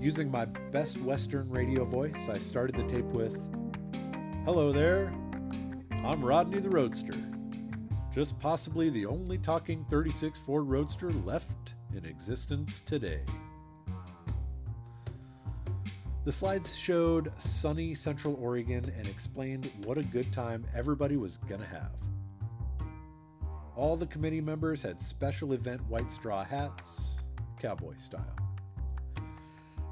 Using 0.00 0.30
my 0.30 0.46
best 0.46 0.98
Western 1.02 1.50
radio 1.50 1.84
voice, 1.84 2.30
I 2.30 2.38
started 2.38 2.76
the 2.76 2.84
tape 2.84 3.04
with 3.12 3.38
Hello 4.46 4.72
there, 4.72 5.12
I'm 6.02 6.24
Rodney 6.24 6.60
the 6.60 6.70
Roadster, 6.70 7.22
just 8.10 8.40
possibly 8.40 8.88
the 8.88 9.04
only 9.04 9.36
talking 9.36 9.84
36 9.90 10.40
Ford 10.40 10.66
Roadster 10.66 11.12
left 11.12 11.74
in 11.94 12.06
existence 12.06 12.80
today. 12.80 13.20
The 16.26 16.32
slides 16.32 16.74
showed 16.74 17.30
sunny 17.38 17.94
Central 17.94 18.36
Oregon 18.40 18.92
and 18.98 19.06
explained 19.06 19.70
what 19.84 19.96
a 19.96 20.02
good 20.02 20.32
time 20.32 20.66
everybody 20.74 21.16
was 21.16 21.36
going 21.36 21.60
to 21.60 21.66
have. 21.68 21.92
All 23.76 23.96
the 23.96 24.08
committee 24.08 24.40
members 24.40 24.82
had 24.82 25.00
special 25.00 25.52
event 25.52 25.80
white 25.88 26.10
straw 26.10 26.42
hats, 26.42 27.20
cowboy 27.62 27.94
style. 27.98 28.36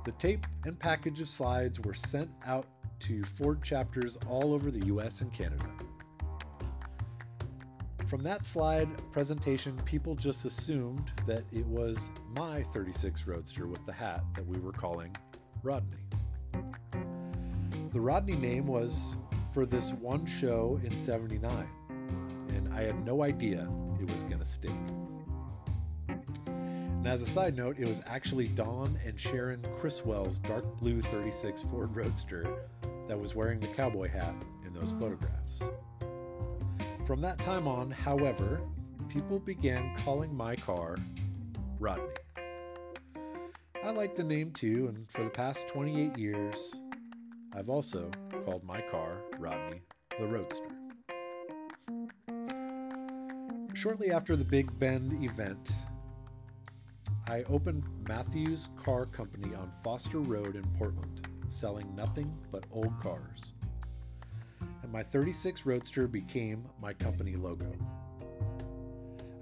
The 0.04 0.10
tape 0.10 0.44
and 0.64 0.76
package 0.76 1.20
of 1.20 1.28
slides 1.28 1.78
were 1.78 1.94
sent 1.94 2.28
out 2.44 2.66
to 2.98 3.22
Ford 3.22 3.62
chapters 3.62 4.18
all 4.28 4.52
over 4.52 4.72
the 4.72 4.86
US 4.86 5.20
and 5.20 5.32
Canada. 5.32 5.70
From 8.06 8.24
that 8.24 8.44
slide 8.44 8.88
presentation, 9.12 9.76
people 9.84 10.16
just 10.16 10.44
assumed 10.44 11.12
that 11.28 11.44
it 11.52 11.66
was 11.66 12.10
my 12.36 12.64
36 12.64 13.24
Roadster 13.24 13.68
with 13.68 13.86
the 13.86 13.92
hat 13.92 14.24
that 14.34 14.44
we 14.44 14.58
were 14.58 14.72
calling 14.72 15.14
Rodney. 15.62 15.98
The 17.94 18.00
Rodney 18.00 18.34
name 18.34 18.66
was 18.66 19.16
for 19.52 19.64
this 19.64 19.92
one 19.92 20.26
show 20.26 20.80
in 20.82 20.98
79, 20.98 21.68
and 22.48 22.74
I 22.74 22.82
had 22.82 23.06
no 23.06 23.22
idea 23.22 23.68
it 24.00 24.10
was 24.10 24.24
going 24.24 24.40
to 24.40 24.44
stick. 24.44 24.72
And 26.08 27.06
as 27.06 27.22
a 27.22 27.26
side 27.26 27.56
note, 27.56 27.78
it 27.78 27.86
was 27.86 28.02
actually 28.06 28.48
Don 28.48 28.98
and 29.06 29.18
Sharon 29.18 29.64
Criswell's 29.78 30.40
dark 30.40 30.64
blue 30.76 31.00
36 31.02 31.62
Ford 31.70 31.94
Roadster 31.94 32.64
that 33.06 33.16
was 33.16 33.36
wearing 33.36 33.60
the 33.60 33.68
cowboy 33.68 34.08
hat 34.08 34.34
in 34.66 34.74
those 34.74 34.90
photographs. 34.98 35.62
From 37.06 37.20
that 37.20 37.38
time 37.38 37.68
on, 37.68 37.92
however, 37.92 38.60
people 39.08 39.38
began 39.38 39.96
calling 39.98 40.34
my 40.34 40.56
car 40.56 40.96
Rodney. 41.78 42.08
I 43.84 43.90
like 43.92 44.16
the 44.16 44.24
name 44.24 44.50
too, 44.50 44.88
and 44.88 45.08
for 45.12 45.22
the 45.22 45.30
past 45.30 45.68
28 45.68 46.18
years, 46.18 46.74
I've 47.56 47.68
also 47.68 48.10
called 48.44 48.64
my 48.64 48.80
car 48.80 49.18
Rodney 49.38 49.82
the 50.18 50.26
Roadster. 50.26 50.68
Shortly 53.74 54.10
after 54.10 54.34
the 54.34 54.44
Big 54.44 54.76
Bend 54.78 55.22
event, 55.22 55.72
I 57.28 57.44
opened 57.44 57.84
Matthews 58.08 58.70
Car 58.76 59.06
Company 59.06 59.54
on 59.54 59.70
Foster 59.84 60.18
Road 60.18 60.56
in 60.56 60.64
Portland, 60.76 61.28
selling 61.48 61.94
nothing 61.94 62.36
but 62.50 62.64
old 62.72 62.92
cars. 63.00 63.54
And 64.82 64.92
my 64.92 65.04
36 65.04 65.64
Roadster 65.64 66.08
became 66.08 66.64
my 66.82 66.92
company 66.92 67.36
logo. 67.36 67.72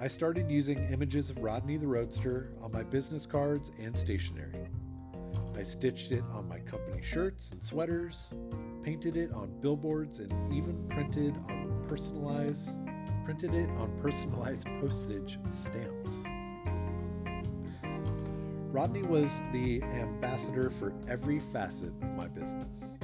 I 0.01 0.09
started 0.09 0.51
using 0.51 0.89
images 0.91 1.31
of 1.31 1.39
Rodney 1.39 1.77
the 1.79 1.87
Roadster 1.87 2.53
on 2.61 2.73
my 2.73 2.83
business 2.83 3.25
cards 3.25 3.71
and 3.79 3.97
stationery. 3.97 4.69
I 5.57 5.63
stitched 5.63 6.13
it 6.13 6.25
on 6.33 6.49
my 6.49 6.59
company 6.61 7.03
shirts 7.03 7.53
and 7.53 7.63
sweaters, 7.63 8.33
painted 8.83 9.17
it 9.17 9.33
on 9.33 9.53
billboards, 9.61 10.19
and 10.19 10.53
even 10.53 10.89
printed 10.89 11.35
on 11.49 11.85
personalized 11.89 12.77
printed 13.25 13.55
it 13.55 13.69
on 13.71 13.91
personalized 14.01 14.67
postage 14.81 15.39
stamps. 15.49 16.25
Rodney 18.73 19.03
was 19.03 19.41
the 19.53 19.83
ambassador 19.83 20.71
for 20.71 20.93
every 21.07 21.41
facet 21.41 21.93
of 22.03 22.09
my 22.17 22.27
business. 22.27 22.95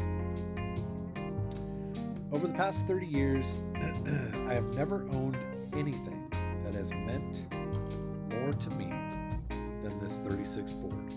Over 2.32 2.46
the 2.46 2.54
past 2.54 2.86
30 2.86 3.06
years, 3.06 3.58
I 3.76 4.54
have 4.54 4.74
never 4.74 5.06
owned 5.12 5.38
anything 5.74 6.30
that 6.64 6.74
has 6.74 6.90
meant 6.90 7.44
more 8.30 8.52
to 8.52 8.70
me 8.70 8.86
than 9.82 9.98
this 10.00 10.20
36 10.20 10.72
Ford. 10.72 11.07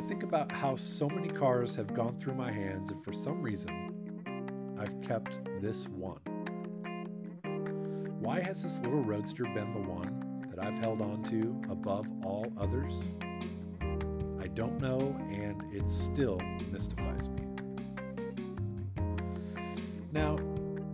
I 0.00 0.02
think 0.02 0.22
about 0.22 0.50
how 0.50 0.76
so 0.76 1.10
many 1.10 1.28
cars 1.28 1.76
have 1.76 1.92
gone 1.92 2.16
through 2.16 2.32
my 2.32 2.50
hands, 2.50 2.90
and 2.90 3.04
for 3.04 3.12
some 3.12 3.42
reason, 3.42 4.74
I've 4.78 4.98
kept 5.02 5.38
this 5.60 5.88
one. 5.88 6.20
Why 8.18 8.40
has 8.40 8.62
this 8.62 8.80
little 8.80 9.04
roadster 9.04 9.44
been 9.44 9.74
the 9.74 9.90
one 9.90 10.46
that 10.48 10.58
I've 10.58 10.78
held 10.78 11.02
on 11.02 11.22
to 11.24 11.60
above 11.70 12.06
all 12.24 12.50
others? 12.58 13.10
I 14.40 14.46
don't 14.54 14.80
know, 14.80 15.14
and 15.30 15.62
it 15.70 15.86
still 15.86 16.40
mystifies 16.72 17.28
me. 17.28 17.42
Now, 20.12 20.38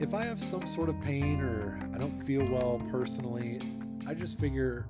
if 0.00 0.14
I 0.14 0.24
have 0.24 0.40
some 0.40 0.66
sort 0.66 0.88
of 0.88 1.00
pain 1.00 1.40
or 1.40 1.78
I 1.94 1.98
don't 1.98 2.20
feel 2.26 2.44
well 2.50 2.82
personally, 2.90 3.60
I 4.04 4.14
just 4.14 4.40
figure 4.40 4.88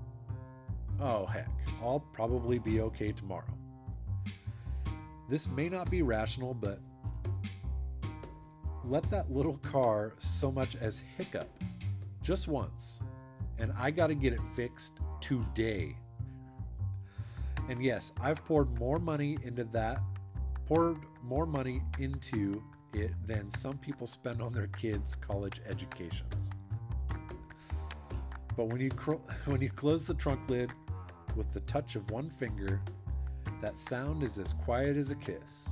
oh 1.00 1.26
heck, 1.26 1.50
I'll 1.82 2.00
probably 2.14 2.58
be 2.58 2.80
okay 2.80 3.12
tomorrow. 3.12 3.55
This 5.28 5.48
may 5.48 5.68
not 5.68 5.90
be 5.90 6.02
rational, 6.02 6.54
but 6.54 6.80
let 8.84 9.08
that 9.10 9.32
little 9.32 9.58
car 9.58 10.14
so 10.18 10.52
much 10.52 10.76
as 10.76 11.02
hiccup 11.16 11.48
just 12.22 12.46
once, 12.46 13.00
and 13.58 13.72
I 13.76 13.90
got 13.90 14.08
to 14.08 14.14
get 14.14 14.32
it 14.32 14.40
fixed 14.54 15.00
today. 15.20 15.96
And 17.68 17.82
yes, 17.82 18.12
I've 18.20 18.44
poured 18.44 18.78
more 18.78 19.00
money 19.00 19.38
into 19.42 19.64
that, 19.64 20.00
poured 20.66 20.98
more 21.24 21.46
money 21.46 21.82
into 21.98 22.62
it 22.92 23.10
than 23.26 23.50
some 23.50 23.78
people 23.78 24.06
spend 24.06 24.40
on 24.40 24.52
their 24.52 24.68
kids' 24.68 25.16
college 25.16 25.60
educations. 25.68 26.50
But 28.56 28.68
when 28.68 28.80
you 28.80 28.90
cr- 28.90 29.14
when 29.46 29.60
you 29.60 29.70
close 29.70 30.06
the 30.06 30.14
trunk 30.14 30.40
lid 30.48 30.70
with 31.34 31.52
the 31.52 31.60
touch 31.60 31.96
of 31.96 32.10
one 32.10 32.30
finger, 32.30 32.80
that 33.60 33.78
sound 33.78 34.22
is 34.22 34.38
as 34.38 34.52
quiet 34.52 34.96
as 34.96 35.10
a 35.10 35.14
kiss. 35.14 35.70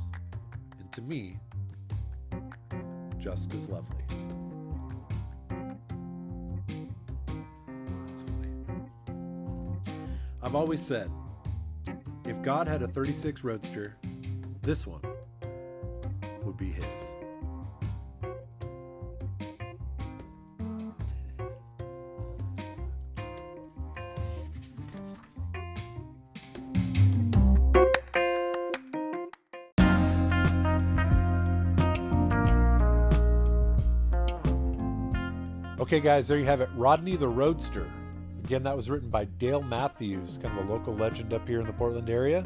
And 0.78 0.90
to 0.92 1.02
me, 1.02 1.38
just 3.18 3.54
as 3.54 3.68
lovely. 3.68 4.04
I've 10.42 10.54
always 10.54 10.80
said 10.80 11.10
if 12.26 12.40
God 12.42 12.68
had 12.68 12.82
a 12.82 12.88
36 12.88 13.44
Roadster, 13.44 13.96
this 14.62 14.86
one 14.86 15.00
would 16.42 16.56
be 16.56 16.70
his. 16.70 17.14
Okay, 35.94 36.02
guys, 36.02 36.26
there 36.26 36.38
you 36.38 36.44
have 36.44 36.60
it. 36.60 36.68
Rodney 36.74 37.14
the 37.14 37.28
Roadster. 37.28 37.88
Again, 38.42 38.64
that 38.64 38.74
was 38.74 38.90
written 38.90 39.10
by 39.10 39.26
Dale 39.26 39.62
Matthews, 39.62 40.40
kind 40.42 40.58
of 40.58 40.68
a 40.68 40.72
local 40.72 40.92
legend 40.92 41.32
up 41.32 41.46
here 41.46 41.60
in 41.60 41.68
the 41.68 41.72
Portland 41.72 42.10
area. 42.10 42.44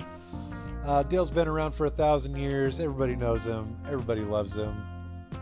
Uh, 0.84 1.02
Dale's 1.02 1.30
been 1.30 1.48
around 1.48 1.72
for 1.72 1.86
a 1.86 1.90
thousand 1.90 2.36
years. 2.36 2.78
Everybody 2.78 3.16
knows 3.16 3.46
him, 3.46 3.74
everybody 3.86 4.20
loves 4.20 4.54
him. 4.54 4.76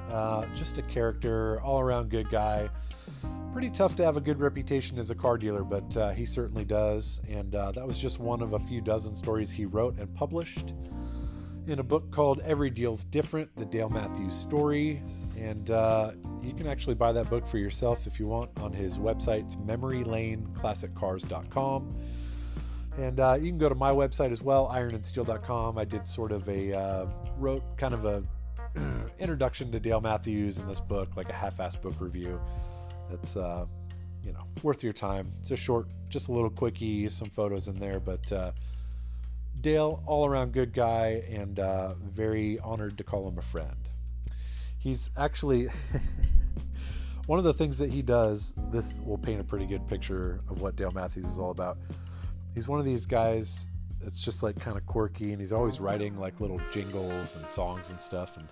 Uh, 0.08 0.46
just 0.54 0.78
a 0.78 0.82
character, 0.82 1.60
all 1.62 1.80
around 1.80 2.08
good 2.08 2.30
guy. 2.30 2.68
Pretty 3.52 3.70
tough 3.70 3.96
to 3.96 4.04
have 4.04 4.16
a 4.16 4.20
good 4.20 4.38
reputation 4.38 5.00
as 5.00 5.10
a 5.10 5.14
car 5.16 5.36
dealer, 5.36 5.64
but 5.64 5.96
uh, 5.96 6.10
he 6.12 6.24
certainly 6.24 6.64
does. 6.64 7.20
And 7.28 7.56
uh, 7.56 7.72
that 7.72 7.84
was 7.84 7.98
just 7.98 8.20
one 8.20 8.40
of 8.40 8.52
a 8.52 8.60
few 8.60 8.80
dozen 8.80 9.16
stories 9.16 9.50
he 9.50 9.64
wrote 9.64 9.98
and 9.98 10.14
published 10.14 10.74
in 11.66 11.80
a 11.80 11.82
book 11.82 12.12
called 12.12 12.40
Every 12.44 12.70
Deal's 12.70 13.02
Different 13.02 13.50
The 13.56 13.64
Dale 13.64 13.88
Matthews 13.88 14.34
Story. 14.34 15.02
And 15.36 15.70
uh, 15.70 16.12
you 16.42 16.54
can 16.54 16.66
actually 16.66 16.94
buy 16.94 17.12
that 17.12 17.28
book 17.28 17.46
for 17.46 17.58
yourself 17.58 18.06
if 18.06 18.18
you 18.18 18.26
want 18.26 18.48
on 18.58 18.72
his 18.72 18.98
website. 18.98 19.54
Memorylaneclassiccars.com. 19.66 21.94
And 22.98 23.20
uh, 23.20 23.36
you 23.38 23.48
can 23.48 23.58
go 23.58 23.68
to 23.68 23.74
my 23.74 23.90
website 23.90 24.30
as 24.30 24.40
well, 24.42 24.70
ironandsteel.com. 24.72 25.76
I 25.76 25.84
did 25.84 26.08
sort 26.08 26.32
of 26.32 26.48
a, 26.48 26.72
uh, 26.72 27.04
wrote 27.36 27.62
kind 27.76 27.92
of 27.92 28.06
a 28.06 28.22
introduction 29.18 29.70
to 29.72 29.80
Dale 29.80 30.00
Matthews 30.00 30.56
in 30.58 30.66
this 30.66 30.80
book, 30.80 31.14
like 31.16 31.28
a 31.28 31.34
half-assed 31.34 31.82
book 31.82 32.00
review. 32.00 32.40
That's, 33.10 33.36
uh, 33.36 33.66
you 34.24 34.32
know, 34.32 34.46
worth 34.62 34.82
your 34.82 34.94
time. 34.94 35.30
It's 35.40 35.50
a 35.50 35.56
short, 35.56 35.88
just 36.08 36.28
a 36.28 36.32
little 36.32 36.48
quickie, 36.48 37.06
some 37.10 37.28
photos 37.28 37.68
in 37.68 37.78
there, 37.78 38.00
but 38.00 38.32
uh, 38.32 38.52
Dale, 39.60 40.02
all 40.06 40.26
around 40.26 40.52
good 40.52 40.72
guy, 40.72 41.24
and 41.30 41.58
uh, 41.58 41.94
very 41.94 42.58
honored 42.60 42.98
to 42.98 43.04
call 43.04 43.26
him 43.28 43.38
a 43.38 43.42
friend. 43.42 43.85
He's 44.86 45.10
actually 45.16 45.66
one 47.26 47.40
of 47.40 47.44
the 47.44 47.52
things 47.52 47.76
that 47.78 47.90
he 47.90 48.02
does. 48.02 48.54
This 48.70 49.00
will 49.00 49.18
paint 49.18 49.40
a 49.40 49.44
pretty 49.44 49.66
good 49.66 49.88
picture 49.88 50.38
of 50.48 50.60
what 50.60 50.76
Dale 50.76 50.92
Matthews 50.92 51.26
is 51.26 51.38
all 51.40 51.50
about. 51.50 51.76
He's 52.54 52.68
one 52.68 52.78
of 52.78 52.84
these 52.84 53.04
guys 53.04 53.66
that's 54.00 54.20
just 54.20 54.44
like 54.44 54.60
kind 54.60 54.76
of 54.76 54.86
quirky, 54.86 55.32
and 55.32 55.40
he's 55.40 55.52
always 55.52 55.80
writing 55.80 56.16
like 56.20 56.40
little 56.40 56.60
jingles 56.70 57.36
and 57.36 57.50
songs 57.50 57.90
and 57.90 58.00
stuff. 58.00 58.36
And 58.36 58.48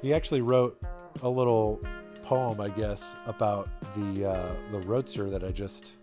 he 0.00 0.14
actually 0.14 0.42
wrote 0.42 0.80
a 1.22 1.28
little 1.28 1.80
poem, 2.22 2.60
I 2.60 2.68
guess, 2.68 3.16
about 3.26 3.68
the 3.96 4.30
uh, 4.30 4.52
the 4.70 4.78
roadster 4.86 5.28
that 5.28 5.42
I 5.42 5.50
just 5.50 5.94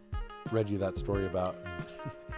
read 0.51 0.69
you 0.69 0.77
that 0.79 0.97
story 0.97 1.27
about. 1.27 1.55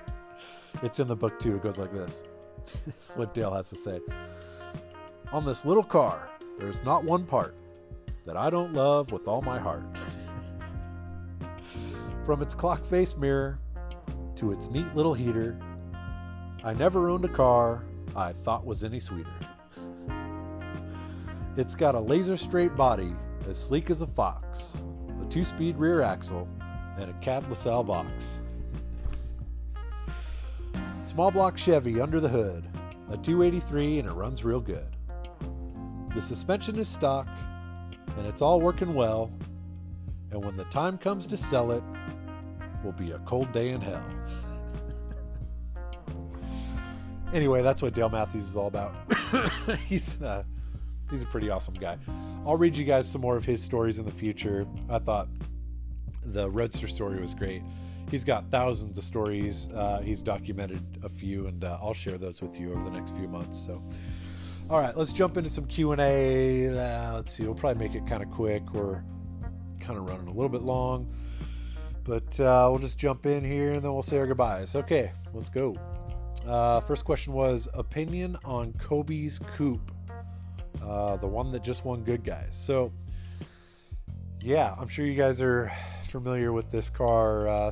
it's 0.83 0.99
in 0.99 1.07
the 1.07 1.15
book 1.15 1.39
too. 1.39 1.55
It 1.55 1.63
goes 1.63 1.79
like 1.79 1.91
this. 1.91 2.23
is 3.01 3.15
what 3.15 3.33
Dale 3.33 3.55
has 3.55 3.71
to 3.71 3.75
say. 3.75 3.99
On 5.33 5.45
this 5.45 5.65
little 5.65 5.83
car, 5.83 6.29
there's 6.57 6.83
not 6.83 7.03
one 7.03 7.25
part 7.25 7.53
that 8.23 8.37
I 8.37 8.49
don't 8.49 8.73
love 8.73 9.11
with 9.11 9.27
all 9.27 9.41
my 9.41 9.59
heart. 9.59 9.83
From 12.25 12.41
its 12.41 12.55
clock 12.55 12.85
face 12.85 13.17
mirror 13.17 13.59
to 14.37 14.53
its 14.53 14.69
neat 14.69 14.95
little 14.95 15.13
heater, 15.13 15.59
I 16.63 16.73
never 16.73 17.09
owned 17.09 17.25
a 17.25 17.29
car 17.29 17.83
I 18.15 18.31
thought 18.31 18.65
was 18.65 18.85
any 18.85 19.01
sweeter. 19.01 19.29
It's 21.57 21.75
got 21.75 21.95
a 21.95 21.99
laser 21.99 22.37
straight 22.37 22.77
body 22.77 23.13
as 23.49 23.57
sleek 23.57 23.89
as 23.89 24.01
a 24.01 24.07
fox, 24.07 24.85
a 25.21 25.25
two 25.25 25.43
speed 25.43 25.75
rear 25.75 26.01
axle, 26.01 26.47
and 26.97 27.09
a 27.09 27.13
Cad 27.15 27.49
LaSalle 27.49 27.83
box. 27.83 28.39
Small 31.03 31.31
block 31.31 31.57
Chevy 31.57 31.99
under 31.99 32.21
the 32.21 32.29
hood, 32.29 32.65
a 33.11 33.17
283, 33.17 33.99
and 33.99 34.07
it 34.07 34.13
runs 34.13 34.45
real 34.45 34.61
good. 34.61 34.96
The 36.17 36.23
suspension 36.23 36.79
is 36.79 36.87
stock, 36.87 37.27
and 38.17 38.25
it's 38.25 38.41
all 38.41 38.59
working 38.59 38.95
well. 38.95 39.31
And 40.31 40.43
when 40.43 40.57
the 40.57 40.63
time 40.63 40.97
comes 40.97 41.27
to 41.27 41.37
sell 41.37 41.69
it, 41.69 41.83
will 42.83 42.93
be 42.93 43.11
a 43.11 43.19
cold 43.19 43.51
day 43.51 43.69
in 43.69 43.81
hell. 43.81 44.03
anyway, 47.33 47.61
that's 47.61 47.83
what 47.83 47.93
Dale 47.93 48.09
Matthews 48.09 48.45
is 48.45 48.57
all 48.57 48.65
about. 48.65 48.95
he's 49.87 50.19
uh, 50.23 50.41
he's 51.11 51.21
a 51.21 51.27
pretty 51.27 51.51
awesome 51.51 51.75
guy. 51.75 51.99
I'll 52.47 52.57
read 52.57 52.75
you 52.75 52.83
guys 52.83 53.07
some 53.07 53.21
more 53.21 53.37
of 53.37 53.45
his 53.45 53.61
stories 53.61 53.99
in 53.99 54.05
the 54.05 54.11
future. 54.11 54.65
I 54.89 54.97
thought 54.97 55.27
the 56.23 56.49
Roadster 56.49 56.87
story 56.87 57.21
was 57.21 57.35
great. 57.35 57.61
He's 58.09 58.23
got 58.23 58.49
thousands 58.49 58.97
of 58.97 59.03
stories. 59.03 59.69
Uh, 59.69 59.99
he's 59.99 60.23
documented 60.23 60.81
a 61.03 61.09
few, 61.09 61.45
and 61.45 61.63
uh, 61.63 61.77
I'll 61.79 61.93
share 61.93 62.17
those 62.17 62.41
with 62.41 62.59
you 62.59 62.73
over 62.73 62.83
the 62.83 62.89
next 62.97 63.15
few 63.15 63.27
months. 63.27 63.55
So. 63.59 63.83
All 64.69 64.81
right, 64.81 64.97
let's 64.97 65.13
jump 65.13 65.37
into 65.37 65.49
some 65.49 65.65
Q 65.65 65.93
and 65.93 66.01
A. 66.01 66.67
Uh, 66.67 67.13
let's 67.13 67.31
see, 67.31 67.45
we'll 67.45 67.55
probably 67.55 67.87
make 67.87 67.95
it 67.95 68.05
kind 68.05 68.21
of 68.21 68.29
quick. 68.29 68.73
We're 68.73 69.01
kind 69.79 69.97
of 69.97 70.05
running 70.05 70.27
a 70.27 70.31
little 70.31 70.49
bit 70.49 70.61
long, 70.61 71.09
but 72.03 72.37
uh, 72.41 72.67
we'll 72.69 72.79
just 72.79 72.97
jump 72.97 73.25
in 73.25 73.45
here 73.45 73.71
and 73.71 73.81
then 73.81 73.93
we'll 73.93 74.01
say 74.01 74.17
our 74.17 74.27
goodbyes. 74.27 74.75
Okay, 74.75 75.13
let's 75.33 75.47
go. 75.47 75.73
Uh, 76.45 76.81
first 76.81 77.05
question 77.05 77.31
was 77.31 77.69
opinion 77.75 78.35
on 78.43 78.73
Kobe's 78.73 79.39
coupe, 79.39 79.89
uh, 80.83 81.15
the 81.15 81.27
one 81.27 81.47
that 81.51 81.63
just 81.63 81.85
won 81.85 82.03
Good 82.03 82.25
Guys. 82.25 82.49
So, 82.51 82.91
yeah, 84.41 84.75
I'm 84.77 84.89
sure 84.89 85.05
you 85.05 85.15
guys 85.15 85.41
are 85.41 85.71
familiar 86.03 86.51
with 86.51 86.69
this 86.71 86.89
car, 86.89 87.47
uh, 87.47 87.71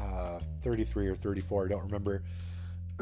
uh, 0.00 0.40
33 0.62 1.08
or 1.08 1.14
34. 1.14 1.66
I 1.66 1.68
don't 1.68 1.84
remember. 1.84 2.22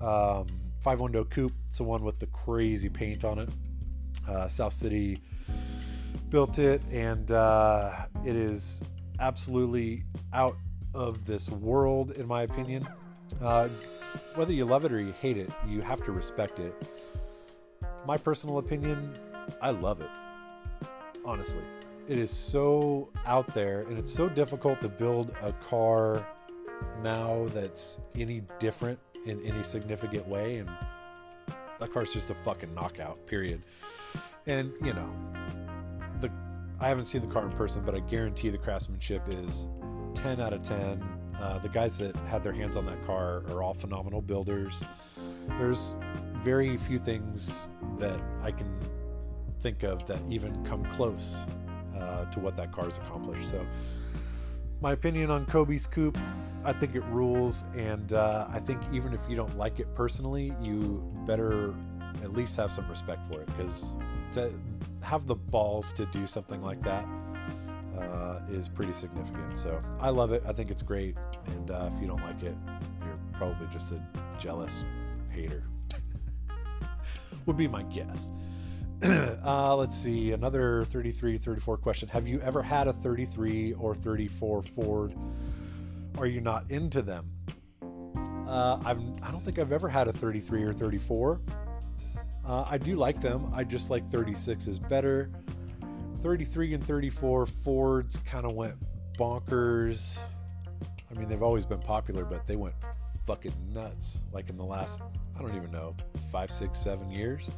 um, 0.00 0.63
five 0.84 1.00
window 1.00 1.24
coupe. 1.24 1.54
It's 1.66 1.78
the 1.78 1.84
one 1.84 2.04
with 2.04 2.18
the 2.18 2.26
crazy 2.26 2.90
paint 2.90 3.24
on 3.24 3.38
it. 3.38 3.48
Uh, 4.28 4.48
South 4.48 4.74
City 4.74 5.18
built 6.28 6.58
it, 6.58 6.82
and 6.92 7.32
uh, 7.32 8.04
it 8.26 8.36
is 8.36 8.82
absolutely 9.18 10.02
out 10.34 10.58
of 10.94 11.24
this 11.24 11.48
world, 11.48 12.10
in 12.12 12.26
my 12.26 12.42
opinion. 12.42 12.86
Uh, 13.40 13.68
whether 14.34 14.52
you 14.52 14.66
love 14.66 14.84
it 14.84 14.92
or 14.92 15.00
you 15.00 15.14
hate 15.22 15.38
it, 15.38 15.50
you 15.66 15.80
have 15.80 16.04
to 16.04 16.12
respect 16.12 16.58
it. 16.58 16.74
My 18.06 18.18
personal 18.18 18.58
opinion, 18.58 19.14
I 19.62 19.70
love 19.70 20.02
it. 20.02 20.10
Honestly, 21.24 21.62
it 22.08 22.18
is 22.18 22.30
so 22.30 23.08
out 23.24 23.54
there, 23.54 23.82
and 23.88 23.98
it's 23.98 24.12
so 24.12 24.28
difficult 24.28 24.82
to 24.82 24.90
build 24.90 25.34
a 25.42 25.52
car 25.52 26.26
now 27.02 27.46
that's 27.54 28.00
any 28.16 28.42
different 28.58 28.98
in 29.26 29.40
any 29.44 29.62
significant 29.62 30.26
way, 30.28 30.56
and 30.58 30.68
that 31.80 31.92
car's 31.92 32.12
just 32.12 32.30
a 32.30 32.34
fucking 32.34 32.74
knockout. 32.74 33.26
Period. 33.26 33.62
And 34.46 34.72
you 34.82 34.92
know, 34.92 35.10
the 36.20 36.30
I 36.80 36.88
haven't 36.88 37.06
seen 37.06 37.22
the 37.22 37.32
car 37.32 37.44
in 37.44 37.52
person, 37.52 37.82
but 37.84 37.94
I 37.94 38.00
guarantee 38.00 38.50
the 38.50 38.58
craftsmanship 38.58 39.22
is 39.28 39.68
10 40.14 40.40
out 40.40 40.52
of 40.52 40.62
10. 40.62 41.02
Uh, 41.40 41.58
the 41.58 41.68
guys 41.68 41.98
that 41.98 42.14
had 42.16 42.42
their 42.42 42.52
hands 42.52 42.76
on 42.76 42.86
that 42.86 43.04
car 43.06 43.42
are 43.50 43.62
all 43.62 43.74
phenomenal 43.74 44.22
builders. 44.22 44.82
There's 45.58 45.94
very 46.42 46.76
few 46.76 46.98
things 46.98 47.68
that 47.98 48.20
I 48.42 48.50
can 48.50 48.78
think 49.60 49.82
of 49.82 50.06
that 50.06 50.20
even 50.28 50.64
come 50.64 50.84
close 50.84 51.38
uh, 51.98 52.26
to 52.26 52.40
what 52.40 52.56
that 52.56 52.72
car's 52.72 52.98
accomplished. 52.98 53.50
So, 53.50 53.66
my 54.80 54.92
opinion 54.92 55.30
on 55.30 55.46
Kobe's 55.46 55.86
coupe 55.86 56.18
I 56.64 56.72
think 56.72 56.94
it 56.94 57.04
rules, 57.04 57.64
and 57.76 58.12
uh, 58.14 58.48
I 58.50 58.58
think 58.58 58.80
even 58.92 59.12
if 59.12 59.20
you 59.28 59.36
don't 59.36 59.56
like 59.58 59.80
it 59.80 59.94
personally, 59.94 60.54
you 60.62 61.04
better 61.26 61.74
at 62.22 62.32
least 62.32 62.56
have 62.56 62.70
some 62.70 62.88
respect 62.88 63.26
for 63.26 63.42
it 63.42 63.46
because 63.48 63.92
to 64.32 64.50
have 65.02 65.26
the 65.26 65.34
balls 65.34 65.92
to 65.92 66.06
do 66.06 66.26
something 66.26 66.62
like 66.62 66.82
that 66.82 67.04
uh, 67.98 68.40
is 68.50 68.68
pretty 68.68 68.92
significant. 68.92 69.58
So 69.58 69.82
I 70.00 70.08
love 70.08 70.32
it. 70.32 70.42
I 70.46 70.52
think 70.52 70.70
it's 70.70 70.82
great, 70.82 71.16
and 71.46 71.70
uh, 71.70 71.90
if 71.92 72.00
you 72.00 72.06
don't 72.06 72.22
like 72.22 72.42
it, 72.42 72.56
you're 73.04 73.18
probably 73.34 73.66
just 73.70 73.92
a 73.92 74.00
jealous 74.38 74.84
hater. 75.30 75.64
Would 77.46 77.58
be 77.58 77.68
my 77.68 77.82
guess. 77.82 78.30
uh, 79.44 79.76
let's 79.76 79.96
see, 79.96 80.32
another 80.32 80.86
33, 80.86 81.36
34 81.36 81.76
question. 81.76 82.08
Have 82.08 82.26
you 82.26 82.40
ever 82.40 82.62
had 82.62 82.88
a 82.88 82.92
33 82.92 83.74
or 83.74 83.94
34 83.94 84.62
Ford? 84.62 85.14
Are 86.18 86.26
you 86.26 86.40
not 86.40 86.70
into 86.70 87.02
them? 87.02 87.30
Uh, 88.46 88.78
I've, 88.84 89.00
I 89.22 89.30
don't 89.30 89.44
think 89.44 89.58
I've 89.58 89.72
ever 89.72 89.88
had 89.88 90.06
a 90.06 90.12
33 90.12 90.62
or 90.62 90.72
34. 90.72 91.40
Uh, 92.46 92.64
I 92.68 92.78
do 92.78 92.94
like 92.94 93.20
them. 93.20 93.50
I 93.54 93.64
just 93.64 93.90
like 93.90 94.08
36 94.10 94.68
is 94.68 94.78
better. 94.78 95.30
33 96.22 96.74
and 96.74 96.86
34 96.86 97.46
Fords 97.46 98.18
kind 98.18 98.46
of 98.46 98.52
went 98.52 98.74
bonkers. 99.18 100.20
I 101.10 101.18
mean, 101.18 101.28
they've 101.28 101.42
always 101.42 101.64
been 101.64 101.80
popular, 101.80 102.24
but 102.24 102.46
they 102.46 102.56
went 102.56 102.74
fucking 103.26 103.54
nuts. 103.72 104.22
Like 104.32 104.50
in 104.50 104.56
the 104.56 104.64
last, 104.64 105.02
I 105.36 105.42
don't 105.42 105.56
even 105.56 105.70
know, 105.70 105.96
five, 106.30 106.50
six, 106.50 106.78
seven 106.78 107.10
years. 107.10 107.50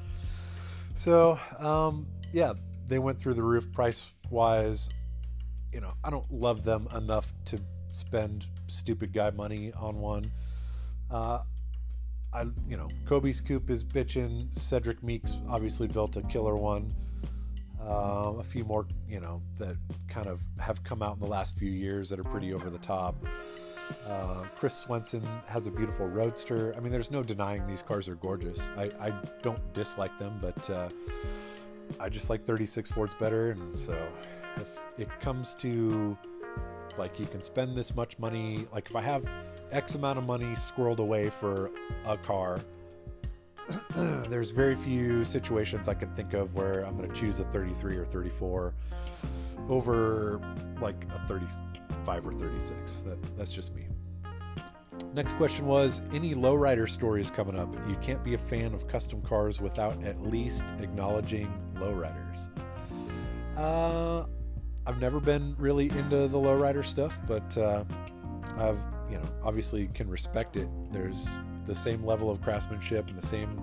So, 0.94 1.38
um, 1.58 2.06
yeah, 2.32 2.54
they 2.86 2.98
went 2.98 3.18
through 3.18 3.34
the 3.34 3.42
roof 3.42 3.70
price 3.72 4.10
wise. 4.30 4.88
You 5.72 5.80
know, 5.80 5.92
I 6.02 6.10
don't 6.10 6.30
love 6.30 6.64
them 6.64 6.88
enough 6.94 7.32
to 7.46 7.60
spend 7.96 8.46
stupid 8.66 9.12
guy 9.12 9.30
money 9.30 9.72
on 9.72 10.00
one. 10.00 10.30
Uh, 11.10 11.40
I, 12.32 12.42
you 12.68 12.76
know, 12.76 12.88
Kobe's 13.06 13.40
Coupe 13.40 13.70
is 13.70 13.82
bitching. 13.84 14.56
Cedric 14.56 15.02
Meeks 15.02 15.36
obviously 15.48 15.88
built 15.88 16.16
a 16.16 16.22
killer 16.22 16.56
one. 16.56 16.94
Uh, 17.80 18.34
a 18.38 18.42
few 18.42 18.64
more, 18.64 18.86
you 19.08 19.20
know, 19.20 19.40
that 19.58 19.76
kind 20.08 20.26
of 20.26 20.40
have 20.58 20.82
come 20.82 21.02
out 21.02 21.14
in 21.14 21.20
the 21.20 21.26
last 21.26 21.56
few 21.56 21.70
years 21.70 22.10
that 22.10 22.18
are 22.18 22.24
pretty 22.24 22.52
over 22.52 22.68
the 22.68 22.78
top. 22.78 23.14
Uh, 24.06 24.42
Chris 24.56 24.74
Swenson 24.74 25.26
has 25.46 25.66
a 25.66 25.70
beautiful 25.70 26.06
roadster. 26.08 26.74
I 26.76 26.80
mean, 26.80 26.90
there's 26.90 27.10
no 27.10 27.22
denying 27.22 27.66
these 27.66 27.82
cars 27.82 28.08
are 28.08 28.16
gorgeous. 28.16 28.68
I, 28.76 28.90
I 29.00 29.12
don't 29.42 29.72
dislike 29.72 30.18
them, 30.18 30.38
but 30.40 30.68
uh, 30.68 30.88
I 32.00 32.08
just 32.08 32.28
like 32.28 32.44
36 32.44 32.90
Fords 32.90 33.14
better. 33.14 33.52
And 33.52 33.80
so 33.80 33.96
if 34.56 34.76
it 34.98 35.08
comes 35.20 35.54
to 35.56 36.18
like 36.98 37.18
you 37.18 37.26
can 37.26 37.42
spend 37.42 37.76
this 37.76 37.94
much 37.94 38.18
money, 38.18 38.66
like 38.72 38.88
if 38.88 38.96
I 38.96 39.02
have 39.02 39.26
X 39.70 39.94
amount 39.94 40.18
of 40.18 40.26
money 40.26 40.46
squirreled 40.54 40.98
away 40.98 41.30
for 41.30 41.70
a 42.04 42.16
car, 42.16 42.60
there's 44.28 44.50
very 44.50 44.76
few 44.76 45.24
situations 45.24 45.88
I 45.88 45.94
can 45.94 46.14
think 46.14 46.34
of 46.34 46.54
where 46.54 46.84
I'm 46.84 46.96
going 46.96 47.10
to 47.10 47.20
choose 47.20 47.40
a 47.40 47.44
33 47.44 47.96
or 47.96 48.04
34 48.04 48.74
over 49.68 50.40
like 50.80 51.04
a 51.10 51.26
35 51.26 52.26
or 52.26 52.32
36. 52.32 52.96
That, 53.00 53.36
that's 53.36 53.50
just 53.50 53.74
me. 53.74 53.86
Next 55.14 55.34
question 55.34 55.66
was 55.66 56.02
any 56.12 56.34
lowrider 56.34 56.88
stories 56.88 57.30
coming 57.30 57.58
up? 57.58 57.74
You 57.88 57.96
can't 58.02 58.22
be 58.22 58.34
a 58.34 58.38
fan 58.38 58.74
of 58.74 58.86
custom 58.86 59.22
cars 59.22 59.60
without 59.60 60.02
at 60.04 60.20
least 60.20 60.64
acknowledging 60.78 61.52
lowriders. 61.76 62.48
Uh, 63.56 64.26
I've 64.86 65.00
never 65.00 65.18
been 65.18 65.56
really 65.58 65.90
into 65.90 66.28
the 66.28 66.38
lowrider 66.38 66.84
stuff, 66.84 67.18
but 67.26 67.56
uh, 67.58 67.84
I've 68.56 68.78
you 69.10 69.18
know 69.18 69.28
obviously 69.42 69.88
can 69.94 70.08
respect 70.08 70.56
it. 70.56 70.68
There's 70.92 71.28
the 71.66 71.74
same 71.74 72.04
level 72.04 72.30
of 72.30 72.40
craftsmanship 72.40 73.08
and 73.08 73.18
the 73.18 73.26
same 73.26 73.60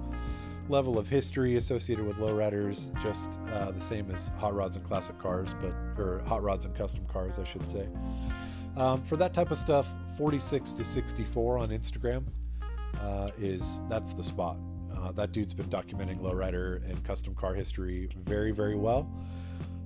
level 0.69 0.97
of 0.97 1.07
history 1.07 1.55
associated 1.55 2.05
with 2.05 2.17
lowriders, 2.17 2.89
just 3.01 3.29
uh, 3.51 3.71
the 3.71 3.81
same 3.81 4.09
as 4.11 4.29
hot 4.37 4.53
rods 4.53 4.75
and 4.75 4.85
classic 4.85 5.17
cars, 5.17 5.55
but 5.61 5.73
or 6.01 6.21
hot 6.25 6.43
rods 6.43 6.65
and 6.65 6.75
custom 6.75 7.05
cars, 7.05 7.39
I 7.39 7.43
should 7.43 7.67
say. 7.67 7.87
Um, 8.75 9.01
for 9.03 9.17
that 9.17 9.33
type 9.33 9.51
of 9.51 9.57
stuff, 9.57 9.91
46 10.17 10.73
to 10.73 10.83
64 10.83 11.57
on 11.57 11.69
Instagram 11.69 12.23
uh, 12.99 13.29
is 13.39 13.79
that's 13.89 14.13
the 14.13 14.23
spot. 14.23 14.57
Uh, 14.95 15.11
that 15.11 15.31
dude's 15.31 15.53
been 15.53 15.67
documenting 15.67 16.19
lowrider 16.19 16.87
and 16.89 17.03
custom 17.03 17.35
car 17.35 17.53
history 17.53 18.09
very, 18.17 18.51
very 18.51 18.75
well, 18.75 19.09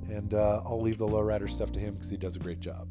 and 0.10 0.34
uh, 0.34 0.62
I'll 0.66 0.82
leave 0.82 0.98
the 0.98 1.08
lowrider 1.08 1.50
stuff 1.50 1.72
to 1.74 1.80
him 1.80 1.96
because 1.96 2.10
he 2.10 2.18
does 2.18 2.36
a 2.36 2.40
great 2.40 2.60
job. 2.60 2.88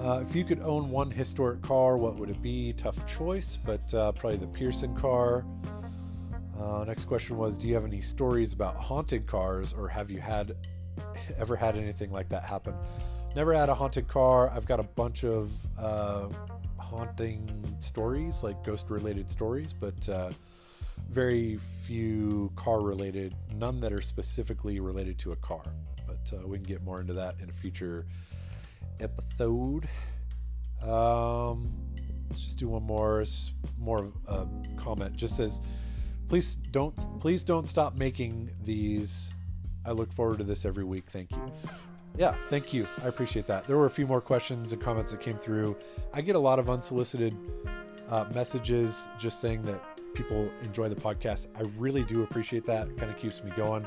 Uh, 0.00 0.24
if 0.26 0.34
you 0.34 0.44
could 0.44 0.60
own 0.60 0.90
one 0.90 1.10
historic 1.10 1.60
car, 1.60 1.98
what 1.98 2.16
would 2.16 2.30
it 2.30 2.40
be? 2.40 2.72
Tough 2.72 3.04
choice, 3.06 3.58
but 3.58 3.92
uh, 3.92 4.12
probably 4.12 4.38
the 4.38 4.46
Pierson 4.46 4.96
car. 4.96 5.44
Uh, 6.58 6.84
next 6.86 7.04
question 7.04 7.36
was 7.36 7.58
Do 7.58 7.68
you 7.68 7.74
have 7.74 7.84
any 7.84 8.00
stories 8.00 8.52
about 8.54 8.76
haunted 8.76 9.26
cars, 9.26 9.74
or 9.74 9.88
have 9.88 10.10
you 10.10 10.18
had 10.20 10.56
ever 11.38 11.54
had 11.54 11.76
anything 11.76 12.10
like 12.10 12.28
that 12.30 12.44
happen? 12.44 12.74
Never 13.36 13.54
had 13.54 13.68
a 13.68 13.74
haunted 13.74 14.08
car. 14.08 14.50
I've 14.50 14.66
got 14.66 14.80
a 14.80 14.84
bunch 14.84 15.24
of 15.24 15.52
uh, 15.78 16.28
haunting 16.78 17.76
stories, 17.80 18.42
like 18.42 18.64
ghost 18.64 18.90
related 18.90 19.30
stories, 19.30 19.72
but 19.72 20.08
uh, 20.08 20.30
very 21.08 21.58
few 21.82 22.52
car 22.56 22.80
related, 22.80 23.34
none 23.54 23.80
that 23.80 23.92
are 23.92 24.02
specifically 24.02 24.80
related 24.80 25.18
to 25.20 25.32
a 25.32 25.36
car. 25.36 25.62
But 26.06 26.32
uh, 26.32 26.46
we 26.46 26.58
can 26.58 26.66
get 26.66 26.82
more 26.82 27.00
into 27.00 27.12
that 27.14 27.36
in 27.40 27.50
a 27.50 27.52
future 27.52 28.06
episode. 29.00 29.88
Um, 30.82 31.72
let's 32.28 32.42
just 32.42 32.58
do 32.58 32.68
one 32.68 32.82
more. 32.82 33.24
More 33.78 34.12
a 34.28 34.46
comment. 34.76 35.16
Just 35.16 35.36
says, 35.36 35.60
please 36.28 36.56
don't 36.56 36.94
please 37.20 37.44
don't 37.44 37.68
stop 37.68 37.96
making 37.96 38.50
these. 38.64 39.34
I 39.84 39.92
look 39.92 40.12
forward 40.12 40.38
to 40.38 40.44
this 40.44 40.64
every 40.64 40.84
week. 40.84 41.04
Thank 41.08 41.32
you. 41.32 41.52
Yeah, 42.18 42.34
thank 42.48 42.74
you. 42.74 42.86
I 43.02 43.08
appreciate 43.08 43.46
that. 43.46 43.64
There 43.64 43.76
were 43.76 43.86
a 43.86 43.90
few 43.90 44.06
more 44.06 44.20
questions 44.20 44.72
and 44.72 44.82
comments 44.82 45.10
that 45.10 45.20
came 45.20 45.38
through. 45.38 45.76
I 46.12 46.20
get 46.20 46.36
a 46.36 46.38
lot 46.38 46.58
of 46.58 46.68
unsolicited 46.68 47.34
uh, 48.10 48.26
messages 48.34 49.08
just 49.18 49.40
saying 49.40 49.62
that 49.62 49.82
people 50.14 50.50
enjoy 50.62 50.88
the 50.88 50.96
podcast. 50.96 51.48
I 51.56 51.62
really 51.78 52.04
do 52.04 52.22
appreciate 52.22 52.66
that. 52.66 52.96
Kind 52.96 53.10
of 53.10 53.18
keeps 53.18 53.42
me 53.42 53.50
going. 53.56 53.86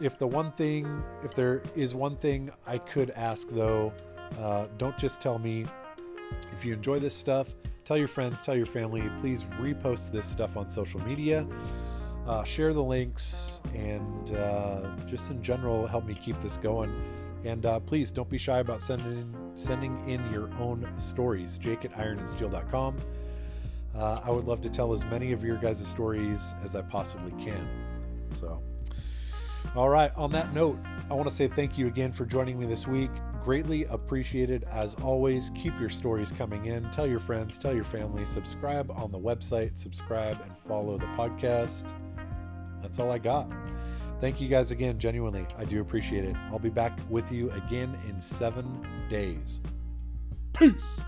If 0.00 0.18
the 0.18 0.26
one 0.26 0.52
thing, 0.52 1.02
if 1.22 1.34
there 1.34 1.62
is 1.74 1.94
one 1.94 2.16
thing 2.16 2.50
I 2.66 2.78
could 2.78 3.10
ask 3.10 3.48
though, 3.48 3.92
uh, 4.38 4.66
don't 4.78 4.96
just 4.98 5.20
tell 5.20 5.38
me. 5.38 5.66
If 6.52 6.64
you 6.64 6.72
enjoy 6.72 6.98
this 6.98 7.14
stuff, 7.14 7.54
tell 7.84 7.96
your 7.96 8.08
friends, 8.08 8.40
tell 8.40 8.56
your 8.56 8.66
family. 8.66 9.08
Please 9.18 9.44
repost 9.60 10.10
this 10.10 10.26
stuff 10.26 10.56
on 10.56 10.68
social 10.68 11.00
media. 11.02 11.46
Uh, 12.26 12.42
share 12.42 12.72
the 12.72 12.82
links 12.82 13.60
and 13.74 14.34
uh, 14.34 14.96
just 15.06 15.30
in 15.30 15.42
general 15.42 15.86
help 15.86 16.06
me 16.06 16.14
keep 16.14 16.40
this 16.42 16.56
going. 16.56 16.92
And 17.44 17.66
uh, 17.66 17.80
please 17.80 18.10
don't 18.10 18.28
be 18.28 18.38
shy 18.38 18.60
about 18.60 18.80
sending 18.80 19.34
sending 19.56 19.96
in 20.08 20.20
your 20.32 20.52
own 20.54 20.88
stories. 20.98 21.58
Jake 21.58 21.84
at 21.84 21.92
ironandsteel.com. 21.92 22.96
Uh, 23.96 24.20
I 24.24 24.30
would 24.30 24.44
love 24.44 24.60
to 24.62 24.68
tell 24.68 24.92
as 24.92 25.04
many 25.04 25.32
of 25.32 25.44
your 25.44 25.56
guys' 25.56 25.86
stories 25.86 26.54
as 26.62 26.74
I 26.74 26.82
possibly 26.82 27.32
can. 27.42 27.68
So, 28.40 28.62
all 29.76 29.88
right, 29.88 30.12
on 30.16 30.32
that 30.32 30.52
note, 30.52 30.78
I 31.10 31.14
want 31.14 31.28
to 31.28 31.34
say 31.34 31.48
thank 31.48 31.78
you 31.78 31.86
again 31.86 32.12
for 32.12 32.24
joining 32.24 32.58
me 32.58 32.66
this 32.66 32.86
week. 32.86 33.10
Greatly 33.44 33.84
appreciated 33.84 34.64
as 34.64 34.94
always. 34.96 35.50
Keep 35.50 35.78
your 35.78 35.90
stories 35.90 36.32
coming 36.32 36.66
in. 36.66 36.90
Tell 36.90 37.06
your 37.06 37.20
friends, 37.20 37.58
tell 37.58 37.74
your 37.74 37.84
family, 37.84 38.24
subscribe 38.24 38.90
on 38.90 39.10
the 39.10 39.18
website, 39.18 39.76
subscribe 39.76 40.40
and 40.42 40.56
follow 40.56 40.96
the 40.98 41.06
podcast. 41.06 41.84
That's 42.82 42.98
all 42.98 43.10
I 43.10 43.18
got. 43.18 43.50
Thank 44.20 44.40
you 44.40 44.48
guys 44.48 44.70
again, 44.70 44.98
genuinely. 44.98 45.46
I 45.58 45.64
do 45.64 45.80
appreciate 45.80 46.24
it. 46.24 46.36
I'll 46.50 46.58
be 46.58 46.70
back 46.70 46.98
with 47.10 47.30
you 47.30 47.50
again 47.50 47.96
in 48.08 48.18
seven 48.18 48.86
days. 49.08 49.60
Peace. 50.52 51.00